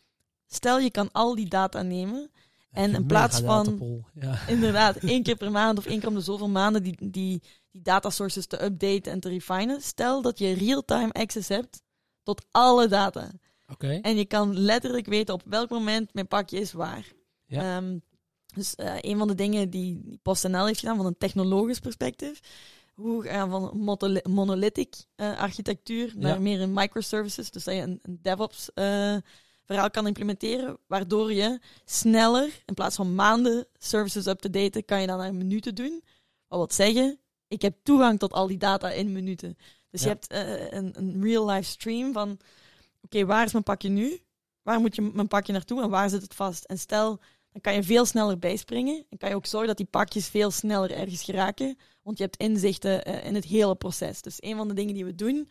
Stel, 0.45 0.79
je 0.79 0.91
kan 0.91 1.11
al 1.11 1.35
die 1.35 1.49
data 1.49 1.81
nemen 1.81 2.31
en 2.71 2.93
in 2.93 3.05
plaats 3.05 3.39
van 3.39 4.03
ja. 4.13 4.39
inderdaad 4.55 4.95
één 4.95 5.23
keer 5.23 5.35
per 5.35 5.51
maand 5.51 5.77
of 5.77 5.85
één 5.85 5.99
keer 5.99 6.09
om 6.09 6.15
de 6.15 6.21
zoveel 6.21 6.49
maanden 6.49 6.83
die, 6.83 6.95
die, 6.99 7.41
die 7.71 7.81
data 7.81 8.09
sources 8.09 8.47
te 8.47 8.63
updaten 8.63 9.11
en 9.11 9.19
te 9.19 9.29
refinen, 9.29 9.81
stel 9.81 10.21
dat 10.21 10.39
je 10.39 10.53
real-time 10.53 11.11
access 11.11 11.49
hebt 11.49 11.81
tot 12.23 12.45
alle 12.51 12.87
data. 12.87 13.31
Okay. 13.71 13.99
En 13.99 14.15
je 14.15 14.25
kan 14.25 14.57
letterlijk 14.57 15.05
weten 15.05 15.33
op 15.33 15.41
welk 15.45 15.69
moment 15.69 16.13
mijn 16.13 16.27
pakje 16.27 16.59
is 16.59 16.71
waar. 16.71 17.13
Ja. 17.45 17.77
Um, 17.77 18.01
dus 18.57 18.73
uh, 18.77 18.95
een 19.01 19.17
van 19.17 19.27
de 19.27 19.35
dingen 19.35 19.69
die 19.69 20.19
PostNL 20.21 20.65
heeft 20.65 20.79
gedaan 20.79 20.97
van 20.97 21.05
een 21.05 21.17
technologisch 21.17 21.79
perspectief, 21.79 22.39
hoe 22.93 23.23
gaan 23.23 23.49
van 23.49 23.95
monolithic 24.23 24.95
uh, 25.15 25.37
architectuur 25.37 26.13
naar 26.15 26.33
ja. 26.33 26.39
meer 26.39 26.61
een 26.61 26.73
microservices, 26.73 27.51
dus 27.51 27.63
dat 27.63 27.73
je 27.73 27.81
een, 27.81 27.99
een 28.01 28.19
DevOps 28.21 28.69
uh, 28.75 29.15
verhaal 29.65 29.89
kan 29.89 30.07
implementeren, 30.07 30.77
waardoor 30.87 31.33
je 31.33 31.59
sneller, 31.85 32.61
in 32.65 32.73
plaats 32.73 32.95
van 32.95 33.15
maanden 33.15 33.67
services 33.77 34.25
up 34.25 34.39
te 34.39 34.49
daten, 34.49 34.85
kan 34.85 35.01
je 35.01 35.07
dan 35.07 35.17
naar 35.17 35.35
minuten 35.35 35.75
doen. 35.75 36.03
Wat 36.47 36.57
wil 36.57 36.85
zeggen, 36.85 37.19
ik 37.47 37.61
heb 37.61 37.75
toegang 37.83 38.19
tot 38.19 38.33
al 38.33 38.47
die 38.47 38.57
data 38.57 38.89
in 38.89 39.11
minuten. 39.11 39.57
Dus 39.89 40.03
ja. 40.03 40.07
je 40.07 40.13
hebt 40.13 40.73
een, 40.73 40.91
een 40.97 41.23
real-life 41.23 41.69
stream 41.69 42.13
van 42.13 42.39
oké, 43.01 43.25
waar 43.25 43.45
is 43.45 43.51
mijn 43.51 43.63
pakje 43.63 43.89
nu? 43.89 44.19
Waar 44.61 44.79
moet 44.79 44.95
je 44.95 45.01
mijn 45.01 45.27
pakje 45.27 45.53
naartoe 45.53 45.81
en 45.81 45.89
waar 45.89 46.09
zit 46.09 46.21
het 46.21 46.33
vast? 46.33 46.63
En 46.63 46.79
stel, 46.79 47.19
dan 47.61 47.73
kan 47.73 47.81
je 47.81 47.87
veel 47.87 48.05
sneller 48.05 48.39
bijspringen. 48.39 49.05
En 49.09 49.17
kan 49.17 49.29
je 49.29 49.35
ook 49.35 49.45
zorgen 49.45 49.67
dat 49.67 49.77
die 49.77 49.85
pakjes 49.85 50.27
veel 50.27 50.51
sneller 50.51 50.91
ergens 50.91 51.23
geraken. 51.23 51.77
Want 52.03 52.17
je 52.17 52.23
hebt 52.23 52.37
inzichten 52.37 53.09
uh, 53.09 53.25
in 53.25 53.35
het 53.35 53.45
hele 53.45 53.75
proces. 53.75 54.21
Dus 54.21 54.37
een 54.39 54.55
van 54.55 54.67
de 54.67 54.73
dingen 54.73 54.93
die 54.93 55.05
we 55.05 55.15
doen, 55.15 55.49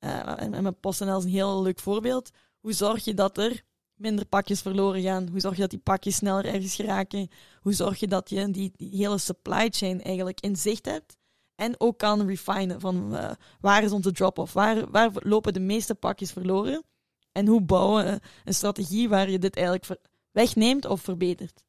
uh, 0.00 0.42
en, 0.42 0.62
met 0.62 0.80
PostNL 0.80 1.18
is 1.18 1.24
een 1.24 1.30
heel 1.30 1.62
leuk 1.62 1.78
voorbeeld. 1.78 2.30
Hoe 2.60 2.72
zorg 2.72 3.04
je 3.04 3.14
dat 3.14 3.38
er 3.38 3.62
minder 3.94 4.26
pakjes 4.26 4.60
verloren 4.60 5.02
gaan? 5.02 5.28
Hoe 5.28 5.40
zorg 5.40 5.54
je 5.54 5.60
dat 5.60 5.70
die 5.70 5.78
pakjes 5.78 6.14
sneller 6.14 6.44
ergens 6.44 6.74
geraken? 6.74 7.28
Hoe 7.60 7.72
zorg 7.72 8.00
je 8.00 8.08
dat 8.08 8.30
je 8.30 8.50
die, 8.50 8.72
hele 8.76 9.18
supply 9.18 9.68
chain 9.70 10.02
eigenlijk 10.02 10.40
in 10.40 10.56
zicht 10.56 10.84
hebt? 10.84 11.16
En 11.54 11.74
ook 11.80 11.98
kan 11.98 12.26
refinen 12.26 12.80
van 12.80 13.14
uh, 13.14 13.30
waar 13.60 13.82
is 13.82 13.92
onze 13.92 14.12
drop-off? 14.12 14.52
Waar, 14.52 14.90
waar 14.90 15.10
lopen 15.14 15.52
de 15.52 15.60
meeste 15.60 15.94
pakjes 15.94 16.32
verloren? 16.32 16.84
En 17.32 17.46
hoe 17.46 17.62
bouwen 17.62 18.04
we 18.04 18.20
een 18.44 18.54
strategie 18.54 19.08
waar 19.08 19.30
je 19.30 19.38
dit 19.38 19.56
eigenlijk 19.56 20.00
wegneemt 20.32 20.84
of 20.84 21.00
verbetert? 21.00 21.64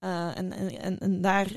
Uh, 0.00 0.36
en, 0.36 0.52
en, 0.52 0.98
en, 0.98 1.20
daar 1.20 1.56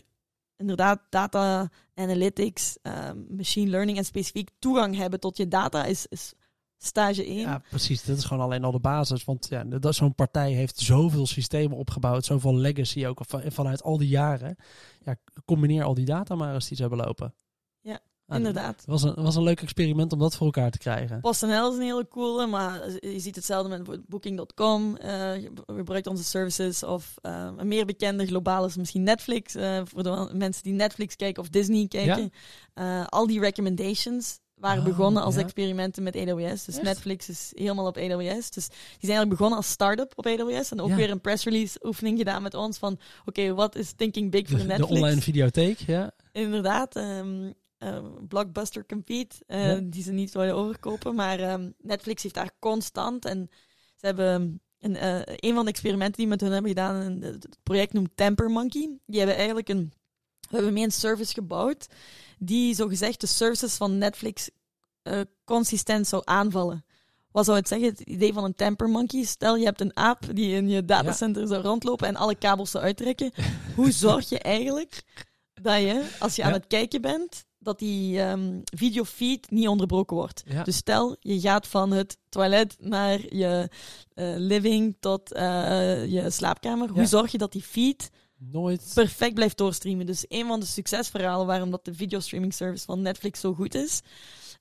inderdaad 0.57 1.01
data 1.09 1.69
analytics, 1.95 2.77
uh, 2.83 3.09
machine 3.29 3.69
learning 3.69 3.97
en 3.97 4.05
specifiek 4.05 4.49
toegang 4.59 4.95
hebben 4.95 5.19
tot 5.19 5.37
je 5.37 5.47
data 5.47 5.85
is, 5.85 6.07
is 6.07 6.33
stage 6.77 7.25
1. 7.25 7.39
Ja, 7.39 7.61
precies. 7.69 8.03
Dat 8.03 8.17
is 8.17 8.25
gewoon 8.25 8.43
alleen 8.43 8.63
al 8.63 8.71
de 8.71 8.79
basis. 8.79 9.23
Want 9.23 9.47
ja, 9.49 9.63
dat 9.63 9.95
zo'n 9.95 10.15
partij 10.15 10.51
heeft 10.51 10.79
zoveel 10.79 11.27
systemen 11.27 11.77
opgebouwd, 11.77 12.25
zoveel 12.25 12.55
legacy 12.55 13.05
ook 13.05 13.19
vanuit 13.27 13.83
al 13.83 13.97
die 13.97 14.07
jaren. 14.07 14.55
Ja, 15.05 15.15
combineer 15.45 15.83
al 15.83 15.93
die 15.93 16.05
data 16.05 16.35
maar 16.35 16.53
eens 16.53 16.67
die 16.67 16.75
ze 16.75 16.81
hebben 16.81 17.05
lopen. 17.05 17.33
Ja, 17.79 17.99
inderdaad. 18.36 18.76
Het 18.76 18.86
was 18.86 19.04
een, 19.04 19.13
was 19.15 19.36
een 19.36 19.43
leuk 19.43 19.62
experiment 19.62 20.12
om 20.12 20.19
dat 20.19 20.36
voor 20.36 20.46
elkaar 20.46 20.72
te 20.72 20.78
krijgen. 20.78 21.19
PostNL 21.19 21.72
is 21.72 21.78
een 21.78 21.84
hele 21.84 22.08
coole, 22.08 22.48
maar 22.48 22.89
je 23.00 23.19
ziet 23.19 23.36
hetzelfde 23.36 23.78
met 23.78 24.08
Booking.com. 24.08 24.98
Uh, 25.04 25.41
je 25.41 25.52
gebruikt 25.65 26.08
onze 26.08 26.24
services. 26.24 26.84
Of 26.84 27.13
uh, 27.22 27.50
een 27.58 27.67
meer 27.67 27.86
bekende 27.86 28.26
globaal 28.26 28.65
is 28.65 28.76
misschien 28.76 29.04
Netflix. 29.04 29.56
Uh, 29.56 29.82
voor 29.84 30.04
de 30.04 30.30
mensen 30.34 30.63
die 30.63 30.74
Netflix 30.74 31.15
kijken 31.15 31.41
of 31.41 31.50
Disney 31.50 31.88
kijken. 31.88 32.32
Ja? 32.76 33.04
al 33.04 33.28
die 33.28 33.39
recommendations 33.39 34.41
waren 34.63 34.80
oh, 34.80 34.88
begonnen 34.89 35.24
als 35.24 35.36
ja? 35.36 35.41
experimenten 35.41 36.04
met 36.04 36.15
AWS. 36.15 36.65
Dus 36.65 36.82
Netflix 36.82 37.30
is 37.30 37.52
helemaal 37.56 37.88
op 37.88 37.98
AWS. 37.98 38.50
Dus 38.50 38.67
die 38.67 38.78
zijn 39.00 39.17
eigenlijk 39.17 39.30
begonnen 39.30 39.58
als 39.58 39.69
start-up 39.69 40.12
op 40.15 40.26
AWS. 40.26 40.72
En 40.72 40.82
ook 40.82 40.89
ja. 40.89 40.96
weer 40.96 41.10
een 41.10 41.22
press 41.22 41.43
release 41.43 41.80
oefening 41.84 42.17
gedaan 42.17 42.41
met 42.41 42.54
ons 42.54 42.78
van... 42.78 43.00
Oké, 43.26 43.54
wat 43.54 43.76
is 43.76 43.91
thinking 43.91 44.32
big 44.32 44.50
voor 44.50 44.58
Netflix? 44.58 44.89
De 44.89 44.96
online 44.96 45.22
videotheek, 45.22 45.80
ja. 45.80 46.12
Inderdaad. 46.32 46.96
Um, 46.96 47.54
uh, 47.84 48.06
Blockbuster 48.28 48.86
Compete, 48.86 49.36
uh, 49.48 49.65
ja. 49.65 49.80
die 49.84 50.04
ze 50.04 50.12
niet 50.12 50.34
willen 50.34 50.56
overkopen. 50.56 51.15
Maar 51.15 51.54
um, 51.54 51.74
Netflix 51.78 52.24
heeft 52.24 52.36
daar 52.36 52.52
constant. 52.60 53.26
En 53.26 53.50
ze 53.96 54.06
hebben 54.06 54.62
een, 54.80 54.96
uh, 54.96 55.22
een 55.26 55.54
van 55.54 55.65
de 55.65 55.72
experimenten 55.72 56.17
die 56.17 56.28
met 56.28 56.41
hun 56.41 56.52
hebben 56.52 56.69
gedaan, 56.69 57.22
het 57.22 57.58
project 57.63 57.93
noemt 57.93 58.15
Temper 58.15 58.50
Monkey. 58.50 58.98
Die 59.06 59.17
hebben 59.17 59.36
eigenlijk 59.36 59.69
een, 59.69 59.93
we 60.39 60.56
hebben 60.56 60.74
mee 60.74 60.84
een 60.84 60.91
service 60.91 61.34
gebouwd 61.34 61.88
die 62.38 62.76
zogezegd 62.76 63.22
de 63.22 63.28
services 63.28 63.76
van 63.76 63.98
Netflix 63.98 64.50
consistent 65.46 66.08
zou 66.08 66.22
aanvallen. 66.26 66.86
Wat 67.34 67.46
zou 67.46 67.58
het 67.58 67.67
zeggen? 67.67 67.88
Het 67.88 68.00
idee 68.00 68.34
van 68.34 68.43
een 68.43 68.56
temper 68.56 68.89
monkey. 68.89 69.24
Stel, 69.24 69.56
je 69.56 69.65
hebt 69.65 69.82
een 69.82 69.98
aap 69.98 70.26
die 70.34 70.56
in 70.56 70.69
je 70.69 70.86
datacenter 70.86 71.41
ja. 71.41 71.48
zou 71.48 71.62
rondlopen 71.62 72.08
en 72.08 72.15
alle 72.15 72.36
kabels 72.36 72.72
zou 72.72 72.84
uittrekken. 72.84 73.32
Hoe 73.76 73.91
zorg 73.91 74.30
je 74.30 74.39
eigenlijk 74.39 75.04
dat 75.54 75.82
je, 75.82 76.15
als 76.19 76.36
je 76.36 76.41
ja. 76.41 76.48
aan 76.48 76.54
het 76.54 76.67
kijken 76.67 77.02
bent, 77.02 77.46
dat 77.63 77.80
die 77.80 78.21
um, 78.21 78.62
videofeed 78.63 79.52
niet 79.52 79.67
onderbroken 79.67 80.15
wordt. 80.15 80.43
Ja. 80.45 80.63
Dus 80.63 80.76
stel, 80.76 81.15
je 81.19 81.39
gaat 81.39 81.67
van 81.67 81.91
het 81.91 82.17
toilet 82.30 82.76
naar 82.80 83.36
je 83.36 83.69
uh, 84.15 84.34
living 84.38 84.95
tot 84.99 85.34
uh, 85.34 86.06
je 86.06 86.30
slaapkamer. 86.30 86.88
Ja. 86.88 86.93
Hoe 86.93 87.06
zorg 87.06 87.32
je 87.32 87.38
dat 87.38 87.52
die 87.52 87.63
feed 87.63 88.10
Nooit. 88.38 88.91
perfect 88.93 89.34
blijft 89.34 89.58
doorstreamen? 89.58 90.06
Dus 90.06 90.26
een 90.28 90.47
van 90.47 90.60
de 90.60 90.65
succesverhalen 90.65 91.47
waarom 91.47 91.71
dat 91.71 91.86
de 91.86 91.93
videostreaming 91.93 92.54
service 92.54 92.86
van 92.86 93.02
Netflix 93.02 93.39
zo 93.39 93.54
goed 93.54 93.76
is, 93.76 94.02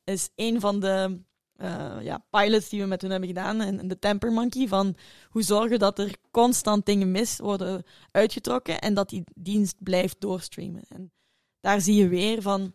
is 0.04 0.28
een 0.34 0.60
van 0.60 0.80
de 0.80 1.20
uh, 1.56 1.96
ja, 2.02 2.24
pilots 2.30 2.68
die 2.68 2.80
we 2.80 2.86
met 2.86 3.02
hun 3.02 3.10
hebben 3.10 3.28
gedaan 3.28 3.60
en 3.60 3.88
de 3.88 3.98
Temper 3.98 4.32
Monkey 4.32 4.68
van 4.68 4.96
hoe 5.28 5.42
zorgen 5.42 5.78
dat 5.78 5.98
er 5.98 6.16
constant 6.30 6.86
dingen 6.86 7.10
mis 7.10 7.38
worden 7.38 7.82
uitgetrokken 8.10 8.78
en 8.78 8.94
dat 8.94 9.08
die 9.08 9.24
dienst 9.34 9.76
blijft 9.78 10.20
doorstreamen. 10.20 10.82
En 10.88 11.12
daar 11.60 11.80
zie 11.80 11.94
je 11.94 12.08
weer 12.08 12.42
van 12.42 12.74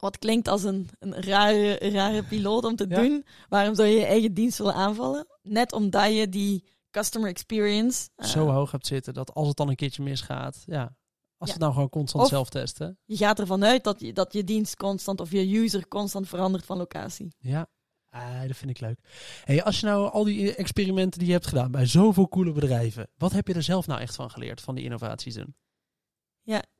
wat 0.00 0.18
klinkt 0.18 0.48
als 0.48 0.62
een, 0.62 0.88
een 0.98 1.22
rare, 1.22 1.90
rare 1.90 2.22
piloot 2.24 2.64
om 2.64 2.76
te 2.76 2.86
ja. 2.88 3.00
doen. 3.00 3.24
Waarom 3.48 3.74
zou 3.74 3.88
je 3.88 3.98
je 3.98 4.04
eigen 4.04 4.34
dienst 4.34 4.58
willen 4.58 4.74
aanvallen? 4.74 5.26
Net 5.42 5.72
omdat 5.72 6.14
je 6.14 6.28
die 6.28 6.64
customer 6.90 7.28
experience... 7.28 8.08
Uh, 8.16 8.26
Zo 8.26 8.48
hoog 8.48 8.70
hebt 8.70 8.86
zitten 8.86 9.14
dat 9.14 9.34
als 9.34 9.48
het 9.48 9.56
dan 9.56 9.68
een 9.68 9.76
keertje 9.76 10.02
misgaat... 10.02 10.62
Ja, 10.66 10.96
als 11.36 11.48
ja. 11.48 11.54
het 11.54 11.62
nou 11.62 11.72
gewoon 11.72 11.88
constant 11.88 12.24
of 12.24 12.30
zelf 12.30 12.48
testen. 12.48 12.98
Je 13.04 13.16
gaat 13.16 13.38
ervan 13.38 13.64
uit 13.64 13.84
dat 13.84 14.00
je, 14.00 14.12
dat 14.12 14.32
je 14.32 14.44
dienst 14.44 14.76
constant 14.76 15.20
of 15.20 15.30
je 15.30 15.56
user 15.58 15.88
constant 15.88 16.28
verandert 16.28 16.64
van 16.64 16.76
locatie. 16.76 17.34
Ja. 17.38 17.68
Ah, 18.10 18.42
dat 18.46 18.56
vind 18.56 18.70
ik 18.70 18.80
leuk. 18.80 18.98
Hey, 19.44 19.64
als 19.64 19.80
je 19.80 19.86
nou 19.86 20.10
al 20.10 20.24
die 20.24 20.54
experimenten 20.54 21.18
die 21.18 21.28
je 21.28 21.34
hebt 21.34 21.46
gedaan 21.46 21.70
bij 21.70 21.86
zoveel 21.86 22.28
coole 22.28 22.52
bedrijven, 22.52 23.10
wat 23.16 23.32
heb 23.32 23.48
je 23.48 23.54
er 23.54 23.62
zelf 23.62 23.86
nou 23.86 24.00
echt 24.00 24.14
van 24.14 24.30
geleerd, 24.30 24.60
van 24.60 24.74
die 24.74 24.84
innovaties 24.84 25.34
doen? 25.34 25.54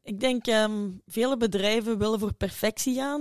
Ik 0.08 0.20
denk 0.20 0.46
um, 0.46 1.02
vele 1.06 1.36
bedrijven 1.36 1.98
willen 1.98 2.18
voor 2.18 2.34
perfectie 2.34 2.94
gaan. 2.94 3.20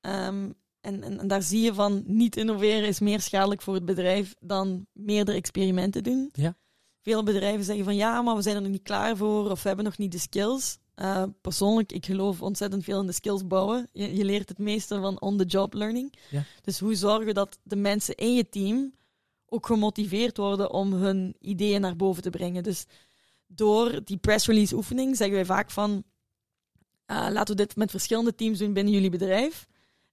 Um, 0.00 0.54
en, 0.80 1.02
en, 1.02 1.18
en, 1.18 1.28
daar 1.28 1.42
zie 1.42 1.60
je 1.60 1.74
van 1.74 2.02
niet 2.06 2.36
innoveren 2.36 2.88
is 2.88 3.00
meer 3.00 3.20
schadelijk 3.20 3.62
voor 3.62 3.74
het 3.74 3.84
bedrijf 3.84 4.34
dan 4.40 4.86
meerdere 4.92 5.36
experimenten 5.36 6.02
doen. 6.02 6.28
Ja. 6.32 6.56
Veel 7.02 7.22
bedrijven 7.22 7.64
zeggen 7.64 7.84
van 7.84 7.96
ja, 7.96 8.22
maar 8.22 8.36
we 8.36 8.42
zijn 8.42 8.56
er 8.56 8.62
nog 8.62 8.70
niet 8.70 8.82
klaar 8.82 9.16
voor 9.16 9.50
of 9.50 9.62
we 9.62 9.68
hebben 9.68 9.84
nog 9.84 9.98
niet 9.98 10.12
de 10.12 10.18
skills. 10.18 10.78
Uh, 10.96 11.22
persoonlijk, 11.40 11.92
ik 11.92 12.06
geloof 12.06 12.42
ontzettend 12.42 12.84
veel 12.84 13.00
in 13.00 13.06
de 13.06 13.12
skills 13.12 13.46
bouwen. 13.46 13.88
Je, 13.92 14.16
je 14.16 14.24
leert 14.24 14.48
het 14.48 14.58
meeste 14.58 15.00
van 15.00 15.20
on-the-job 15.20 15.74
learning. 15.74 16.14
Ja. 16.30 16.44
Dus 16.62 16.78
hoe 16.78 16.94
zorgen 16.94 17.34
dat 17.34 17.58
de 17.62 17.76
mensen 17.76 18.14
in 18.14 18.34
je 18.34 18.48
team 18.48 18.94
ook 19.46 19.66
gemotiveerd 19.66 20.36
worden 20.36 20.70
om 20.70 20.92
hun 20.92 21.36
ideeën 21.40 21.80
naar 21.80 21.96
boven 21.96 22.22
te 22.22 22.30
brengen. 22.30 22.62
Dus 22.62 22.86
door 23.46 24.04
die 24.04 24.16
press 24.16 24.46
release 24.46 24.76
oefening 24.76 25.16
zeggen 25.16 25.36
wij 25.36 25.44
vaak 25.44 25.70
van 25.70 26.04
uh, 27.06 27.26
laten 27.30 27.56
we 27.56 27.62
dit 27.62 27.76
met 27.76 27.90
verschillende 27.90 28.34
teams 28.34 28.58
doen 28.58 28.72
binnen 28.72 28.92
jullie 28.92 29.10
bedrijf. 29.10 29.66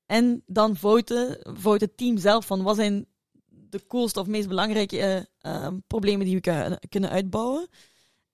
En 0.05 0.43
dan 0.45 0.75
voten, 0.75 1.37
voten 1.43 1.87
het 1.87 1.97
team 1.97 2.17
zelf 2.17 2.45
van 2.45 2.63
wat 2.63 2.75
zijn 2.75 3.05
de 3.45 3.87
coolste 3.87 4.19
of 4.19 4.27
meest 4.27 4.47
belangrijke 4.47 5.27
uh, 5.41 5.67
problemen 5.87 6.25
die 6.25 6.39
we 6.39 6.79
kunnen 6.89 7.09
uitbouwen. 7.09 7.67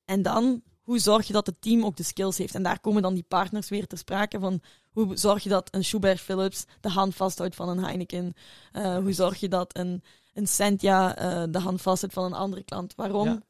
En 0.05 0.21
dan 0.21 0.61
hoe 0.89 0.99
zorg 0.99 1.27
je 1.27 1.33
dat 1.33 1.45
het 1.45 1.61
team 1.61 1.85
ook 1.85 1.95
de 1.95 2.03
skills 2.03 2.37
heeft? 2.37 2.55
En 2.55 2.63
daar 2.63 2.79
komen 2.79 3.01
dan 3.01 3.13
die 3.13 3.25
partners 3.27 3.69
weer 3.69 3.87
ter 3.87 3.97
sprake 3.97 4.39
van 4.39 4.61
hoe 4.91 5.17
zorg 5.17 5.43
je 5.43 5.49
dat 5.49 5.67
een 5.71 5.83
Schubert 5.83 6.19
Philips 6.19 6.65
de 6.81 6.89
hand 6.89 7.15
vasthoudt 7.15 7.55
van 7.55 7.69
een 7.69 7.83
Heineken? 7.83 8.33
Uh, 8.73 8.97
hoe 8.97 9.13
zorg 9.13 9.39
je 9.39 9.49
dat 9.49 9.77
een, 9.77 10.03
een 10.33 10.47
Sentia 10.47 11.21
uh, 11.21 11.43
de 11.53 11.59
hand 11.59 11.81
vasthoudt 11.81 12.13
van 12.13 12.23
een 12.23 12.33
andere 12.33 12.63
klant? 12.63 12.95
Waarom? 12.95 13.27
Ja. 13.27 13.41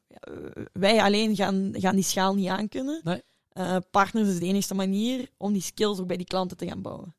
wij 0.73 1.01
alleen 1.01 1.35
gaan, 1.35 1.73
gaan 1.77 1.95
die 1.95 2.03
schaal 2.03 2.35
niet 2.35 2.49
aankunnen. 2.49 3.01
Nee. 3.03 3.23
Uh, 3.59 3.75
partners 3.91 4.27
is 4.27 4.39
de 4.39 4.45
enige 4.45 4.73
manier 4.73 5.29
om 5.37 5.53
die 5.53 5.61
skills 5.61 5.99
ook 5.99 6.07
bij 6.07 6.17
die 6.17 6.25
klanten 6.25 6.57
te 6.57 6.67
gaan 6.67 6.81
bouwen. 6.81 7.15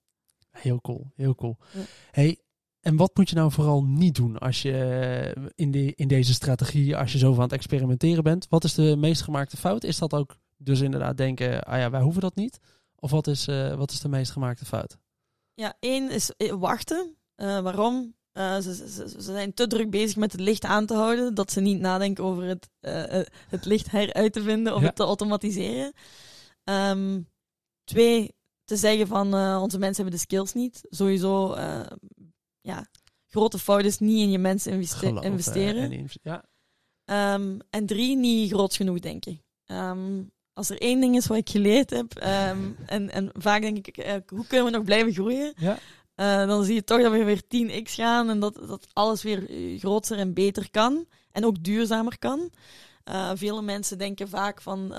Heel 0.50 0.80
cool, 0.80 1.10
heel 1.14 1.34
cool. 1.34 1.56
Ja. 1.72 1.80
Hey, 2.10 2.38
en 2.80 2.96
wat 2.96 3.16
moet 3.16 3.28
je 3.28 3.34
nou 3.36 3.52
vooral 3.52 3.84
niet 3.84 4.14
doen 4.14 4.38
als 4.38 4.62
je 4.62 5.50
in, 5.54 5.70
de, 5.70 5.94
in 5.94 6.08
deze 6.08 6.32
strategie, 6.32 6.96
als 6.96 7.12
je 7.12 7.18
zo 7.18 7.34
aan 7.34 7.40
het 7.40 7.52
experimenteren 7.52 8.22
bent? 8.22 8.46
Wat 8.48 8.64
is 8.64 8.74
de 8.74 8.96
meest 8.96 9.22
gemaakte 9.22 9.56
fout? 9.56 9.84
Is 9.84 9.98
dat 9.98 10.14
ook 10.14 10.36
dus 10.56 10.80
inderdaad 10.80 11.16
denken, 11.16 11.62
ah 11.62 11.78
ja, 11.78 11.90
wij 11.90 12.00
hoeven 12.00 12.20
dat 12.20 12.34
niet? 12.34 12.58
Of 12.96 13.10
wat 13.10 13.26
is, 13.26 13.48
uh, 13.48 13.74
wat 13.74 13.90
is 13.90 14.00
de 14.00 14.08
meest 14.08 14.30
gemaakte 14.30 14.64
fout? 14.64 14.96
Ja, 15.54 15.76
één 15.80 16.10
is 16.10 16.32
wachten. 16.58 17.16
Uh, 17.36 17.60
waarom? 17.60 18.14
Uh, 18.32 18.58
ze, 18.58 18.74
ze, 18.74 19.08
ze, 19.08 19.20
zijn 19.22 19.54
te 19.54 19.66
druk 19.66 19.90
bezig 19.90 20.16
met 20.16 20.32
het 20.32 20.40
licht 20.40 20.64
aan 20.64 20.86
te 20.86 20.94
houden, 20.94 21.34
dat 21.34 21.52
ze 21.52 21.60
niet 21.60 21.80
nadenken 21.80 22.24
over 22.24 22.42
het, 22.44 22.68
het 23.48 23.64
licht 23.64 23.90
heruit 23.90 24.32
te 24.32 24.42
vinden 24.42 24.74
of 24.74 24.80
Ja. 24.80 24.86
het 24.86 24.96
te 24.96 25.02
automatiseren. 25.02 25.92
Um, 26.70 27.28
twee, 27.84 28.34
te 28.64 28.76
zeggen 28.76 29.06
van 29.06 29.34
onze 29.60 29.78
mensen 29.78 30.02
hebben 30.02 30.20
de 30.20 30.26
skills 30.26 30.52
niet. 30.52 30.80
Sowieso 30.90 31.56
ja, 32.60 32.86
grote 33.30 33.58
fout 33.58 33.84
is 33.84 33.98
niet 33.98 34.20
in 34.20 34.30
je 34.30 34.38
mensen 34.38 34.72
investe 34.72 34.96
Geloof, 34.96 35.24
eh, 35.24 35.30
investeren. 35.30 35.92
en 35.92 36.08
ja. 36.22 36.44
Ehm, 37.04 37.58
en 37.70 37.86
drie, 37.86 38.16
niet 38.16 38.52
groot 38.52 38.74
genoeg 38.74 38.98
denken. 38.98 39.42
Ehm, 39.66 40.22
als 40.52 40.70
er 40.70 40.80
één 40.80 41.00
ding 41.00 41.16
is 41.16 41.26
wat 41.26 41.36
ik 41.36 41.50
geleerd 41.50 41.90
heb, 41.90 42.14
ehm, 42.14 42.70
en, 42.86 43.10
en 43.10 43.30
vaak 43.32 43.60
denk 43.60 43.86
ik, 43.86 43.96
eh, 43.96 44.14
hoe 44.26 44.46
kunnen 44.46 44.66
we 44.66 44.76
nog 44.76 44.84
blijven 44.84 45.12
groeien? 45.12 45.52
Ja. 45.56 45.78
Eh, 46.14 46.46
dan 46.46 46.64
zie 46.64 46.74
je 46.74 46.84
toch 46.84 47.02
dat 47.02 47.12
we 47.12 47.24
weer 47.24 47.42
10x 47.48 47.94
gaan 47.94 48.28
en 48.30 48.40
dat, 48.40 48.54
dat 48.54 48.86
alles 48.92 49.22
weer 49.22 49.50
eh, 49.50 49.78
groter 49.78 50.18
en 50.18 50.34
beter 50.34 50.70
kan. 50.70 51.06
En 51.32 51.44
ook 51.44 51.64
duurzamer 51.64 52.18
kan. 52.18 52.50
Vele 53.34 53.62
mensen 53.62 53.98
denken 53.98 54.28
vaak 54.28 54.62
van, 54.62 54.94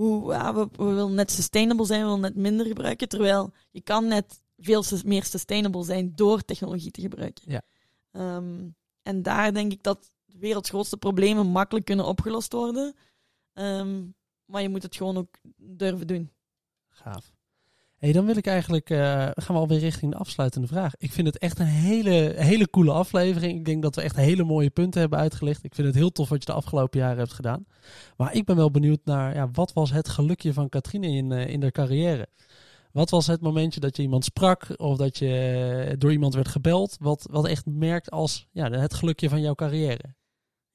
hoe, 0.00 0.52
we, 0.54 0.68
we 0.72 0.84
willen 0.84 1.14
net 1.14 1.30
sustainable 1.30 1.84
zijn, 1.84 2.00
we 2.00 2.06
willen 2.06 2.20
net 2.20 2.36
minder 2.36 2.66
gebruiken. 2.66 3.08
Terwijl 3.08 3.52
je 3.70 3.80
kan 3.80 4.06
net 4.06 4.42
veel 4.56 4.84
meer 5.04 5.24
sustainable 5.24 5.84
zijn 5.84 6.12
door 6.14 6.44
technologie 6.44 6.90
te 6.90 7.00
gebruiken. 7.00 7.44
Ja. 7.46 7.62
Um, 8.36 8.76
en 9.02 9.22
daar 9.22 9.52
denk 9.52 9.72
ik 9.72 9.82
dat 9.82 10.12
de 10.24 10.38
werelds 10.38 10.68
grootste 10.68 10.96
problemen 10.96 11.46
makkelijk 11.46 11.86
kunnen 11.86 12.06
opgelost 12.06 12.52
worden. 12.52 12.94
Um, 13.54 14.14
maar 14.44 14.62
je 14.62 14.68
moet 14.68 14.82
het 14.82 14.96
gewoon 14.96 15.16
ook 15.16 15.38
durven 15.56 16.06
doen. 16.06 16.30
Gaaf. 16.88 17.32
Hey, 18.00 18.12
dan 18.12 18.26
wil 18.26 18.36
ik 18.36 18.46
eigenlijk, 18.46 18.90
uh, 18.90 18.98
gaan 19.34 19.54
we 19.54 19.60
alweer 19.60 19.78
richting 19.78 20.12
de 20.12 20.18
afsluitende 20.18 20.66
vraag. 20.66 20.92
Ik 20.98 21.12
vind 21.12 21.26
het 21.26 21.38
echt 21.38 21.58
een 21.58 21.66
hele, 21.66 22.32
hele 22.36 22.70
coole 22.70 22.92
aflevering. 22.92 23.58
Ik 23.58 23.64
denk 23.64 23.82
dat 23.82 23.94
we 23.94 24.02
echt 24.02 24.16
hele 24.16 24.44
mooie 24.44 24.70
punten 24.70 25.00
hebben 25.00 25.18
uitgelicht. 25.18 25.64
Ik 25.64 25.74
vind 25.74 25.86
het 25.86 25.96
heel 25.96 26.12
tof 26.12 26.28
wat 26.28 26.38
je 26.38 26.46
de 26.46 26.52
afgelopen 26.58 27.00
jaren 27.00 27.18
hebt 27.18 27.32
gedaan. 27.32 27.66
Maar 28.16 28.34
ik 28.34 28.44
ben 28.44 28.56
wel 28.56 28.70
benieuwd 28.70 29.00
naar, 29.04 29.34
ja, 29.34 29.50
wat 29.52 29.72
was 29.72 29.92
het 29.92 30.08
gelukje 30.08 30.52
van 30.52 30.68
Katrine 30.68 31.06
in, 31.06 31.30
uh, 31.30 31.46
in 31.46 31.62
haar 31.62 31.70
carrière? 31.70 32.28
Wat 32.92 33.10
was 33.10 33.26
het 33.26 33.40
momentje 33.40 33.80
dat 33.80 33.96
je 33.96 34.02
iemand 34.02 34.24
sprak 34.24 34.66
of 34.76 34.96
dat 34.96 35.18
je 35.18 35.94
door 35.98 36.12
iemand 36.12 36.34
werd 36.34 36.48
gebeld? 36.48 36.96
Wat, 37.00 37.26
wat 37.30 37.46
echt 37.46 37.66
merkt 37.66 38.10
als 38.10 38.48
ja, 38.52 38.70
het 38.70 38.94
gelukje 38.94 39.28
van 39.28 39.40
jouw 39.40 39.54
carrière? 39.54 40.14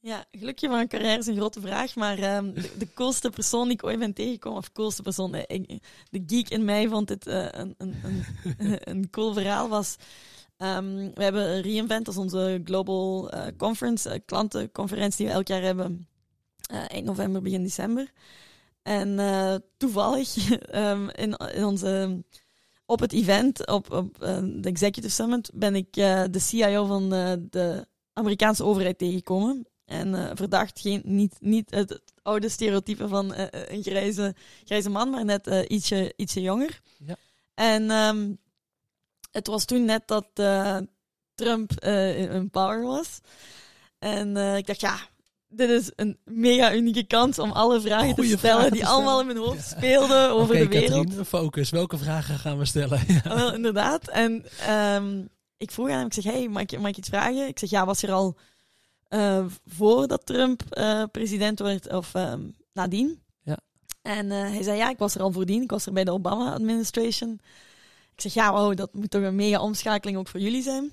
Ja, 0.06 0.26
gelukje 0.32 0.68
van 0.68 0.80
een 0.80 0.88
carrière 0.88 1.18
is 1.18 1.28
een 1.28 1.36
grote 1.36 1.62
vraag, 1.62 1.96
maar 1.96 2.36
um, 2.38 2.54
de, 2.54 2.94
coolste 2.94 3.30
persoon 3.30 3.64
die 3.64 3.74
ik 3.74 3.84
ooit 3.84 4.00
ben 4.00 4.14
tegengekomen, 4.14 4.60
of 4.60 4.72
coolste 4.72 5.02
persoon, 5.02 5.36
ik, 5.36 5.84
de 6.10 6.24
geek 6.28 6.50
in 6.50 6.66
mij 6.66 6.88
vond 6.88 7.08
dit 7.08 7.28
uh, 7.28 7.48
een, 7.52 7.76
een, 7.78 7.96
een, 8.58 8.78
een 8.90 9.10
cool 9.10 9.34
verhaal, 9.34 9.70
was 9.70 9.96
um, 10.58 11.12
we 11.14 11.24
hebben 11.24 11.62
Reinvent, 11.62 12.08
is 12.08 12.18
onze 12.18 12.62
global 12.64 13.34
uh, 13.34 13.46
conference, 13.58 14.22
klantenconferentie 14.26 15.18
die 15.18 15.28
we 15.28 15.34
elk 15.34 15.48
jaar 15.48 15.62
hebben, 15.62 16.08
eind 16.68 17.06
november, 17.06 17.42
begin 17.42 17.64
december. 17.64 18.12
En 18.82 19.20
toevallig 19.78 20.50
um, 20.76 21.10
in, 21.24 21.34
in 21.54 21.66
onze, 21.66 22.24
op 22.86 23.00
het 23.00 23.14
event, 23.14 23.68
op, 23.68 23.92
op 23.92 24.18
de 24.20 24.60
Executive 24.70 25.14
Summit, 25.14 25.52
ben 25.54 25.76
ik 25.76 25.94
de 25.94 26.40
CIO 26.40 26.86
van 26.86 27.10
de 27.50 27.88
Amerikaanse 28.14 28.64
overheid 28.64 28.98
tegengekomen. 28.98 29.68
En 29.86 30.38
verdacht 30.38 30.80
geen, 30.80 31.02
niet, 31.04 31.36
niet 31.40 31.70
het, 31.70 31.90
het 31.90 32.14
oude 32.22 32.50
stereotype 32.50 33.08
van 33.08 33.34
een 33.52 33.84
grijze, 33.84 34.36
grijze 34.64 34.90
man, 34.90 35.10
maar 35.10 35.26
net 35.26 35.66
ietsje, 35.68 36.14
ietsje 36.16 36.42
jonger. 36.42 36.82
Ja. 37.06 37.16
En 37.54 37.92
um, 37.92 38.38
het 39.32 39.48
was 39.48 39.66
toen 39.66 39.86
net 39.86 40.08
dat 40.08 40.28
Trump 41.36 41.72
in 41.82 42.50
power 42.50 42.82
was. 42.82 43.20
En 44.00 44.38
ik 44.58 44.68
dacht, 44.68 44.82
ja, 44.82 44.98
dit 45.56 45.70
is 45.70 45.92
een 45.96 46.18
mega 46.24 46.74
unieke 46.74 47.04
kans 47.04 47.40
om 47.40 47.52
alle 47.52 47.82
vragen 47.82 48.14
Goeie 48.14 48.32
te 48.32 48.38
stellen 48.38 48.56
vragen 48.56 48.72
die 48.72 48.82
te 48.82 48.88
allemaal 48.88 49.20
in 49.20 49.26
mijn 49.26 49.38
hoofd 49.38 49.68
speelden 49.68 50.30
over 50.30 50.56
de 50.56 50.68
wereld. 50.68 51.06
Katrien, 51.06 51.26
focus. 51.26 51.70
Welke 51.70 51.98
vragen 51.98 52.40
gaan 52.40 52.58
we 52.58 52.66
stellen? 52.66 53.00
Ja. 53.24 53.36
Wel, 53.36 53.54
inderdaad. 53.54 54.08
En 54.08 54.46
um, 54.70 55.30
ik 55.58 55.72
vroeg 55.72 55.90
aan 55.90 55.98
hem, 55.98 56.06
ik 56.06 56.14
zeg, 56.14 56.24
hey, 56.24 56.48
mag 56.48 56.62
ik, 56.62 56.80
mag 56.80 56.90
ik 56.90 56.98
iets 56.98 57.10
vragen? 57.10 57.48
Ik 57.48 57.60
zeg, 57.60 57.70
ja, 57.70 57.86
was 57.86 58.04
er 58.04 58.12
al 58.12 58.38
uh, 59.16 59.46
voordat 59.66 60.26
Trump 60.26 60.64
uh, 60.78 61.04
president 61.12 61.60
werd 61.60 61.94
of 61.94 62.14
um, 62.14 62.56
nadien? 62.74 63.22
Ja. 63.42 63.60
En 64.02 64.26
uh, 64.26 64.32
hij 64.32 64.64
zei, 64.64 64.78
ja, 64.78 64.90
ik 64.90 64.98
was 64.98 65.16
er 65.16 65.22
al 65.22 65.32
voordien. 65.32 65.62
Ik 65.62 65.70
was 65.70 65.86
er 65.86 65.94
bij 65.94 66.04
de 66.04 66.12
Obama-administration. 66.12 67.40
Ik 68.16 68.22
zeg, 68.22 68.34
ja, 68.34 68.52
wow, 68.52 68.78
dat 68.78 68.94
moet 68.94 69.10
toch 69.10 69.22
een 69.22 69.36
mega 69.36 69.62
omschakeling 69.62 70.18
ook 70.18 70.28
voor 70.28 70.40
jullie 70.40 70.62
zijn? 70.62 70.92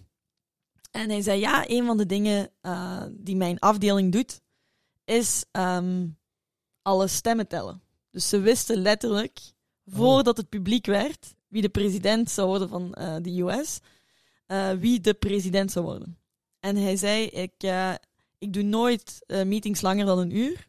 En 0.90 1.10
hij 1.10 1.22
zei, 1.22 1.40
ja, 1.40 1.64
een 1.68 1.86
van 1.86 1.96
de 1.96 2.06
dingen 2.06 2.50
die 3.10 3.36
mijn 3.36 3.58
afdeling 3.58 4.12
doet, 4.12 4.40
is 5.04 5.44
um, 5.52 6.18
alle 6.82 7.08
stemmen 7.08 7.48
tellen. 7.48 7.82
Dus 8.10 8.28
ze 8.28 8.40
wisten 8.40 8.76
letterlijk, 8.76 9.40
voordat 9.86 10.36
het 10.36 10.48
publiek 10.48 10.86
werd, 10.86 11.34
wie 11.48 11.62
de 11.62 11.68
president 11.68 12.30
zou 12.30 12.48
worden 12.48 12.68
van 12.68 12.90
de 13.22 13.40
US, 13.40 13.80
wie 14.78 15.00
de 15.00 15.14
president 15.14 15.72
zou 15.72 15.84
worden. 15.84 16.18
En 16.60 16.76
hij 16.76 16.96
zei, 16.96 17.26
ik, 17.26 17.52
uh, 17.64 17.94
ik 18.42 18.52
doe 18.52 18.62
nooit 18.62 19.24
meetings 19.26 19.80
langer 19.80 20.06
dan 20.06 20.18
een 20.18 20.36
uur. 20.36 20.68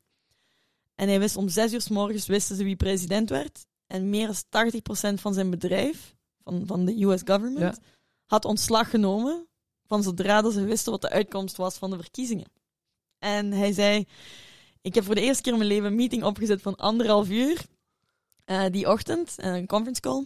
En 0.95 1.07
hij 1.07 1.19
wist 1.19 1.35
om 1.35 1.49
zes 1.49 1.73
uur 1.73 1.81
s 1.81 1.89
morgens 1.89 2.25
wisten 2.25 2.55
ze 2.55 2.63
wie 2.63 2.75
president 2.75 3.29
werd. 3.29 3.65
En 3.87 4.09
meer 4.09 4.27
dan 4.49 4.71
80% 5.17 5.21
van 5.21 5.33
zijn 5.33 5.49
bedrijf, 5.49 6.15
van, 6.43 6.63
van 6.65 6.85
de 6.85 7.03
US 7.03 7.21
government, 7.25 7.75
Ja. 7.75 7.83
had 8.25 8.45
ontslag 8.45 8.89
genomen 8.89 9.47
van 9.85 10.03
zodra 10.03 10.41
dat 10.41 10.53
ze 10.53 10.63
wisten 10.63 10.91
wat 10.91 11.01
de 11.01 11.09
uitkomst 11.09 11.57
was 11.57 11.77
van 11.77 11.89
de 11.89 11.95
verkiezingen. 11.97 12.51
En 13.19 13.51
hij 13.51 13.71
zei, 13.71 14.07
ik 14.81 14.95
heb 14.95 15.03
voor 15.03 15.15
de 15.15 15.21
eerste 15.21 15.41
keer 15.41 15.51
in 15.51 15.57
mijn 15.57 15.69
leven 15.69 15.85
een 15.85 15.95
meeting 15.95 16.23
opgezet 16.23 16.61
van 16.61 16.75
anderhalf 16.75 17.29
uur. 17.29 17.65
Uh, 18.45 18.65
die 18.71 18.89
ochtend, 18.89 19.35
uh, 19.39 19.55
een 19.55 19.67
conference 19.67 20.01
call. 20.01 20.25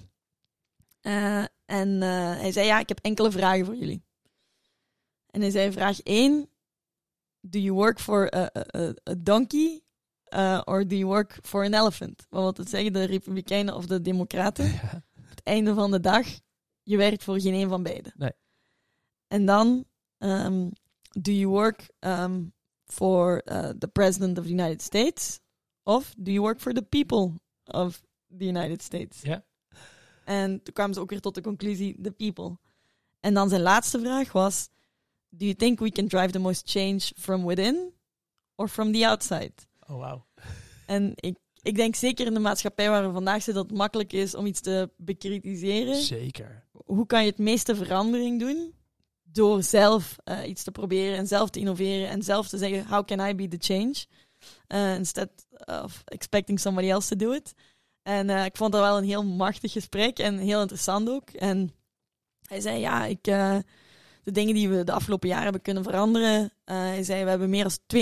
En 1.65 2.01
hij 2.41 2.51
zei, 2.51 2.65
ja, 2.65 2.79
ik 2.79 2.87
heb 2.87 2.99
enkele 3.01 3.31
vragen 3.31 3.65
voor 3.65 3.75
jullie. 3.75 4.03
En 5.29 5.41
hij 5.41 5.49
zei, 5.49 5.71
vraag 5.71 6.01
1. 6.01 6.49
Do 7.39 7.59
you 7.59 7.75
work 7.75 7.99
for 7.99 8.35
a, 8.35 8.49
a, 8.53 8.93
a 9.03 9.15
donkey 9.15 9.81
or 10.65 10.87
do 10.87 10.95
you 10.95 11.07
work 11.07 11.39
for 11.41 11.63
an 11.63 11.73
elephant? 11.73 12.25
Wat 12.29 12.57
het 12.57 12.69
zeggen 12.69 12.93
de 12.93 13.03
Republikeinen 13.03 13.75
of 13.75 13.85
de 13.85 14.01
Democraten. 14.01 14.65
Ja. 14.81 15.05
Het 15.29 15.43
einde 15.43 15.73
van 15.73 15.91
de 15.91 15.99
dag, 15.99 16.27
je 16.83 16.97
werkt 16.97 17.23
voor 17.23 17.39
geen 17.39 17.53
een 17.53 17.69
van 17.69 17.83
beiden. 17.83 18.13
Nee. 18.15 18.31
En 19.27 19.45
dan, 19.45 19.85
um, 20.17 20.71
do 21.11 21.31
you 21.31 21.47
work 21.47 21.89
um, 21.99 22.53
for 22.85 23.41
uh, 23.45 23.69
the 23.69 23.87
president 23.87 24.37
of 24.37 24.45
the 24.45 24.51
United 24.51 24.81
States? 24.81 25.39
Of 25.83 26.13
do 26.17 26.31
you 26.31 26.41
work 26.41 26.59
for 26.59 26.73
the 26.73 26.81
people 26.81 27.39
of 27.65 28.01
the 28.37 28.45
United 28.45 28.81
States? 28.81 29.21
Ja. 29.21 29.45
En 30.25 30.63
toen 30.63 30.73
kwamen 30.73 30.93
ze 30.93 30.99
ook 30.99 31.09
weer 31.09 31.21
tot 31.21 31.35
de 31.35 31.41
conclusie, 31.41 32.01
the 32.01 32.11
people. 32.11 32.57
En 33.19 33.33
dan 33.33 33.49
zijn 33.49 33.61
laatste 33.61 33.99
vraag 33.99 34.31
was, 34.31 34.69
do 35.37 35.45
you 35.45 35.55
think 35.55 35.79
we 35.79 35.91
can 35.91 36.07
drive 36.07 36.31
the 36.31 36.39
most 36.39 36.69
change 36.69 37.11
from 37.15 37.45
within 37.45 37.93
or 38.55 38.67
from 38.67 38.91
the 38.91 39.07
outside? 39.07 39.53
Oh, 39.87 39.97
wow. 39.97 40.21
En 40.85 41.11
ik, 41.15 41.37
ik 41.61 41.75
denk 41.75 41.95
zeker 41.95 42.25
in 42.25 42.33
de 42.33 42.39
maatschappij 42.39 42.89
waar 42.89 43.07
we 43.07 43.13
vandaag 43.13 43.43
zitten 43.43 43.53
dat 43.53 43.65
het 43.65 43.77
makkelijk 43.77 44.13
is 44.13 44.35
om 44.35 44.45
iets 44.45 44.61
te 44.61 44.89
bekritiseren. 44.97 45.95
Zeker. 45.95 46.63
Hoe 46.71 47.05
kan 47.05 47.23
je 47.23 47.29
het 47.29 47.39
meeste 47.39 47.75
verandering 47.75 48.39
doen? 48.39 48.75
Door 49.23 49.63
zelf 49.63 50.15
uh, 50.25 50.47
iets 50.47 50.63
te 50.63 50.71
proberen 50.71 51.17
en 51.17 51.27
zelf 51.27 51.49
te 51.49 51.59
innoveren 51.59 52.09
en 52.09 52.23
zelf 52.23 52.47
te 52.47 52.57
zeggen, 52.57 52.87
how 52.87 53.05
can 53.05 53.19
I 53.29 53.35
be 53.35 53.47
the 53.47 53.73
change? 53.73 54.05
Uh, 54.67 54.95
instead 54.95 55.29
of 55.65 56.01
expecting 56.05 56.59
somebody 56.59 56.89
else 56.89 57.15
to 57.15 57.15
do 57.15 57.31
it. 57.31 57.53
En 58.01 58.29
uh, 58.29 58.45
ik 58.45 58.57
vond 58.57 58.71
dat 58.71 58.81
wel 58.81 58.97
een 58.97 59.03
heel 59.03 59.25
machtig 59.25 59.71
gesprek 59.71 60.19
en 60.19 60.37
heel 60.37 60.61
interessant 60.61 61.09
ook. 61.09 61.29
En 61.29 61.71
hij 62.47 62.61
zei, 62.61 62.79
ja, 62.79 63.05
ik, 63.05 63.27
de 64.27 64.33
dingen 64.33 64.53
die 64.53 64.69
we 64.69 64.83
de 64.83 64.91
afgelopen 64.91 65.27
jaren 65.27 65.43
hebben 65.43 65.61
kunnen 65.61 65.83
veranderen. 65.83 66.51
hij 66.65 67.03
zei, 67.03 67.23
we 67.23 67.29
hebben 67.29 67.49
meer 67.49 67.63
dan 67.63 68.01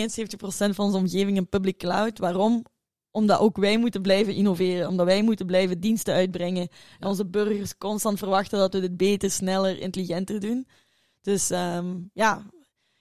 72% 0.71 0.75
van 0.75 0.85
onze 0.85 0.97
omgeving 0.97 1.37
in 1.37 1.49
public 1.49 1.77
cloud. 1.77 2.19
Waarom? 2.19 2.65
Omdat 3.11 3.39
ook 3.39 3.57
wij 3.57 3.77
moeten 3.77 4.01
blijven 4.01 4.33
innoveren. 4.33 4.87
Omdat 4.87 5.05
wij 5.05 5.23
moeten 5.23 5.45
blijven 5.45 5.79
diensten 5.79 6.13
uitbrengen. 6.13 6.67
En 6.99 7.07
onze 7.07 7.25
burgers 7.25 7.77
constant 7.77 8.17
verwachten 8.17 8.59
dat 8.59 8.73
we 8.73 8.79
dit 8.79 8.97
beter, 8.97 9.31
sneller, 9.31 9.79
intelligenter 9.79 10.39
doen. 10.39 10.67
Dus 11.21 11.51
um, 11.51 12.09
ja, 12.13 12.45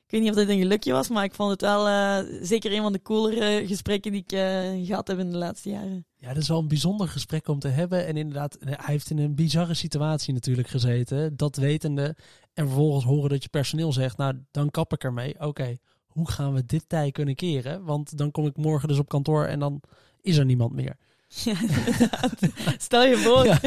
ik 0.04 0.10
weet 0.10 0.20
niet 0.20 0.30
of 0.30 0.36
dit 0.36 0.48
een 0.48 0.58
gelukje 0.58 0.92
was, 0.92 1.08
maar 1.08 1.24
ik 1.24 1.34
vond 1.34 1.50
het 1.50 1.60
wel 1.60 1.88
uh, 1.88 2.18
zeker 2.42 2.72
een 2.72 2.82
van 2.82 2.92
de 2.92 3.02
coolere 3.02 3.66
gesprekken 3.66 4.12
die 4.12 4.24
ik 4.26 4.32
uh, 4.32 4.86
gehad 4.86 5.08
heb 5.08 5.18
in 5.18 5.30
de 5.30 5.36
laatste 5.36 5.70
jaren. 5.70 6.06
Ja, 6.16 6.28
dat 6.28 6.42
is 6.42 6.48
wel 6.48 6.58
een 6.58 6.68
bijzonder 6.68 7.08
gesprek 7.08 7.48
om 7.48 7.58
te 7.58 7.68
hebben. 7.68 8.06
En 8.06 8.16
inderdaad, 8.16 8.56
hij 8.60 8.76
heeft 8.80 9.10
in 9.10 9.18
een 9.18 9.34
bizarre 9.34 9.74
situatie 9.74 10.34
natuurlijk 10.34 10.68
gezeten. 10.68 11.36
Dat 11.36 11.56
wetende. 11.56 12.16
En 12.52 12.66
vervolgens 12.66 13.04
horen 13.04 13.30
dat 13.30 13.42
je 13.42 13.48
personeel 13.48 13.92
zegt, 13.92 14.16
nou, 14.16 14.38
dan 14.50 14.70
kap 14.70 14.92
ik 14.92 15.04
ermee. 15.04 15.40
Oké, 15.40 15.76
hoe 16.06 16.30
gaan 16.30 16.52
we 16.54 16.66
dit 16.66 16.88
tij 16.88 17.10
kunnen 17.10 17.34
keren? 17.34 17.84
Want 17.84 18.18
dan 18.18 18.30
kom 18.30 18.46
ik 18.46 18.56
morgen 18.56 18.88
dus 18.88 18.98
op 18.98 19.08
kantoor 19.08 19.44
en 19.44 19.58
dan 19.58 19.80
is 20.20 20.36
er 20.36 20.44
niemand 20.44 20.72
meer. 20.72 20.96
Ja, 21.44 21.56
Stel 22.78 23.04
je 23.04 23.16
voor. 23.16 23.44
Ja. 23.44 23.60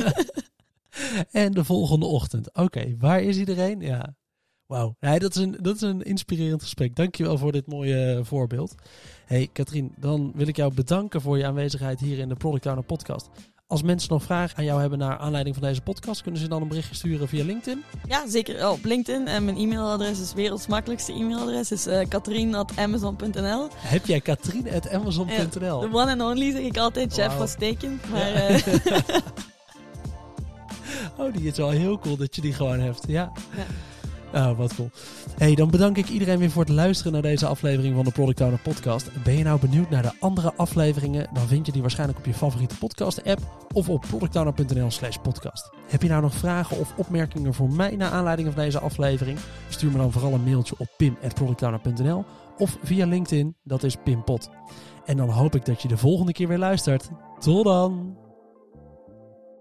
En 1.31 1.51
de 1.51 1.63
volgende 1.63 2.05
ochtend. 2.05 2.53
Oké, 2.53 2.95
waar 2.97 3.21
is 3.21 3.37
iedereen? 3.37 3.79
Ja, 3.81 4.15
Wauw, 4.67 4.95
nee, 4.99 5.19
dat, 5.19 5.35
is 5.35 5.41
een, 5.41 5.57
dat 5.61 5.75
is 5.75 5.81
een 5.81 6.01
inspirerend 6.01 6.61
gesprek. 6.61 6.95
Dankjewel 6.95 7.37
voor 7.37 7.51
dit 7.51 7.67
mooie 7.67 8.15
eh, 8.15 8.23
voorbeeld. 8.23 8.75
Hey 9.25 9.49
Katrien, 9.53 9.93
dan 9.97 10.31
wil 10.35 10.47
ik 10.47 10.55
jou 10.55 10.73
bedanken 10.73 11.21
voor 11.21 11.37
je 11.37 11.45
aanwezigheid 11.45 11.99
hier 11.99 12.19
in 12.19 12.29
de 12.29 12.35
Product 12.35 12.65
Owner 12.65 12.83
podcast. 12.83 13.29
Als 13.67 13.81
mensen 13.81 14.09
nog 14.09 14.23
vragen 14.23 14.57
aan 14.57 14.63
jou 14.63 14.79
hebben 14.79 14.99
naar 14.99 15.17
aanleiding 15.17 15.55
van 15.55 15.67
deze 15.67 15.81
podcast, 15.81 16.21
kunnen 16.21 16.41
ze 16.41 16.47
dan 16.47 16.61
een 16.61 16.67
berichtje 16.67 16.95
sturen 16.95 17.27
via 17.27 17.43
LinkedIn? 17.43 17.83
Ja, 18.07 18.29
zeker 18.29 18.69
op 18.69 18.83
LinkedIn. 18.83 19.27
En 19.27 19.45
mijn 19.45 19.57
e-mailadres 19.57 20.19
is 20.21 20.33
werelds 20.33 20.67
makkelijkste 20.67 21.13
e-mailadres, 21.13 21.71
is 21.71 21.87
uh, 21.87 22.07
katrien.amazon.nl. 22.07 23.67
Heb 23.75 24.05
jij 24.05 24.21
katrien.amazon.nl? 24.21 25.79
De 25.79 25.89
one 25.91 26.11
and 26.11 26.21
only 26.21 26.51
zeg 26.51 26.61
ik 26.61 26.77
altijd, 26.77 27.13
chef 27.13 27.27
wow. 27.27 27.37
was 27.37 27.55
teken. 27.57 28.01
Maar, 28.11 28.31
ja. 28.31 28.49
uh... 28.49 28.77
oh, 31.19 31.33
die 31.33 31.47
is 31.47 31.57
wel 31.57 31.69
heel 31.69 31.99
cool 31.99 32.17
dat 32.17 32.35
je 32.35 32.41
die 32.41 32.53
gewoon 32.53 32.79
hebt. 32.79 33.03
Ja. 33.07 33.31
ja. 33.55 33.65
Oh, 34.33 34.57
wat 34.57 34.75
cool. 34.75 34.89
Hey, 35.37 35.55
dan 35.55 35.69
bedank 35.69 35.97
ik 35.97 36.09
iedereen 36.09 36.39
weer 36.39 36.51
voor 36.51 36.63
het 36.63 36.73
luisteren 36.73 37.11
naar 37.11 37.21
deze 37.21 37.45
aflevering 37.47 37.95
van 37.95 38.05
de 38.05 38.11
Product 38.11 38.41
Owner 38.41 38.59
Podcast. 38.59 39.23
Ben 39.23 39.37
je 39.37 39.43
nou 39.43 39.59
benieuwd 39.59 39.89
naar 39.89 40.01
de 40.01 40.11
andere 40.19 40.53
afleveringen? 40.55 41.27
Dan 41.33 41.47
vind 41.47 41.65
je 41.65 41.71
die 41.71 41.81
waarschijnlijk 41.81 42.19
op 42.19 42.25
je 42.25 42.33
favoriete 42.33 42.77
podcast-app 42.77 43.67
of 43.73 43.89
op 43.89 44.05
productowner.nl/slash 44.09 45.17
podcast. 45.17 45.69
Heb 45.87 46.01
je 46.01 46.09
nou 46.09 46.21
nog 46.21 46.33
vragen 46.33 46.79
of 46.79 46.93
opmerkingen 46.97 47.53
voor 47.53 47.69
mij 47.69 47.95
naar 47.95 48.11
aanleiding 48.11 48.53
van 48.53 48.63
deze 48.63 48.79
aflevering? 48.79 49.39
Stuur 49.69 49.91
me 49.91 49.97
dan 49.97 50.11
vooral 50.11 50.33
een 50.33 50.43
mailtje 50.43 50.75
op 50.77 50.87
pim.productowner.nl 50.97 52.25
of 52.57 52.77
via 52.83 53.05
LinkedIn, 53.05 53.55
dat 53.63 53.83
is 53.83 53.95
Pimpot. 54.03 54.49
En 55.05 55.17
dan 55.17 55.29
hoop 55.29 55.55
ik 55.55 55.65
dat 55.65 55.81
je 55.81 55.87
de 55.87 55.97
volgende 55.97 56.31
keer 56.31 56.47
weer 56.47 56.57
luistert. 56.57 57.09
Tot 57.39 57.63
dan! 57.63 58.26